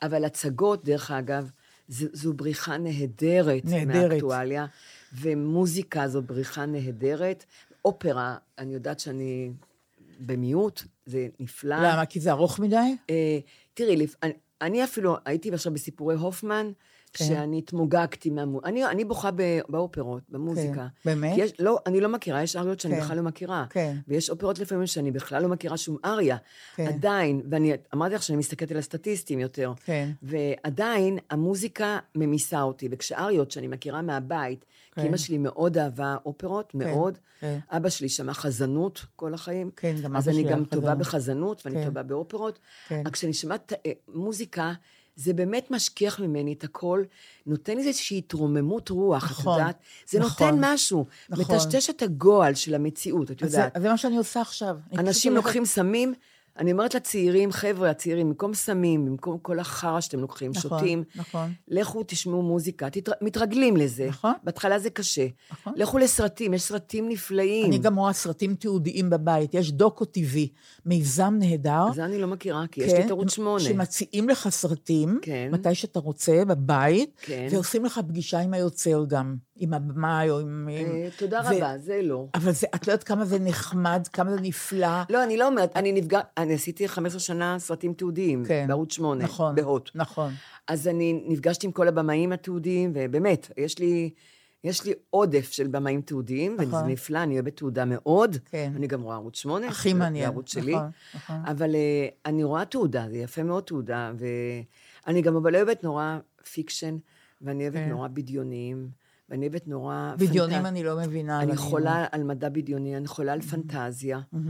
אבל 0.02 0.24
הצגות, 0.24 0.84
דרך 0.84 1.10
אגב, 1.10 1.50
זו, 1.88 2.06
זו 2.12 2.32
בריחה 2.32 2.76
נהדרת, 2.76 3.64
נהדרת. 3.64 4.10
מאקטואליה, 4.10 4.66
ומוזיקה 5.12 6.08
זו 6.08 6.22
בריחה 6.22 6.66
נהדרת. 6.66 7.44
אופרה, 7.84 8.36
אני 8.58 8.74
יודעת 8.74 9.00
שאני 9.00 9.50
במיעוט, 10.20 10.82
זה 11.06 11.28
נפלא. 11.40 11.76
למה? 11.76 12.06
כי 12.06 12.20
זה 12.20 12.30
ארוך 12.30 12.58
מדי? 12.58 12.96
אה, 13.10 13.38
תראי, 13.74 13.96
לפ... 13.96 14.14
אני, 14.22 14.32
אני 14.60 14.84
אפילו 14.84 15.16
הייתי 15.24 15.52
עכשיו 15.52 15.72
בסיפורי 15.72 16.14
הופמן, 16.14 16.70
כן. 17.12 17.24
שאני 17.24 17.58
התמוגגתי 17.58 18.30
מהמו... 18.30 18.60
אני, 18.64 18.86
אני 18.86 19.04
בוכה. 19.04 19.30
באופרות, 19.68 20.22
במוזיקה. 20.28 20.74
כן. 20.74 21.10
באמת? 21.10 21.34
כי 21.34 21.40
יש, 21.40 21.52
לא, 21.58 21.78
אני 21.86 22.00
לא 22.00 22.08
מכירה, 22.08 22.42
יש 22.42 22.56
אריות 22.56 22.80
שאני 22.80 22.94
כן. 22.94 23.00
בכלל 23.00 23.16
לא 23.16 23.22
מכירה. 23.22 23.64
כן. 23.70 23.96
ויש 24.08 24.30
אופרות 24.30 24.58
לפעמים 24.58 24.86
שאני 24.86 25.10
בכלל 25.10 25.42
לא 25.42 25.48
מכירה 25.48 25.76
שום 25.76 25.96
אריה. 26.04 26.36
כן. 26.74 26.86
עדיין, 26.86 27.42
ואני 27.50 27.72
אמרתי 27.94 28.14
לך 28.14 28.22
שאני 28.22 28.38
מסתכלת 28.38 28.70
על 28.70 28.76
הסטטיסטים 28.76 29.40
יותר. 29.40 29.72
כן. 29.84 30.10
ועדיין 30.22 31.18
המוזיקה 31.30 31.98
ממיסה 32.14 32.62
אותי, 32.62 32.88
וכשאריות 32.90 33.50
שאני 33.50 33.68
מכירה 33.68 34.02
מהבית, 34.02 34.64
כי 34.64 34.94
כן. 34.94 35.02
אימא 35.02 35.16
שלי 35.16 35.38
מאוד 35.38 35.78
אהבה 35.78 36.16
אופרות, 36.26 36.74
מאוד. 36.74 37.18
כן. 37.40 37.58
אבא 37.70 37.88
שלי 37.88 38.08
שמע 38.08 38.34
חזנות 38.34 39.04
כל 39.16 39.34
החיים. 39.34 39.70
כן, 39.76 39.94
גם 40.02 40.16
אז 40.16 40.28
אבא 40.28 40.32
אני 40.32 40.42
שלי 40.42 40.52
גם 40.52 40.58
אהב 40.58 40.68
טובה 40.68 40.86
חזנות. 40.90 40.98
בחזנות, 40.98 41.62
ואני 41.64 41.76
כן. 41.76 41.84
טובה 41.84 42.02
באופרות. 42.02 42.58
כן. 42.88 43.02
רק 43.06 43.12
כשאני 43.12 43.32
שומעת 43.32 43.72
אה, 43.72 43.92
מוזיקה, 44.08 44.72
זה 45.20 45.32
באמת 45.32 45.70
משכיח 45.70 46.20
ממני 46.20 46.52
את 46.52 46.64
הכל, 46.64 47.02
נותן 47.46 47.76
לי 47.76 47.88
איזושהי 47.88 48.18
התרוממות 48.18 48.88
רוח, 48.88 49.26
את 49.26 49.30
נכון, 49.30 49.58
יודעת? 49.58 49.78
זה 50.08 50.20
נכון, 50.20 50.46
נותן 50.48 50.58
משהו, 50.74 51.06
נכון. 51.28 51.56
מטשטש 51.56 51.90
את 51.90 52.02
הגועל 52.02 52.54
של 52.54 52.74
המציאות, 52.74 53.30
את 53.30 53.38
זה, 53.38 53.44
יודעת. 53.46 53.76
אז 53.76 53.82
זה 53.82 53.88
מה 53.88 53.96
שאני 53.96 54.16
עושה 54.16 54.40
עכשיו. 54.40 54.76
אנשים 54.98 55.34
לוקחים 55.34 55.64
סמים, 55.64 56.14
אני 56.58 56.72
אומרת 56.72 56.94
לצעירים, 56.94 57.52
חבר'ה, 57.52 57.90
הצעירים, 57.90 58.28
במקום 58.28 58.54
סמים, 58.54 59.04
במקום 59.06 59.38
כל 59.42 59.58
החרא 59.58 60.00
שאתם 60.00 60.20
לוקחים, 60.20 60.50
נכון, 60.54 60.70
שותים, 60.78 61.04
נכון. 61.16 61.52
לכו 61.68 62.02
תשמעו 62.06 62.42
מוזיקה, 62.42 62.90
תתר... 62.90 63.12
מתרגלים 63.22 63.76
לזה. 63.76 64.06
נכון. 64.08 64.32
בהתחלה 64.44 64.78
זה 64.78 64.90
קשה. 64.90 65.26
נכון. 65.52 65.72
לכו 65.76 65.98
לסרטים, 65.98 66.54
יש 66.54 66.62
סרטים 66.62 67.08
נפלאים. 67.08 67.66
אני 67.66 67.78
גם 67.78 67.96
רואה 67.96 68.12
סרטים 68.12 68.54
תיעודיים 68.54 69.10
בבית, 69.10 69.54
יש 69.54 69.72
דוקו 69.72 70.04
טבעי, 70.04 70.48
מיזם 70.86 71.34
נהדר. 71.38 71.92
זה 71.94 72.04
אני 72.04 72.18
לא 72.18 72.26
מכירה, 72.26 72.64
כי 72.70 72.82
יש 72.82 72.92
לי 72.92 73.04
את 73.04 73.10
ערוץ 73.10 73.30
שמונה. 73.34 73.60
שמציעים 73.64 74.28
לך 74.28 74.48
סרטים, 74.48 75.18
כן. 75.22 75.48
מתי 75.52 75.74
שאתה 75.74 75.98
רוצה, 75.98 76.44
בבית, 76.44 77.16
כן. 77.22 77.46
ועושים 77.50 77.84
לך 77.84 78.00
פגישה 78.08 78.38
עם 78.38 78.54
היוצר 78.54 79.04
גם, 79.08 79.36
עם 79.56 79.74
הבמאי 79.74 80.30
או 80.30 80.38
עם... 80.40 80.68
עם- 80.70 80.86
אה, 80.86 81.08
תודה 81.18 81.40
ו- 81.44 81.56
רבה, 81.56 81.78
זה 81.78 82.00
לא. 82.02 82.26
אבל 82.34 82.52
זה, 82.52 82.66
את 82.74 82.86
לא 82.88 82.92
יודעת 82.92 83.04
כמה 83.04 83.24
זה 83.24 83.38
נחמד, 83.38 84.08
כמה 84.12 84.30
זה 84.30 84.40
נפלא. 84.40 85.02
לא, 85.10 85.24
אני 85.24 85.36
לא 85.36 85.46
אומרת, 85.46 85.76
אני 85.76 85.92
נפגע, 85.92 86.20
אני 86.36 86.49
עשיתי 86.54 86.88
15 86.88 87.20
שנה 87.20 87.58
סרטים 87.58 87.92
תיעודיים, 87.94 88.44
כן. 88.44 88.64
בערוץ 88.68 88.92
8, 88.92 89.24
נכון, 89.24 89.54
בהוט. 89.54 89.90
נכון. 89.94 90.32
אז 90.68 90.88
אני 90.88 91.22
נפגשתי 91.26 91.66
עם 91.66 91.72
כל 91.72 91.88
הבמאים 91.88 92.32
התיעודיים, 92.32 92.92
ובאמת, 92.94 93.50
יש 93.56 93.78
לי, 93.78 94.10
יש 94.64 94.84
לי 94.84 94.92
עודף 95.10 95.52
של 95.52 95.66
במאים 95.66 96.00
תיעודיים, 96.00 96.56
וזה 96.60 96.66
נכון. 96.76 96.88
נפלא, 96.90 97.22
אני 97.22 97.34
אוהבת 97.34 97.56
תעודה 97.56 97.84
מאוד. 97.84 98.36
כן. 98.50 98.72
אני 98.76 98.86
גם 98.86 99.02
רואה 99.02 99.16
ערוץ 99.16 99.36
8. 99.38 99.68
הכי 99.68 99.92
מעניין, 99.94 100.24
הערוץ 100.24 100.52
שלי. 100.52 100.74
נכון, 100.76 100.90
נכון. 101.14 101.36
אבל 101.46 101.74
אה, 101.74 102.08
אני 102.26 102.44
רואה 102.44 102.64
תעודה, 102.64 103.06
זה 103.10 103.16
יפה 103.18 103.42
מאוד 103.42 103.62
תעודה, 103.62 104.12
ואני 105.06 105.22
גם 105.22 105.36
אבל 105.36 105.56
אוהבת 105.56 105.84
נורא 105.84 106.18
fiction, 106.52 106.96
ואני 107.42 107.62
אוהבת 107.64 107.76
כן. 107.76 107.88
נורא 107.88 108.08
בדיוניים, 108.08 108.88
ואני 109.28 109.46
אוהבת 109.46 109.68
נורא... 109.68 110.14
בדיונים 110.18 110.58
פנט- 110.62 110.66
אני 110.66 110.84
לא 110.84 110.96
מבינה. 110.96 111.42
אני 111.42 111.56
חולה 111.56 112.06
על 112.12 112.22
מדע 112.24 112.48
בדיוני, 112.48 112.96
אני 112.96 113.06
חולה 113.06 113.32
Mm-hmm. 113.32 113.34
על 113.34 113.40
פנטזיה. 113.42 114.20
אה, 114.34 114.40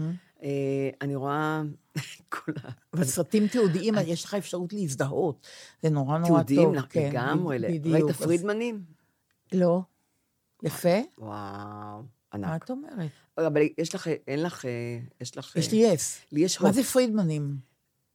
אני 1.00 1.14
רואה 1.14 1.62
כל 2.28 2.52
ה... 2.64 2.70
אבל 2.94 3.04
סרטים 3.04 3.48
תיעודיים, 3.48 3.94
יש 4.06 4.24
לך 4.24 4.34
אפשרות 4.34 4.72
להזדהות. 4.72 5.46
זה 5.82 5.90
נורא 5.90 6.18
נורא 6.18 6.38
טוב. 6.38 6.42
תיעודים 6.42 6.82
כן, 6.88 7.08
לגמרי. 7.10 7.58
בדיוק. 7.58 7.94
ראית 7.94 8.16
פרידמנים? 8.16 8.82
לא. 9.52 9.80
יפה? 10.62 10.98
וואו, 11.18 11.30
מה 11.30 12.02
ענק. 12.32 12.64
את 12.64 12.70
אומרת? 12.70 13.10
אבל 13.38 13.62
יש 13.78 13.94
לך, 13.94 14.08
אין 14.26 14.42
לך, 14.42 14.64
אה, 14.64 14.98
יש 15.20 15.36
לך... 15.36 15.56
יש 15.56 15.66
אה, 15.66 15.72
לי 15.72 15.78
יס. 15.78 16.20
לי 16.32 16.40
יש 16.40 16.60
מה 16.60 16.68
הופ. 16.68 16.76
זה 16.76 16.82
פרידמנים? 16.82 17.56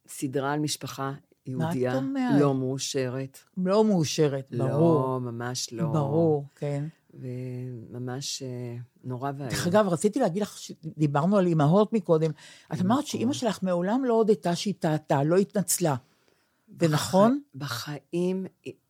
סדרה 0.08 0.52
על 0.52 0.60
משפחה 0.60 1.12
יהודייה, 1.46 1.94
אומרת? 1.94 2.40
לא 2.40 2.54
מאושרת. 2.54 3.38
לא 3.56 3.84
מאושרת, 3.84 4.50
ברור. 4.50 4.70
לא, 4.70 5.20
ממש 5.20 5.72
לא. 5.72 5.84
ברור, 5.92 6.44
כן. 6.54 6.84
וממש 7.20 8.42
אה, 8.42 8.76
נורא 9.04 9.32
ואיום. 9.36 9.50
דרך 9.50 9.66
אגב, 9.66 9.88
רציתי 9.88 10.20
להגיד 10.20 10.42
לך, 10.42 10.58
דיברנו 10.84 11.36
על 11.36 11.46
אימהות 11.46 11.92
מקודם, 11.92 12.30
את 12.72 12.80
אמרת 12.80 13.06
שאימא 13.06 13.32
שלך 13.32 13.62
מעולם 13.62 14.04
לא 14.04 14.14
הודתה 14.14 14.56
שהיא 14.56 14.74
טעתה, 14.78 15.24
לא 15.24 15.36
התנצלה. 15.36 15.94
זה 16.80 16.88
נכון? 16.88 17.40
בחיים, 17.54 18.46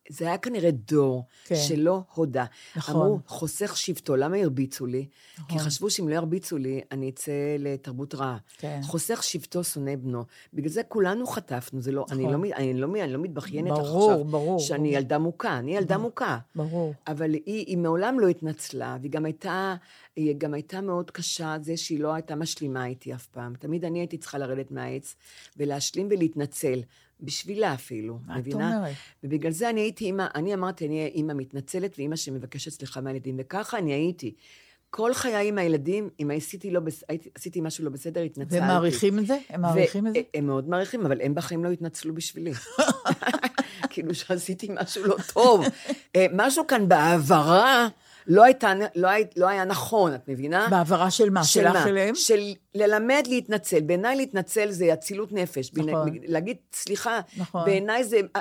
זה 0.09 0.25
היה 0.27 0.39
כנראה 0.39 0.71
דור 0.71 1.25
כן. 1.45 1.55
שלא 1.57 2.01
הודה. 2.15 2.45
נכון. 2.77 2.95
אמרו, 2.97 3.19
חוסך 3.27 3.77
שבטו, 3.77 4.17
למה 4.17 4.37
הרביצו 4.37 4.87
לי? 4.87 5.07
כי 5.37 5.43
נכון. 5.55 5.59
חשבו 5.59 5.91
שאם 5.91 6.09
לא 6.09 6.15
ירביצו 6.15 6.59
לי, 6.59 6.81
אני 6.93 7.11
אצא 7.11 7.33
לתרבות 7.59 8.15
רעה. 8.15 8.37
כן. 8.59 8.81
חוסך 8.83 9.23
שבטו, 9.23 9.65
שונא 9.65 9.97
בנו. 9.97 10.25
בגלל 10.55 10.69
זה 10.69 10.83
כולנו 10.83 11.27
חטפנו, 11.27 11.81
זה 11.83 11.93
לא, 11.93 12.05
אני, 12.11 12.27
נכון. 12.27 12.45
לא, 12.45 12.55
אני, 12.57 12.75
לא, 12.81 12.89
מ- 12.89 12.97
אני 12.97 13.13
לא 13.13 13.19
מתבכיינת 13.19 13.71
ברור, 13.71 14.13
עכשיו 14.13 14.25
ברור, 14.25 14.59
שאני 14.59 14.79
ברור. 14.89 14.95
ילדה 14.95 15.19
מוכה, 15.19 15.59
אני 15.59 15.77
ילדה 15.77 15.99
מוכה. 15.99 16.39
ברור. 16.55 16.95
אבל 17.07 17.33
היא, 17.33 17.43
היא 17.67 17.79
מעולם 17.79 18.21
לא 18.21 18.29
התנצלה, 18.29 18.97
והיא 19.01 19.11
גם 19.13 19.25
הייתה, 19.25 19.75
היא 20.17 20.35
גם 20.39 20.55
הייתה 20.55 20.81
מאוד 20.81 21.11
קשה 21.11 21.53
על 21.55 21.63
זה 21.63 21.77
שהיא 21.77 22.01
לא 22.01 22.15
הייתה 22.15 22.35
משלימה 22.35 22.87
איתי 22.87 23.15
אף 23.15 23.27
פעם. 23.27 23.55
תמיד 23.59 23.85
אני 23.85 23.99
הייתי 23.99 24.19
צריכה 24.19 24.39
לרדת 24.39 24.71
מהעץ 24.71 25.15
ולהשלים 25.57 26.09
ולהתנצל, 26.11 26.81
בשבילה 27.21 27.75
אפילו, 27.75 28.19
מה 28.27 28.35
את 28.35 28.39
מבינה? 28.39 28.77
אומרת? 28.77 28.95
ובגלל 29.25 29.53
זה 29.53 29.71
אני 29.71 29.81
הייתי 29.81 30.05
אימא, 30.05 30.27
אני 30.35 30.55
אמרתי, 30.55 30.87
אני 30.87 30.99
אהיה 30.99 31.09
אימא 31.09 31.33
מתנצלת 31.33 31.95
ואימא 31.99 32.17
שמבקשת 32.17 32.71
סליחה 32.71 33.01
מהילדים, 33.01 33.37
וככה 33.39 33.79
אני 33.79 33.93
הייתי. 33.93 34.35
כל 34.91 35.15
חיי 35.15 35.49
עם 35.49 35.59
הילדים, 35.59 36.09
אם 36.23 36.31
עשיתי, 36.35 36.71
לא 36.71 36.81
בס... 36.81 37.05
עשיתי 37.35 37.61
משהו 37.61 37.85
לא 37.85 37.91
בסדר, 37.91 38.21
התנצלתי. 38.23 38.59
והם 38.59 38.69
מעריכים 38.69 39.19
את 39.19 39.27
זה? 39.27 39.39
הם 39.51 39.61
מעריכים 39.61 40.07
את 40.07 40.13
זה? 40.13 40.21
הם 40.35 40.47
מאוד 40.47 40.69
מעריכים, 40.69 41.07
אבל 41.07 41.21
הם 41.21 41.35
בחיים 41.35 41.65
לא 41.65 41.71
התנצלו 41.71 42.15
בשבילי. 42.15 42.53
כאילו 43.91 44.15
שעשיתי 44.15 44.69
משהו 44.81 45.05
לא 45.05 45.17
טוב. 45.33 45.65
אה, 46.17 46.27
משהו 46.33 46.67
כאן 46.67 46.89
בהעברה 46.89 47.89
לא, 48.27 48.45
הייתה, 48.45 48.73
לא, 48.95 49.09
היה, 49.09 49.25
לא 49.37 49.49
היה 49.49 49.65
נכון, 49.65 50.15
את 50.15 50.29
מבינה? 50.29 50.67
בהעברה 50.71 51.11
של 51.11 51.31
מה? 51.31 51.45
של 51.45 51.69
מה? 51.73 51.87
אליהם? 51.89 52.15
של 52.15 52.41
ללמד 52.75 53.23
להתנצל. 53.29 53.81
בעיניי 53.81 54.17
להתנצל 54.17 54.71
זה 54.71 54.93
אצילות 54.93 55.33
נפש. 55.33 55.71
נכון. 55.75 56.11
בעיני- 56.11 56.27
להגיד 56.29 56.57
סליחה, 56.75 57.21
נכון. 57.37 57.65
בעיניי 57.65 58.05
זה 58.05 58.21
אה, 58.37 58.41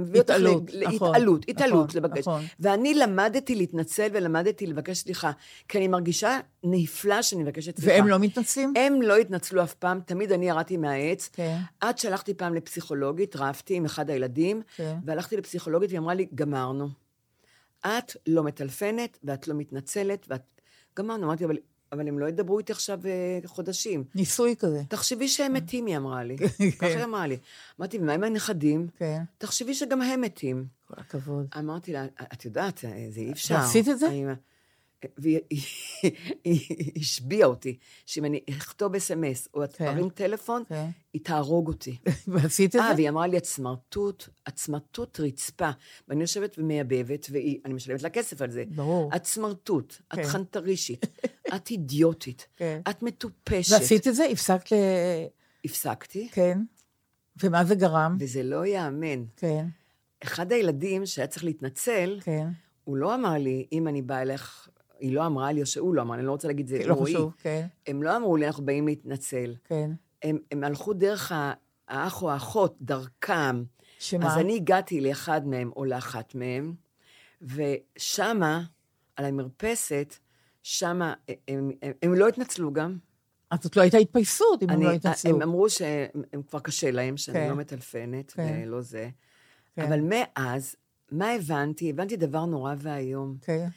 מביא 0.00 0.20
אותך 0.20 0.30
נכון, 0.34 0.64
להתעלות, 0.72 1.44
התעלות 1.48 1.88
נכון, 1.96 2.02
לבקש. 2.02 2.18
נכון. 2.18 2.42
ואני 2.60 2.94
למדתי 2.94 3.54
להתנצל 3.54 4.08
ולמדתי 4.12 4.66
לבקש 4.66 4.98
סליחה, 4.98 5.30
כי 5.68 5.78
אני 5.78 5.88
מרגישה 5.88 6.38
נפלא 6.64 7.22
שאני 7.22 7.42
מבקשת 7.42 7.76
סליחה. 7.80 7.92
והם 7.96 8.08
לא 8.08 8.18
מתנצלים? 8.18 8.72
הם 8.76 9.02
לא 9.02 9.16
התנצלו 9.16 9.62
אף 9.62 9.74
פעם, 9.74 10.00
תמיד 10.06 10.32
אני 10.32 10.48
ירדתי 10.48 10.76
מהעץ. 10.76 11.30
כן. 11.32 11.56
עד 11.80 11.98
שהלכתי 11.98 12.34
פעם 12.34 12.54
לפסיכולוגית, 12.54 13.36
רבתי 13.36 13.74
עם 13.74 13.84
אחד 13.84 14.10
הילדים, 14.10 14.62
כן. 14.76 14.96
והלכתי 15.04 15.36
לפסיכולוגית 15.36 15.90
והיא 15.90 15.98
אמרה 16.00 16.14
לי, 16.14 16.26
גמרנו. 16.34 16.88
את 17.86 18.16
לא 18.26 18.42
מטלפנת 18.42 19.18
ואת 19.24 19.48
לא 19.48 19.54
מתנצלת, 19.54 20.26
ואת... 20.28 20.42
גמרנו, 20.96 21.26
אמרתי, 21.26 21.44
אבל, 21.44 21.56
אבל 21.92 22.08
הם 22.08 22.18
לא 22.18 22.28
ידברו 22.28 22.58
איתי 22.58 22.72
עכשיו 22.72 23.00
אה, 23.06 23.38
חודשים. 23.46 24.04
ניסוי 24.14 24.56
כזה. 24.58 24.82
תחשבי 24.88 25.28
שהם 25.28 25.52
מתים, 25.52 25.86
היא 25.86 25.96
אמרה 25.96 26.24
לי. 26.24 26.36
כן. 26.38 26.70
ככה 26.70 26.86
היא 26.86 27.04
אמרה 27.04 27.26
לי. 27.26 27.36
אמרתי, 27.80 27.98
ומה 27.98 28.12
עם 28.12 28.24
הנכדים? 28.24 28.88
כן. 28.96 29.22
תחשבי 29.38 29.74
שגם 29.74 30.02
הם 30.02 30.20
מתים. 30.20 30.66
כל 30.88 30.94
הכבוד. 30.96 31.46
אמרתי 31.58 31.92
לה, 31.92 32.06
את 32.32 32.44
יודעת, 32.44 32.84
אה, 32.84 33.06
זה 33.10 33.20
אי 33.20 33.32
אפשר. 33.32 33.54
ועשית 33.54 33.88
את 33.88 33.98
זה? 33.98 34.06
והיא 35.18 35.38
היא- 35.50 35.62
היא 36.44 36.92
השביעה 36.96 37.48
אותי, 37.48 37.76
שאם 38.06 38.24
אני 38.24 38.40
אכתוב 38.50 38.94
אס.אם.אס 38.94 39.48
או 39.54 39.62
כן. 39.76 39.86
ארים 39.86 40.08
טלפון, 40.10 40.62
כן. 40.68 40.88
היא 41.12 41.22
תהרוג 41.24 41.68
אותי. 41.68 41.96
ועשית 42.28 42.76
את 42.76 42.80
אה, 42.80 42.88
זה? 42.88 42.94
והיא 42.94 43.08
אמרה 43.08 43.26
לי, 43.26 43.38
את 43.38 43.44
סמרטוט, 43.44 44.28
את 44.48 44.58
סמרטוט 44.58 45.20
רצפה. 45.20 45.70
ואני 46.08 46.20
יושבת 46.20 46.58
ומייבבת, 46.58 47.26
ואני 47.30 47.74
משלמת 47.74 48.02
לה 48.02 48.10
כסף 48.10 48.42
על 48.42 48.50
זה. 48.50 48.64
ברור. 48.68 49.10
את 49.16 49.24
סמרטוט, 49.24 49.94
את 50.12 50.18
כן. 50.18 50.24
חנטרישית, 50.24 51.06
את 51.56 51.70
אידיוטית, 51.70 52.46
כן. 52.56 52.80
את 52.90 53.02
מטופשת. 53.02 53.72
ועשית 53.72 54.08
את 54.08 54.14
זה? 54.14 54.24
הפסקת 54.24 54.72
ל... 54.72 54.74
הפסקתי, 55.64 56.28
כן. 56.32 56.58
ומה 57.42 57.64
זה 57.64 57.74
גרם? 57.74 58.16
וזה 58.20 58.42
לא 58.42 58.66
ייאמן. 58.66 59.24
כן, 59.36 59.66
אחד 60.22 60.52
הילדים 60.52 61.06
שהיה 61.06 61.26
צריך 61.26 61.44
להתנצל, 61.44 62.18
כן. 62.22 62.48
הוא 62.84 62.96
לא 62.96 63.14
אמר 63.14 63.32
לי, 63.38 63.66
אם 63.72 63.88
אני 63.88 64.02
באה 64.02 64.22
אליך, 64.22 64.68
היא 64.98 65.14
לא 65.14 65.26
אמרה 65.26 65.52
לי, 65.52 65.60
או 65.60 65.66
שהוא 65.66 65.94
לא 65.94 66.02
אמר 66.02 66.14
לי, 66.14 66.18
אני 66.18 66.26
לא 66.26 66.32
רוצה 66.32 66.48
להגיד 66.48 66.66
זה 66.66 66.86
לא 66.86 66.94
רועי. 66.94 67.14
חשוב, 67.14 67.34
כן, 67.38 67.66
הם 67.86 68.02
לא 68.02 68.16
אמרו 68.16 68.36
לי, 68.36 68.46
אנחנו 68.46 68.66
באים 68.66 68.86
להתנצל. 68.86 69.54
כן. 69.64 69.90
הם, 70.22 70.38
הם 70.50 70.64
הלכו 70.64 70.92
דרך 70.92 71.32
האח 71.88 72.22
או 72.22 72.30
האחות, 72.30 72.76
דרכם. 72.80 73.64
שמה? 73.98 74.26
אז 74.26 74.38
אני 74.38 74.56
הגעתי 74.56 75.00
לאחד 75.00 75.46
מהם 75.46 75.70
או 75.76 75.84
לאחת 75.84 76.34
מהם, 76.34 76.74
ושמה, 77.42 78.64
על 79.16 79.24
המרפסת, 79.24 80.14
שמה, 80.62 81.14
הם, 81.48 81.70
הם, 81.82 81.92
הם 82.02 82.14
לא 82.14 82.28
התנצלו 82.28 82.72
גם. 82.72 82.98
אז 83.50 83.58
זאת 83.62 83.76
לא 83.76 83.82
הייתה 83.82 83.98
התפייסות 83.98 84.62
אם 84.62 84.70
הם 84.70 84.76
אני, 84.76 84.84
לא 84.84 84.90
התנצלו. 84.90 85.36
הם 85.36 85.42
אמרו 85.42 85.70
שהם 85.70 86.22
הם 86.32 86.42
כבר 86.42 86.60
קשה 86.60 86.90
להם, 86.90 87.16
שאני 87.16 87.38
כן. 87.38 87.48
לא 87.48 87.56
מטלפנת, 87.56 88.30
כן. 88.30 88.62
ולא 88.66 88.80
זה. 88.80 89.08
כן. 89.76 89.82
אבל 89.82 90.00
מאז, 90.02 90.76
מה 91.10 91.30
הבנתי? 91.30 91.90
הבנתי 91.90 92.16
דבר 92.16 92.44
נורא 92.44 92.74
ואיום. 92.78 93.36
כן. 93.40 93.68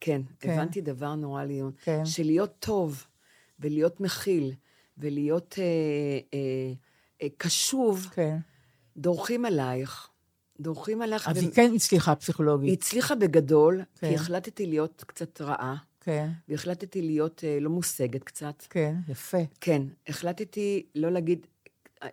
כן, 0.00 0.22
כן. 0.40 0.50
הבנתי 0.50 0.80
דבר 0.80 1.14
נורא 1.14 1.44
ואיום. 1.44 1.70
כן. 1.84 2.04
שלהיות 2.04 2.56
טוב, 2.58 3.04
ולהיות 3.60 4.00
מכיל, 4.00 4.52
ולהיות 4.98 5.54
אה, 5.58 5.64
אה, 6.34 6.72
אה, 7.22 7.28
קשוב, 7.36 8.06
כן. 8.14 8.36
דורכים 8.96 9.44
עלייך. 9.44 10.08
דורכים 10.60 11.02
עלייך. 11.02 11.28
אז 11.28 11.36
ו- 11.36 11.40
היא 11.40 11.50
כן 11.50 11.72
הצליחה 11.76 12.10
היא 12.10 12.18
פסיכולוגית. 12.18 12.78
הצליחה 12.82 13.14
בגדול, 13.14 13.82
כן. 13.98 14.08
כי 14.08 14.14
החלטתי 14.14 14.66
להיות 14.66 15.04
קצת 15.06 15.40
רעה, 15.40 15.76
כן, 16.00 16.28
והחלטתי 16.48 17.02
להיות 17.02 17.44
אה, 17.44 17.58
לא 17.60 17.70
מושגת 17.70 18.24
קצת. 18.24 18.66
כן, 18.70 18.94
יפה. 19.08 19.38
כן, 19.60 19.82
החלטתי 20.08 20.86
לא 20.94 21.10
להגיד 21.10 21.46
אה, 22.02 22.08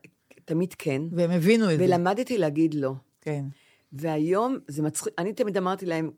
תמיד 0.45 0.73
כן, 0.73 1.01
והם 1.11 1.31
הבינו 1.31 1.73
את 1.73 1.77
זה. 1.77 1.85
ולמדתי 1.85 2.37
להגיד 2.37 2.73
לא. 2.73 2.93
כן, 3.21 3.45
והיום 3.93 4.57
זה 4.67 4.83
מצחיק, 4.83 5.13
אני 5.17 5.33
תמיד 5.33 5.57
אמרתי 5.57 5.85
להם, 5.85 6.11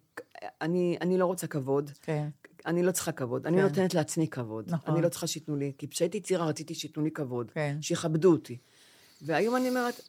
אני, 0.62 0.98
אני 1.02 1.18
לא 1.18 1.26
רוצה 1.26 1.48
כבוד, 1.48 1.92
כן. 2.02 2.30
אני 2.66 2.84
לא 2.84 2.92
צריכה 2.92 3.12
כבוד, 3.12 3.48
אני 3.48 3.58
כן. 3.58 3.64
נותנת 3.64 3.94
לעצמי 3.94 4.28
כבוד. 4.28 4.66
נכון. 4.68 4.94
אני 4.94 5.04
לא 5.04 5.10
צריכה 5.10 5.28
שייתנו 5.28 5.56
לי, 5.56 5.72
כי 5.78 5.90
כשהייתי 5.90 6.22
צעירה 6.22 6.46
רציתי 6.46 6.76
שייתנו 6.76 7.04
לי 7.04 7.12
כבוד, 7.12 7.52
כן. 7.52 7.78
שיכבדו 7.82 8.32
אותי. 8.32 8.58
והיום 9.22 9.56
אני 9.56 9.70
אומרת, 9.70 10.02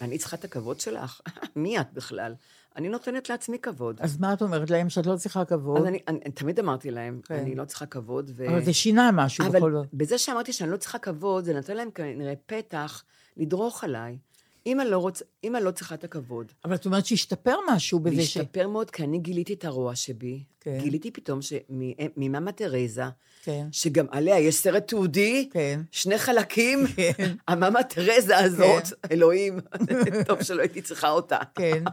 אני 0.00 0.18
צריכה 0.18 0.36
את 0.36 0.44
הכבוד 0.44 0.80
שלך? 0.80 1.20
מי 1.56 1.80
את 1.80 1.92
בכלל? 1.92 2.34
אני 2.76 2.88
נותנת 2.88 3.28
לעצמי 3.28 3.58
כבוד. 3.58 4.00
אז 4.00 4.20
מה 4.20 4.32
את 4.32 4.42
אומרת 4.42 4.70
להם 4.70 4.90
שאת 4.90 5.06
לא 5.06 5.16
צריכה 5.16 5.44
כבוד? 5.44 5.80
אז 5.80 5.86
אני, 5.86 5.98
אני, 6.08 6.18
אני 6.24 6.32
תמיד 6.32 6.58
אמרתי 6.58 6.90
להם, 6.90 7.20
כן. 7.24 7.34
אני 7.34 7.54
לא 7.54 7.64
צריכה 7.64 7.86
כבוד. 7.86 8.30
ו... 8.36 8.48
אבל 8.48 8.64
זה 8.64 8.72
שינה 8.72 9.10
משהו 9.12 9.46
אבל 9.46 9.58
בכל 9.58 9.72
זאת. 9.72 9.86
בזה 9.92 10.18
שאמרתי 10.18 10.52
שאני 10.52 10.70
לא 10.70 10.76
צריכה 10.76 10.98
כבוד, 10.98 11.44
זה 11.44 11.54
נתן 11.54 11.76
להם 11.76 11.90
כנראה 11.90 12.34
פתח 12.46 13.04
לדרוך 13.36 13.84
עליי. 13.84 14.18
אמא 14.66 14.82
לא, 14.82 14.98
רוצ... 14.98 15.22
אמא 15.44 15.58
לא 15.58 15.70
צריכה 15.70 15.94
את 15.94 16.04
הכבוד. 16.04 16.52
אבל 16.64 16.74
את 16.74 16.86
אומרת 16.86 17.06
שהשתפר 17.06 17.56
משהו 17.70 18.00
בזה 18.00 18.22
ש... 18.22 18.36
והשתפר 18.36 18.68
מאוד, 18.68 18.90
כי 18.90 19.02
אני 19.02 19.18
גיליתי 19.18 19.54
את 19.54 19.64
הרוע 19.64 19.94
שבי. 19.94 20.44
כן. 20.60 20.78
גיליתי 20.82 21.10
פתאום 21.10 21.40
שממאמה 21.42 22.52
תרזה, 22.52 23.02
כן. 23.42 23.66
שגם 23.72 24.06
עליה 24.10 24.38
יש 24.38 24.54
סרט 24.54 24.88
תיעודי, 24.88 25.48
כן. 25.52 25.80
שני 25.90 26.18
חלקים, 26.18 26.86
כן. 26.96 27.34
המאמה 27.48 27.82
תרזה 27.82 28.38
הזאת, 28.38 28.82
אלוהים, 29.10 29.60
טוב 30.28 30.42
שלא 30.42 30.60
הייתי 30.60 30.82
צריכה 30.82 31.10
אותה. 31.10 31.38
כן. 31.54 31.84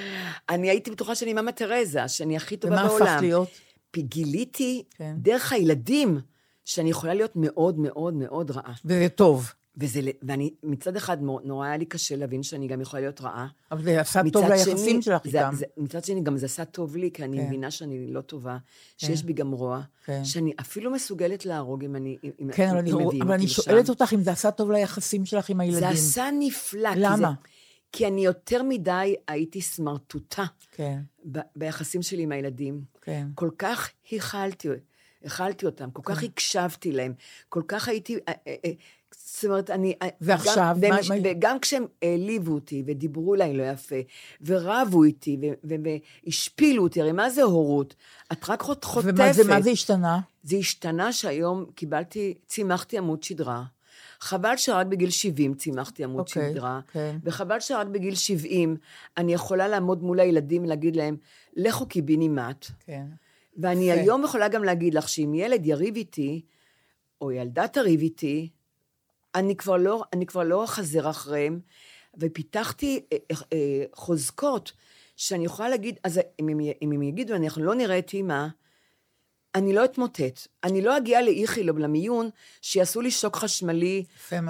אני 0.50 0.70
הייתי 0.70 0.90
בטוחה 0.90 1.14
שאני 1.14 1.32
מאמה 1.32 1.52
תרזה, 1.52 2.08
שאני 2.08 2.36
הכי 2.36 2.56
טובה 2.56 2.74
ומה 2.74 2.88
בעולם. 2.88 3.06
הפכת 3.06 3.20
להיות? 3.20 3.48
גיליתי 3.96 4.84
כן. 4.90 5.14
דרך 5.16 5.52
הילדים 5.52 6.20
שאני 6.64 6.90
יכולה 6.90 7.14
להיות 7.14 7.32
מאוד 7.36 7.78
מאוד 7.78 8.14
מאוד 8.14 8.50
רעה. 8.50 8.72
וזה 8.84 9.08
טוב. 9.08 9.52
וזה, 9.78 10.00
ואני, 10.22 10.50
מצד 10.62 10.96
אחד, 10.96 11.18
נורא 11.44 11.66
היה 11.66 11.76
לי 11.76 11.84
קשה 11.84 12.16
להבין 12.16 12.42
שאני 12.42 12.66
גם 12.66 12.80
יכולה 12.80 13.00
להיות 13.00 13.20
רעה. 13.20 13.46
אבל 13.72 13.82
זה 13.82 14.00
עשה 14.00 14.20
טוב 14.32 14.44
ליחסים 14.44 15.02
שלך 15.02 15.26
איתם. 15.26 15.50
זה, 15.54 15.64
מצד 15.76 16.04
שני, 16.04 16.20
גם 16.22 16.36
זה 16.36 16.46
עשה 16.46 16.64
טוב 16.64 16.96
לי, 16.96 17.10
כי 17.14 17.24
אני 17.24 17.36
כן. 17.36 17.46
מבינה 17.46 17.70
שאני 17.70 18.06
לא 18.12 18.20
טובה, 18.20 18.56
שיש 18.96 19.22
בי 19.22 19.32
גם 19.32 19.52
רוע, 19.52 19.80
כן. 20.04 20.24
שאני 20.24 20.52
אפילו 20.60 20.90
מסוגלת 20.90 21.46
להרוג 21.46 21.84
אם 21.84 21.96
אני... 21.96 22.16
אם, 22.24 22.30
אם- 22.40 22.52
כן, 22.52 22.62
אם 22.64 22.68
אבל 22.70 22.78
אני, 22.78 22.92
מביאים 22.92 23.22
אבל 23.22 23.32
אני 23.32 23.44
לשם. 23.44 23.62
שואלת 23.62 23.88
אותך 23.88 24.12
אם 24.14 24.22
זה 24.22 24.30
עשה 24.30 24.50
טוב 24.50 24.70
ליחסים 24.70 25.24
שלך 25.26 25.50
עם 25.50 25.60
הילדים. 25.60 25.80
זה 25.80 25.88
עשה 25.88 26.28
נפלא. 26.38 26.94
כי 26.94 27.00
למה? 27.00 27.16
זה, 27.16 27.48
כי 27.92 28.06
אני 28.06 28.24
יותר 28.24 28.62
מדי 28.62 29.14
הייתי 29.28 29.60
סמרטוטה 29.60 30.44
כן, 30.72 30.98
ב, 31.32 31.38
ביחסים 31.56 32.02
שלי 32.02 32.22
עם 32.22 32.32
הילדים. 32.32 32.80
כן. 33.02 33.26
כל 33.34 33.50
כך 33.58 33.90
הכלתי, 34.12 34.68
הכלתי 35.24 35.66
אותם, 35.66 35.90
כל 35.90 36.02
כך 36.04 36.22
הקשבתי 36.22 36.92
להם, 36.92 37.14
כל 37.48 37.62
כך 37.68 37.88
הייתי... 37.88 38.16
זאת 39.16 39.44
אומרת, 39.44 39.70
אני... 39.70 39.94
אה, 40.02 40.08
ועכשיו, 40.20 40.76
גם, 40.80 40.90
מה- 40.90 40.96
והם- 41.08 41.22
מה- 41.22 41.30
וגם 41.30 41.58
כשהם 41.60 41.84
העליבו 42.02 42.52
אותי, 42.54 42.82
ודיברו 42.86 43.34
אליי 43.34 43.56
לא 43.56 43.62
יפה, 43.62 43.96
ורבו 44.46 45.04
איתי, 45.04 45.36
ו- 45.42 45.74
והשפילו 46.24 46.82
אותי, 46.82 47.00
הרי 47.00 47.12
מה 47.12 47.30
זה 47.30 47.42
הורות? 47.42 47.94
את 48.32 48.48
רק 48.50 48.62
חוט- 48.62 48.84
חוטפת. 48.84 49.12
ומה 49.16 49.32
זה, 49.32 49.44
מה 49.44 49.60
זה 49.62 49.70
השתנה? 49.70 50.20
זה 50.42 50.56
השתנה 50.56 51.12
שהיום 51.12 51.64
קיבלתי, 51.74 52.34
צימחתי 52.46 52.98
עמוד 52.98 53.22
שדרה. 53.22 53.64
חבל 54.20 54.56
שרק 54.56 54.86
בגיל 54.86 55.10
70 55.10 55.54
צימחתי 55.54 56.04
עמוד 56.04 56.20
אוקיי, 56.20 56.50
שדרה, 56.52 56.80
כן. 56.92 57.16
וחבל 57.24 57.60
שרק 57.60 57.86
בגיל 57.86 58.14
70 58.14 58.76
אני 59.16 59.34
יכולה 59.34 59.68
לעמוד 59.68 60.02
מול 60.02 60.20
הילדים 60.20 60.62
ולהגיד 60.64 60.96
להם, 60.96 61.16
לכו 61.56 61.86
קיבינימט. 61.86 62.66
כן. 62.86 63.04
ואני 63.56 63.90
יפה. 63.90 64.00
היום 64.00 64.24
יכולה 64.24 64.48
גם 64.48 64.64
להגיד 64.64 64.94
לך 64.94 65.08
שאם 65.08 65.34
ילד 65.34 65.66
יריב 65.66 65.96
איתי, 65.96 66.40
או 67.20 67.32
ילדה 67.32 67.68
תריב 67.68 68.00
איתי, 68.00 68.48
אני 69.38 69.56
כבר 69.56 69.76
לא, 69.76 70.02
אני 70.12 70.26
כבר 70.26 70.42
לא 70.42 70.64
אחזר 70.64 71.10
אחריהם, 71.10 71.60
ופיתחתי 72.18 73.00
אה, 73.12 73.16
אה, 73.30 73.36
אה, 73.52 73.84
חוזקות 73.94 74.72
שאני 75.16 75.44
יכולה 75.44 75.68
להגיד, 75.68 75.98
אז 76.04 76.20
אם 76.40 76.48
הם, 76.48 76.58
אם 76.82 76.92
הם 76.92 77.02
יגידו, 77.02 77.34
אנחנו 77.34 77.64
לא 77.64 77.74
נראה 77.74 77.98
את 77.98 78.12
אימא, 78.12 78.46
אני 79.54 79.72
לא 79.72 79.84
אתמוטט. 79.84 80.46
אני 80.64 80.82
לא 80.82 80.96
אגיע 80.96 81.22
לאיכילוב, 81.22 81.78
למיון, 81.78 82.30
שיעשו 82.62 83.00
לי 83.00 83.10
שוק 83.10 83.36
חשמלי. 83.36 84.04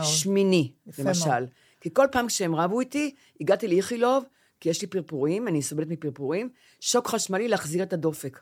שמיני, 0.04 0.72
יפה 0.86 1.02
למשל. 1.02 1.28
מאוד. 1.28 1.48
כי 1.80 1.88
כל 1.92 2.06
פעם 2.12 2.26
כשהם 2.26 2.54
רבו 2.54 2.80
איתי, 2.80 3.14
הגעתי 3.40 3.68
לאיכילוב, 3.68 4.24
כי 4.60 4.68
יש 4.68 4.82
לי 4.82 4.88
פרפורים, 4.88 5.48
אני 5.48 5.62
סובלת 5.62 5.88
מפרפורים, 5.88 6.48
שוק 6.80 7.08
חשמלי 7.08 7.48
להחזיר 7.48 7.82
את 7.82 7.92
הדופק. 7.92 8.40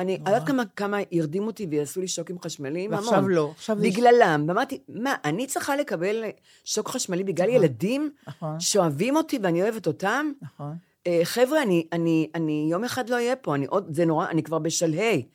אני 0.00 0.12
יודעת 0.12 0.46
כמה, 0.46 0.62
כמה 0.76 0.98
הרדימו 1.12 1.46
אותי 1.46 1.66
ועשו 1.70 2.00
לי 2.00 2.08
שוקים 2.08 2.40
חשמליים? 2.40 2.92
ועכשיו 2.92 3.14
המון. 3.14 3.30
לא, 3.30 3.52
עכשיו 3.56 3.76
בגללם. 3.76 4.44
ואמרתי, 4.48 4.78
מה, 4.88 5.14
אני 5.24 5.46
צריכה 5.46 5.76
לקבל 5.76 6.24
שוק 6.64 6.88
חשמלי 6.88 7.24
בגלל 7.24 7.48
ילדים 7.48 8.10
נכון. 8.26 8.60
שאוהבים 8.60 9.16
אותי 9.16 9.38
ואני 9.42 9.62
אוהבת 9.62 9.86
אותם? 9.86 10.32
נכון. 10.42 10.76
אה, 11.06 11.20
חבר'ה, 11.24 11.62
אני, 11.62 11.86
אני, 11.92 12.30
אני 12.34 12.68
יום 12.70 12.84
אחד 12.84 13.08
לא 13.08 13.14
אהיה 13.14 13.36
פה, 13.36 13.54
אני 13.54 13.66
עוד, 13.66 13.94
זה 13.94 14.04
נורא, 14.04 14.28
אני 14.28 14.42
כבר 14.42 14.58
בשלהי. 14.58 15.26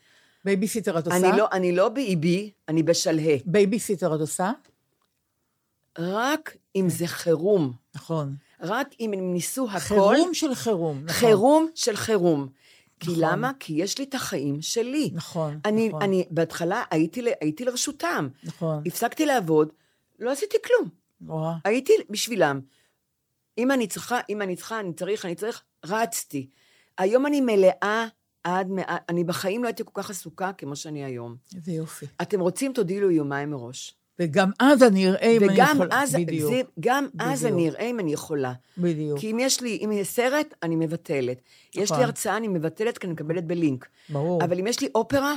בייביסיטר 0.46 1.00
את 1.00 1.08
עושה? 1.08 1.18
אני 1.18 1.38
לא, 1.38 1.48
אני 1.52 1.72
לא 1.72 1.90
באיבי, 1.90 2.52
אני 2.68 2.84
בשלהי. 2.84 3.40
בייביסיטר 3.46 4.16
את 4.16 4.20
עושה? 4.20 4.52
רק 5.98 6.58
אם 6.76 6.90
זה 6.90 7.08
חירום. 7.08 7.74
נכון. 7.96 8.36
רק 8.62 8.88
אם 9.00 9.14
הם 9.14 9.34
ניסו 9.34 9.68
הכל... 9.70 9.80
חירום 9.80 10.34
של 10.34 10.56
חירום. 10.56 11.02
נכון. 11.04 11.14
חירום 11.14 11.68
של 11.76 11.96
חירום. 11.96 12.48
כי 13.00 13.12
נכון. 13.12 13.24
למה? 13.24 13.52
כי 13.60 13.74
יש 13.74 13.98
לי 13.98 14.04
את 14.04 14.14
החיים 14.14 14.62
שלי. 14.62 15.12
נכון, 15.14 15.60
אני, 15.66 15.88
נכון. 15.88 16.02
אני 16.02 16.26
בהתחלה 16.32 16.84
הייתי, 16.92 17.22
הייתי 17.42 17.66
לרשותם. 17.66 18.28
נכון. 18.44 18.84
הפסקתי 18.86 19.26
לעבוד, 19.26 19.70
לא 20.20 20.32
עשיתי 20.32 20.58
כלום. 20.66 20.90
רואה. 21.28 21.56
הייתי 21.64 21.94
בשבילם. 22.10 22.60
אם 23.58 23.72
אני 23.72 23.88
צריכה, 23.88 24.20
אם 24.30 24.42
אני 24.42 24.56
צריכה, 24.56 24.80
אני 24.80 24.94
צריך, 24.94 25.26
אני 25.26 25.36
צריך, 25.36 25.64
רצתי. 25.86 26.50
היום 26.98 27.26
אני 27.26 27.42
מלאה 27.42 28.08
עד 28.44 28.68
מעט, 28.68 29.04
אני 29.10 29.24
בחיים 29.24 29.64
לא 29.64 29.68
הייתי 29.68 29.84
כל 29.86 30.02
כך 30.02 30.10
עסוקה 30.10 30.54
כמו 30.54 30.76
שאני 30.76 31.04
היום. 31.04 31.36
איזה 31.56 31.72
יופי. 31.72 32.06
אתם 32.22 32.40
רוצים, 32.40 32.74
תודיעו 32.74 33.10
לי 33.10 33.16
יומיים 33.16 33.50
מראש. 33.50 33.96
וגם 34.20 34.52
אז 34.60 34.84
אני 34.84 35.10
אראה 35.10 35.32
אם 35.32 35.50
אני 35.50 35.62
יכולה. 35.62 36.02
אז, 36.04 36.16
בדיוק, 36.16 36.52
זה, 36.52 36.62
גם 36.80 37.08
אז 37.20 37.44
בדיוק. 37.44 37.54
אני 37.54 37.70
אראה 37.70 37.86
אם 37.86 38.00
אני 38.00 38.14
יכולה. 38.14 38.54
בדיוק. 38.78 39.20
כי 39.20 39.32
אם 39.32 39.40
יש 39.40 39.62
לי, 39.62 39.80
אם 39.86 39.92
יש 39.92 40.08
סרט, 40.08 40.54
אני 40.64 40.76
מבטלת. 40.76 41.42
יש 41.76 41.84
נכון. 41.92 41.98
לי 41.98 42.04
הרצאה, 42.04 42.38
אני 42.38 42.48
מבטלת, 42.48 42.98
כי 42.98 43.08
אני 43.08 43.14
מקבלת 43.14 43.46
בלינק. 43.46 43.88
ברור. 44.10 44.44
אבל 44.44 44.60
אם 44.60 44.68
יש 44.68 44.82
לי 44.82 44.90
אופרה, 44.96 45.36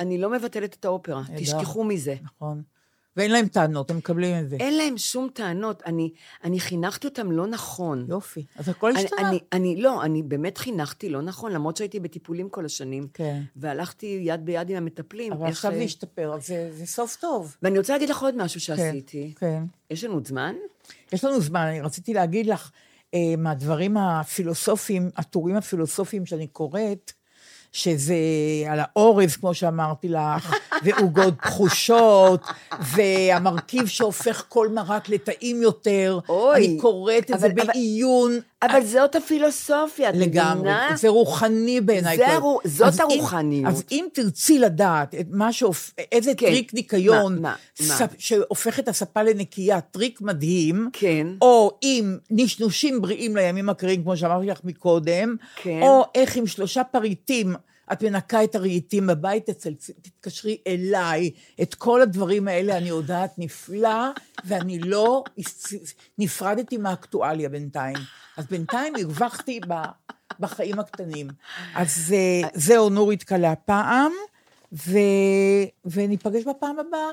אני 0.00 0.18
לא 0.18 0.30
מבטלת 0.30 0.76
את 0.80 0.84
האופרה. 0.84 1.22
נהדר. 1.28 1.42
תשכחו 1.42 1.84
מזה. 1.84 2.14
נכון. 2.22 2.62
ואין 3.16 3.30
להם 3.30 3.48
טענות, 3.48 3.90
הם 3.90 3.96
מקבלים 3.96 4.38
את 4.38 4.48
זה. 4.48 4.56
אין 4.56 4.76
להם 4.76 4.98
שום 4.98 5.28
טענות. 5.34 5.82
אני, 5.86 6.10
אני 6.44 6.60
חינכתי 6.60 7.06
אותם 7.06 7.32
לא 7.32 7.46
נכון. 7.46 8.06
יופי. 8.08 8.44
אז 8.56 8.68
הכל 8.68 8.96
השתנה. 8.96 9.28
אני, 9.28 9.38
אני 9.52 9.82
לא, 9.82 10.04
אני 10.04 10.22
באמת 10.22 10.58
חינכתי 10.58 11.08
לא 11.08 11.22
נכון, 11.22 11.52
למרות 11.52 11.76
שהייתי 11.76 12.00
בטיפולים 12.00 12.48
כל 12.48 12.64
השנים. 12.64 13.08
כן. 13.14 13.42
והלכתי 13.56 14.20
יד 14.22 14.44
ביד 14.44 14.70
עם 14.70 14.76
המטפלים. 14.76 15.32
אבל 15.32 15.46
איך, 15.46 15.56
עכשיו 15.56 15.72
זה 15.72 15.82
השתפר, 15.82 16.34
אז 16.34 16.46
זה 16.46 16.70
זה 16.72 16.86
סוף 16.86 17.16
טוב. 17.16 17.56
ואני 17.62 17.78
רוצה 17.78 17.92
להגיד 17.92 18.08
לך 18.08 18.22
עוד 18.22 18.36
משהו 18.36 18.60
כן, 18.60 18.76
שעשיתי. 18.76 19.32
כן. 19.36 19.62
יש 19.90 20.04
לנו 20.04 20.14
עוד 20.14 20.26
זמן? 20.26 20.54
יש 21.12 21.24
לנו 21.24 21.40
זמן, 21.40 21.60
אני 21.60 21.80
רציתי 21.80 22.14
להגיד 22.14 22.46
לך, 22.46 22.70
אה, 23.14 23.34
מהדברים 23.38 23.96
הפילוסופיים, 23.96 25.10
הטורים 25.16 25.56
הפילוסופיים 25.56 26.26
שאני 26.26 26.46
קוראת, 26.46 27.12
שזה 27.72 28.14
על 28.68 28.78
האורז, 28.82 29.36
כמו 29.36 29.54
שאמרתי 29.54 30.08
לך, 30.08 30.54
ועוגות 30.84 31.34
בחושות, 31.42 32.40
והמרכיב 32.80 33.86
שהופך 33.86 34.44
כל 34.48 34.68
מרק 34.68 35.08
לטעים 35.08 35.62
יותר. 35.62 36.18
אוי, 36.28 36.56
אני 36.56 36.78
קוראת 36.80 37.30
את 37.30 37.40
זה 37.40 37.48
בעיון. 37.48 38.38
אבל 38.62 38.84
זאת 38.84 39.14
הפילוסופיה, 39.16 40.08
את 40.10 40.14
לגמרי, 40.16 40.60
מבינה? 40.60 40.88
זה 40.96 41.08
רוחני 41.08 41.80
בעיניי. 41.80 42.16
זה 42.16 42.26
הרו- 42.28 42.60
זאת 42.64 42.86
אז 42.88 43.00
אם- 43.00 43.04
הרוחניות. 43.10 43.66
אז 43.72 43.82
אם 43.90 44.06
תרצי 44.12 44.58
לדעת 44.58 45.14
את 45.14 45.26
מה 45.30 45.52
שהופ... 45.52 45.90
איזה 46.12 46.32
כן. 46.36 46.46
טריק 46.46 46.74
ניקיון, 46.74 47.34
מה, 47.42 47.54
מה, 47.80 47.86
מה? 47.88 47.94
ספ- 47.98 48.14
שהופך 48.18 48.78
את 48.78 48.88
הספה 48.88 49.22
לנקייה, 49.22 49.80
טריק 49.80 50.20
מדהים, 50.20 50.90
כן. 50.92 51.26
או 51.42 51.78
עם 51.82 52.18
נשנושים 52.30 53.00
בריאים 53.00 53.36
לימים 53.36 53.68
הקרים, 53.68 54.02
כמו 54.02 54.16
שאמרתי 54.16 54.46
לך 54.46 54.60
מקודם, 54.64 55.36
כן. 55.56 55.78
או 55.82 56.04
איך 56.14 56.36
עם 56.36 56.46
שלושה 56.46 56.84
פריטים 56.84 57.54
את 57.92 58.02
מנקה 58.02 58.44
את 58.44 58.54
הרהיטים 58.54 59.06
בבית, 59.06 59.50
תתקשרי 60.02 60.56
אליי. 60.66 61.30
את 61.62 61.74
כל 61.74 62.02
הדברים 62.02 62.48
האלה 62.48 62.76
אני 62.76 62.88
יודעת 62.88 63.38
נפלא, 63.38 64.10
ואני 64.44 64.78
לא 64.78 65.24
נפרדתי 66.18 66.76
מהאקטואליה 66.76 67.48
בינתיים. 67.48 67.96
אז 68.36 68.46
בינתיים 68.46 68.94
הרווחתי 68.96 69.60
בחיים 70.40 70.78
הקטנים. 70.78 71.28
אז 71.74 72.14
אה, 72.16 72.48
זהו, 72.54 72.90
נורית 72.90 73.22
קלה 73.22 73.52
הפעם, 73.52 74.12
ו... 74.72 74.98
וניפגש 75.84 76.44
בפעם 76.44 76.78
הבאה. 76.78 77.10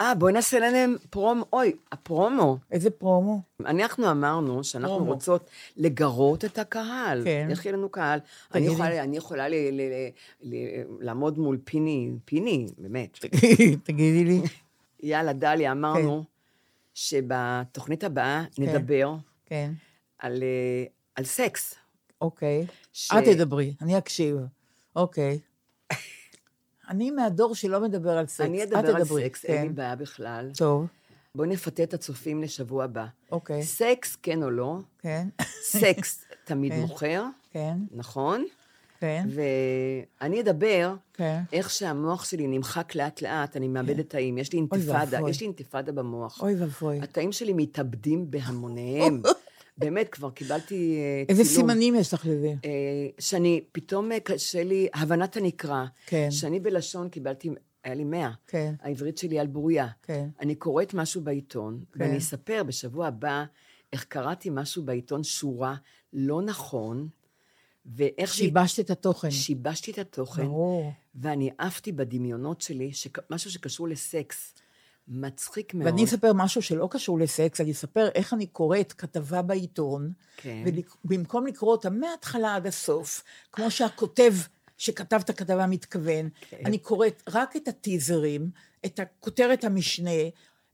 אה, 0.00 0.14
בואי 0.14 0.32
נעשה 0.32 0.58
להם 0.58 0.96
פרומו. 1.10 1.44
אוי, 1.52 1.72
הפרומו. 1.92 2.58
איזה 2.70 2.90
פרומו. 2.90 3.40
אנחנו 3.60 4.10
אמרנו 4.10 4.64
שאנחנו 4.64 4.96
פרומו. 4.96 5.12
רוצות 5.12 5.50
לגרות 5.76 6.44
את 6.44 6.58
הקהל. 6.58 7.24
כן. 7.24 7.46
איך 7.50 7.64
יהיה 7.66 7.76
לנו 7.76 7.88
קהל? 7.88 8.18
אני. 8.54 8.66
יכולה, 8.66 9.02
אני 9.02 9.16
יכולה 9.16 9.48
ל, 9.48 9.54
ל, 9.54 9.80
ל, 9.80 10.08
ל, 10.42 10.54
לעמוד 11.00 11.38
מול 11.38 11.58
פיני, 11.64 12.10
פיני, 12.24 12.66
באמת. 12.78 13.18
תגידי 13.84 14.24
לי. 14.24 14.40
יאללה, 15.02 15.32
דליה, 15.32 15.72
אמרנו 15.72 16.24
שבתוכנית 16.94 18.04
הבאה 18.04 18.44
נדבר 18.58 19.14
כן, 19.46 19.72
על, 20.18 20.42
אה, 20.42 20.84
על 21.14 21.24
סקס. 21.24 21.74
אוקיי. 22.20 22.66
ש- 22.92 23.12
את 23.12 23.24
תדברי, 23.24 23.74
אני 23.80 23.98
אקשיב. 23.98 24.36
אוקיי. 24.96 25.38
אני 26.88 27.10
מהדור 27.10 27.54
שלא 27.54 27.80
מדבר 27.80 28.18
על 28.18 28.26
סקס. 28.26 28.40
אני 28.40 28.62
את 28.62 28.72
אדבר 28.72 28.96
על 28.96 29.02
תדברי. 29.02 29.24
סקס, 29.24 29.44
אין 29.44 29.62
לי 29.62 29.68
כן. 29.68 29.74
בעיה 29.74 29.96
בכלל. 29.96 30.50
טוב, 30.56 30.86
בואי 31.34 31.48
נפתה 31.48 31.82
את 31.82 31.94
הצופים 31.94 32.42
לשבוע 32.42 32.84
הבא. 32.84 33.06
אוקיי. 33.32 33.62
סקס, 33.62 34.16
כן 34.22 34.42
או 34.42 34.50
לא? 34.50 34.78
כן, 34.98 35.28
סקס 35.62 36.24
תמיד 36.44 36.72
כן. 36.72 36.80
מוכר, 36.80 37.24
כן, 37.50 37.76
נכון? 37.90 38.44
כן, 39.00 39.26
ואני 40.20 40.40
אדבר 40.40 40.94
כן. 41.14 41.40
איך 41.52 41.70
שהמוח 41.70 42.24
שלי 42.24 42.46
נמחק 42.46 42.94
לאט-לאט, 42.94 43.56
אני 43.56 43.68
מאבדת 43.68 44.10
תאים. 44.10 44.38
יש 44.38 44.52
לי 44.52 44.58
אינתיפאדה. 44.58 45.18
יש 45.28 45.40
לי 45.40 45.46
אינתיפאדה 45.46 45.92
במוח. 45.92 46.42
אוי 46.42 46.54
ואבוי. 46.54 47.00
התאים 47.02 47.32
שלי 47.32 47.52
מתאבדים 47.52 48.30
בהמוניהם. 48.30 49.22
באמת, 49.78 50.08
כבר 50.08 50.30
קיבלתי 50.30 50.96
אה, 50.98 51.24
איזה 51.28 51.44
צילום. 51.44 51.56
סימנים 51.70 51.94
יש 51.94 52.14
לך 52.14 52.26
לזה? 52.26 52.54
אה, 52.64 52.70
שאני, 53.18 53.60
פתאום 53.72 54.12
אה, 54.12 54.20
קשה 54.20 54.64
לי, 54.64 54.88
הבנת 54.94 55.36
הנקרא. 55.36 55.84
כן. 56.06 56.30
שאני 56.30 56.60
בלשון 56.60 57.08
קיבלתי, 57.08 57.50
היה 57.84 57.94
לי 57.94 58.04
מאה. 58.04 58.30
כן. 58.46 58.74
העברית 58.80 59.18
שלי 59.18 59.38
על 59.38 59.46
בוריה. 59.46 59.88
כן. 60.02 60.28
אני 60.40 60.54
קוראת 60.54 60.94
משהו 60.94 61.20
בעיתון, 61.20 61.84
כן. 61.92 62.00
ואני 62.02 62.18
אספר 62.18 62.62
בשבוע 62.66 63.06
הבא 63.06 63.44
איך 63.92 64.04
קראתי 64.04 64.48
משהו 64.52 64.82
בעיתון 64.82 65.24
שורה 65.24 65.74
לא 66.12 66.42
נכון, 66.42 67.08
ואיך 67.86 68.34
ש- 68.34 68.38
שיבשת 68.38 68.80
את 68.80 68.90
התוכן. 68.90 69.30
שיבשתי 69.30 69.90
את 69.90 69.98
התוכן, 69.98 70.44
ברור. 70.44 70.92
ואני 71.14 71.50
עפתי 71.58 71.92
בדמיונות 71.92 72.60
שלי, 72.60 72.92
שק- 72.92 73.18
משהו 73.30 73.50
שקשור 73.50 73.88
לסקס. 73.88 74.54
מצחיק 75.08 75.74
מאוד. 75.74 75.86
ואני 75.86 76.04
אספר 76.04 76.32
משהו 76.32 76.62
שלא 76.62 76.88
קשור 76.90 77.18
לסקס, 77.18 77.60
אני 77.60 77.72
אספר 77.72 78.08
איך 78.14 78.32
אני 78.34 78.46
קוראת 78.46 78.92
כתבה 78.92 79.42
בעיתון, 79.42 80.12
כן. 80.36 80.64
ובמקום 81.04 81.46
לקרוא 81.46 81.72
אותה 81.72 81.90
מההתחלה 81.90 82.54
עד 82.54 82.66
הסוף, 82.66 83.22
כמו 83.52 83.70
שהכותב 83.70 84.32
שכתב 84.78 85.20
את 85.24 85.30
הכתבה 85.30 85.66
מתכוון, 85.66 86.28
כן. 86.50 86.56
אני 86.64 86.78
קוראת 86.78 87.22
רק 87.28 87.56
את 87.56 87.68
הטיזרים, 87.68 88.50
את 88.86 89.00
הכותרת 89.00 89.64
המשנה, 89.64 90.10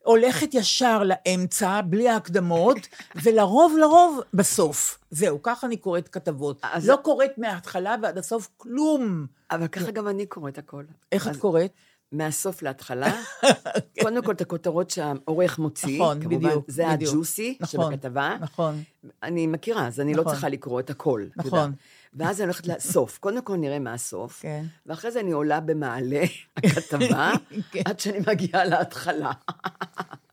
הולכת 0.05 0.55
ישר 0.55 1.03
לאמצע, 1.05 1.81
בלי 1.81 2.09
ההקדמות, 2.09 2.79
ולרוב 3.23 3.77
לרוב 3.81 4.21
בסוף. 4.35 4.99
זהו, 5.11 5.43
ככה 5.43 5.67
אני 5.67 5.77
קוראת 5.77 6.09
כתבות. 6.09 6.61
אז- 6.63 6.89
לא 6.89 6.97
קוראת 7.03 7.39
מההתחלה 7.39 7.97
ועד 8.03 8.19
הסוף 8.19 8.49
כלום. 8.57 9.27
אבל 9.51 9.69
ככה 9.69 9.91
גם 9.91 10.09
אני 10.09 10.27
קוראת 10.27 10.59
הכל. 10.59 10.85
איך 11.13 11.27
את 11.27 11.33
אז 11.33 11.39
קוראת? 11.39 11.71
מהסוף 12.13 12.63
להתחלה, 12.63 13.13
קודם 14.03 14.25
כל 14.25 14.33
את 14.33 14.41
הכותרות 14.41 14.91
שהעורך 14.91 15.59
מוציא, 15.59 15.97
נכון, 16.03 16.21
כמובן, 16.23 16.49
בדיוק, 16.49 16.65
זה 16.69 16.85
בדיוק. 16.93 17.13
הג'וסי 17.15 17.57
נכון, 17.61 17.93
שבכתבה. 17.93 18.37
נכון. 18.41 18.83
אני 19.23 19.47
מכירה, 19.47 19.87
אז 19.87 20.01
אני 20.01 20.15
לא 20.15 20.21
נכון. 20.21 20.33
צריכה 20.33 20.49
לקרוא 20.49 20.81
את 20.81 20.91
הכל. 20.91 21.25
נכון. 21.37 21.59
יודעת. 21.59 21.71
ואז 22.15 22.41
אני 22.41 22.47
הולכת 22.47 22.67
לסוף. 22.67 23.19
קודם 23.19 23.43
כל 23.43 23.57
נראה 23.57 23.79
מה 23.79 23.95
הסוף, 23.95 24.41
כן. 24.43 24.65
ואחרי 24.87 25.11
זה 25.11 25.21
אני 25.21 25.33
עולה 25.33 25.61
במעלה 25.61 26.23
הכתבה, 26.57 27.33
כן. 27.73 27.83
עד 27.85 28.01
שאני 28.01 28.19
מגיעה 28.27 28.65
להתחלה. 28.65 29.31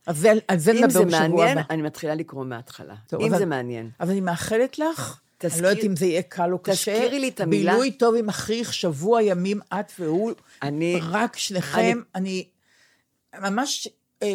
אז 0.06 0.16
זה- 0.18 0.32
על 0.48 0.58
זה 0.58 0.70
אם 0.72 0.76
נדבר 0.76 0.90
זה 0.90 1.04
בשבוע 1.04 1.20
מעניין, 1.20 1.58
הבא. 1.58 1.66
אני 1.74 1.82
מתחילה 1.82 2.14
לקרוא 2.14 2.44
מההתחלה. 2.44 2.94
טוב, 3.06 3.20
אם 3.20 3.28
אבל- 3.28 3.38
זה 3.38 3.46
מעניין. 3.46 3.90
אז 3.98 4.10
אני 4.10 4.20
מאחלת 4.20 4.78
לך, 4.78 5.20
אני 5.44 5.50
תזכיר- 5.50 5.62
לא 5.62 5.68
יודעת 5.68 5.84
אם 5.84 5.96
זה 5.96 6.06
יהיה 6.06 6.22
קל 6.22 6.52
או 6.52 6.58
קשה, 6.58 6.92
תזכירי 6.94 7.18
לי 7.18 7.28
את 7.28 7.40
המילה. 7.40 7.72
בילוי 7.72 7.90
טוב 7.92 8.14
עם 8.14 8.28
אחיך, 8.28 8.74
שבוע 8.74 9.22
ימים 9.22 9.60
את 9.74 9.92
והוא, 9.98 10.32
אני- 10.62 10.98
רק 11.10 11.36
שניכם, 11.36 12.00
אני 12.14 12.44
ממש 13.40 13.88
אה, 14.22 14.28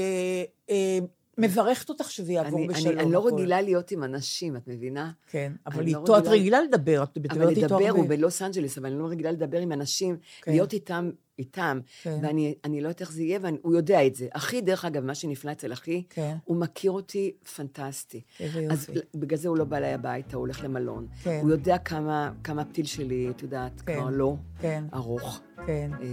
אה, 0.70 1.00
מברכת 1.38 1.90
אותך 1.90 2.12
שזה 2.12 2.34
יעבור 2.34 2.60
אני, 2.60 2.68
בשלום. 2.68 2.94
אני, 2.94 3.04
אני 3.04 3.12
לא. 3.12 3.28
רגילה 3.28 3.62
להיות 3.62 3.92
עם 3.92 4.04
אנשים, 4.04 4.56
את 4.56 4.68
מבינה? 4.68 5.12
כן, 5.28 5.52
אבל 5.68 5.84
לא 5.84 5.88
איתו 6.00 6.18
את 6.18 6.28
רגילה- 6.28 6.62
לדבר, 6.62 7.04
את 7.04 7.18
מדברת 7.18 7.38
אבל 7.38 7.50
איתו 7.50 7.62
לדבר, 7.62 7.76
הרבה. 7.76 7.90
הוא 7.90 8.10
בלוס 8.10 8.42
אנג'לס, 8.42 8.78
אבל 8.78 8.90
אני 8.92 9.00
לא 9.00 9.06
רגילה 9.08 9.32
לדבר 9.32 9.60
עם 9.60 9.72
אנשים, 9.72 10.18
כן. 10.42 10.52
להיות 10.52 10.74
איתם, 10.74 11.10
איתם, 11.40 11.80
כן. 12.04 12.20
ואני 12.22 12.56
אני 12.64 12.82
לא 12.82 12.88
יודעת 12.88 13.02
איך 13.02 13.12
זה 13.12 13.24
יהיה, 13.24 13.40
והוא 13.42 13.76
יודע 13.76 14.08
את 14.08 14.16
זה. 14.16 14.28
אחי, 14.32 14.62
דרך 14.62 14.86
אגב, 14.86 15.04
מה 15.04 15.16
שנפלא 15.16 15.52
אצל 15.52 15.74
אחי, 15.74 16.04
כן. 16.10 16.36
הוא 16.44 16.58
מכיר 16.58 16.92
אותי 16.92 17.32
פנטסטי. 17.56 18.22
איזה 18.40 18.68
אז 18.72 18.90
יופי. 18.90 19.00
בגלל 19.16 19.38
זה 19.38 19.48
הוא 19.50 19.58
לא 19.58 19.64
בא 19.66 19.78
אליי 19.78 19.94
הביתה, 19.94 20.38
הוא 20.38 20.42
הולך 20.42 20.64
למלון. 20.64 21.08
כן. 21.24 21.40
הוא 21.42 21.50
יודע 21.52 21.78
כמה, 21.78 22.32
כמה 22.44 22.62
הפתיל 22.62 22.86
שלי, 22.86 23.30
את 23.30 23.42
יודעת, 23.42 23.82
כן. 23.82 24.00
כבר 24.00 24.10
לא 24.12 24.36
כן, 24.62 24.84
ארוך. 24.94 25.42
כן. 25.68 25.92
אה, 26.02 26.06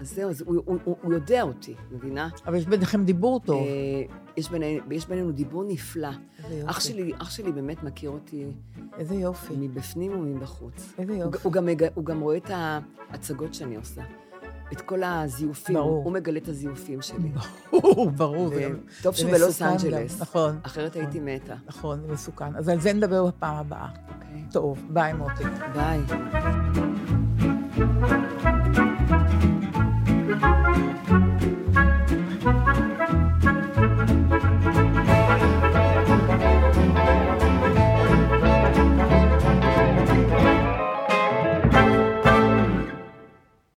אז 0.00 0.14
זהו, 0.14 0.30
אז 0.30 0.40
הוא, 0.46 0.62
הוא, 0.66 0.78
הוא, 0.84 0.96
הוא 1.02 1.12
יודע 1.14 1.42
אותי, 1.42 1.74
מבינה? 1.92 2.28
אבל 2.46 2.54
יש 2.56 2.66
ביניכם 2.66 3.04
דיבור 3.04 3.40
טוב. 3.40 3.62
אה, 3.66 4.02
יש, 4.36 4.50
בינינו, 4.50 4.84
יש 4.90 5.06
בינינו 5.06 5.32
דיבור 5.32 5.64
נפלא. 5.68 6.08
אח 6.66 6.80
שלי, 6.80 7.12
אח 7.18 7.30
שלי 7.30 7.52
באמת 7.52 7.82
מכיר 7.82 8.10
אותי 8.10 8.46
איזה 8.98 9.14
יופי. 9.14 9.54
מבפנים 9.56 10.12
ומבחוץ. 10.12 10.92
איזה 10.98 11.12
הוא, 11.12 11.22
יופי. 11.22 11.38
הוא, 11.42 11.52
גם, 11.52 11.66
מג- 11.66 11.88
הוא 11.94 12.04
גם 12.04 12.20
רואה 12.20 12.36
את 12.36 12.50
ההצגות 13.10 13.54
שאני 13.54 13.76
עושה. 13.76 14.02
את 14.72 14.80
כל 14.80 15.02
הזיופים, 15.02 15.74
ברור. 15.74 15.90
הוא, 15.96 16.04
הוא 16.04 16.12
מגלה 16.12 16.38
את 16.38 16.48
הזיופים 16.48 17.02
שלי. 17.02 17.28
ברור, 17.72 18.10
ברור. 18.10 18.50
גם- 18.60 18.76
טוב 19.02 19.14
שהוא 19.14 19.30
בלוס 19.30 19.62
גם, 19.62 19.68
אנג'לס. 19.68 20.20
נכון. 20.20 20.58
אחרת 20.62 20.96
הייתי 20.96 21.20
מתה. 21.20 21.54
נכון, 21.66 22.00
זה 22.00 22.12
מסוכן. 22.12 22.56
אז 22.56 22.68
על 22.68 22.80
זה 22.80 22.92
נדבר 22.92 23.26
בפעם 23.26 23.56
הבאה. 23.56 23.88
אוקיי. 24.14 24.44
טוב, 24.52 24.78
ביי 24.90 25.12
מותק. 25.12 25.44
ביי. 25.74 26.00
Thank 30.38 30.84
you. 30.84 30.89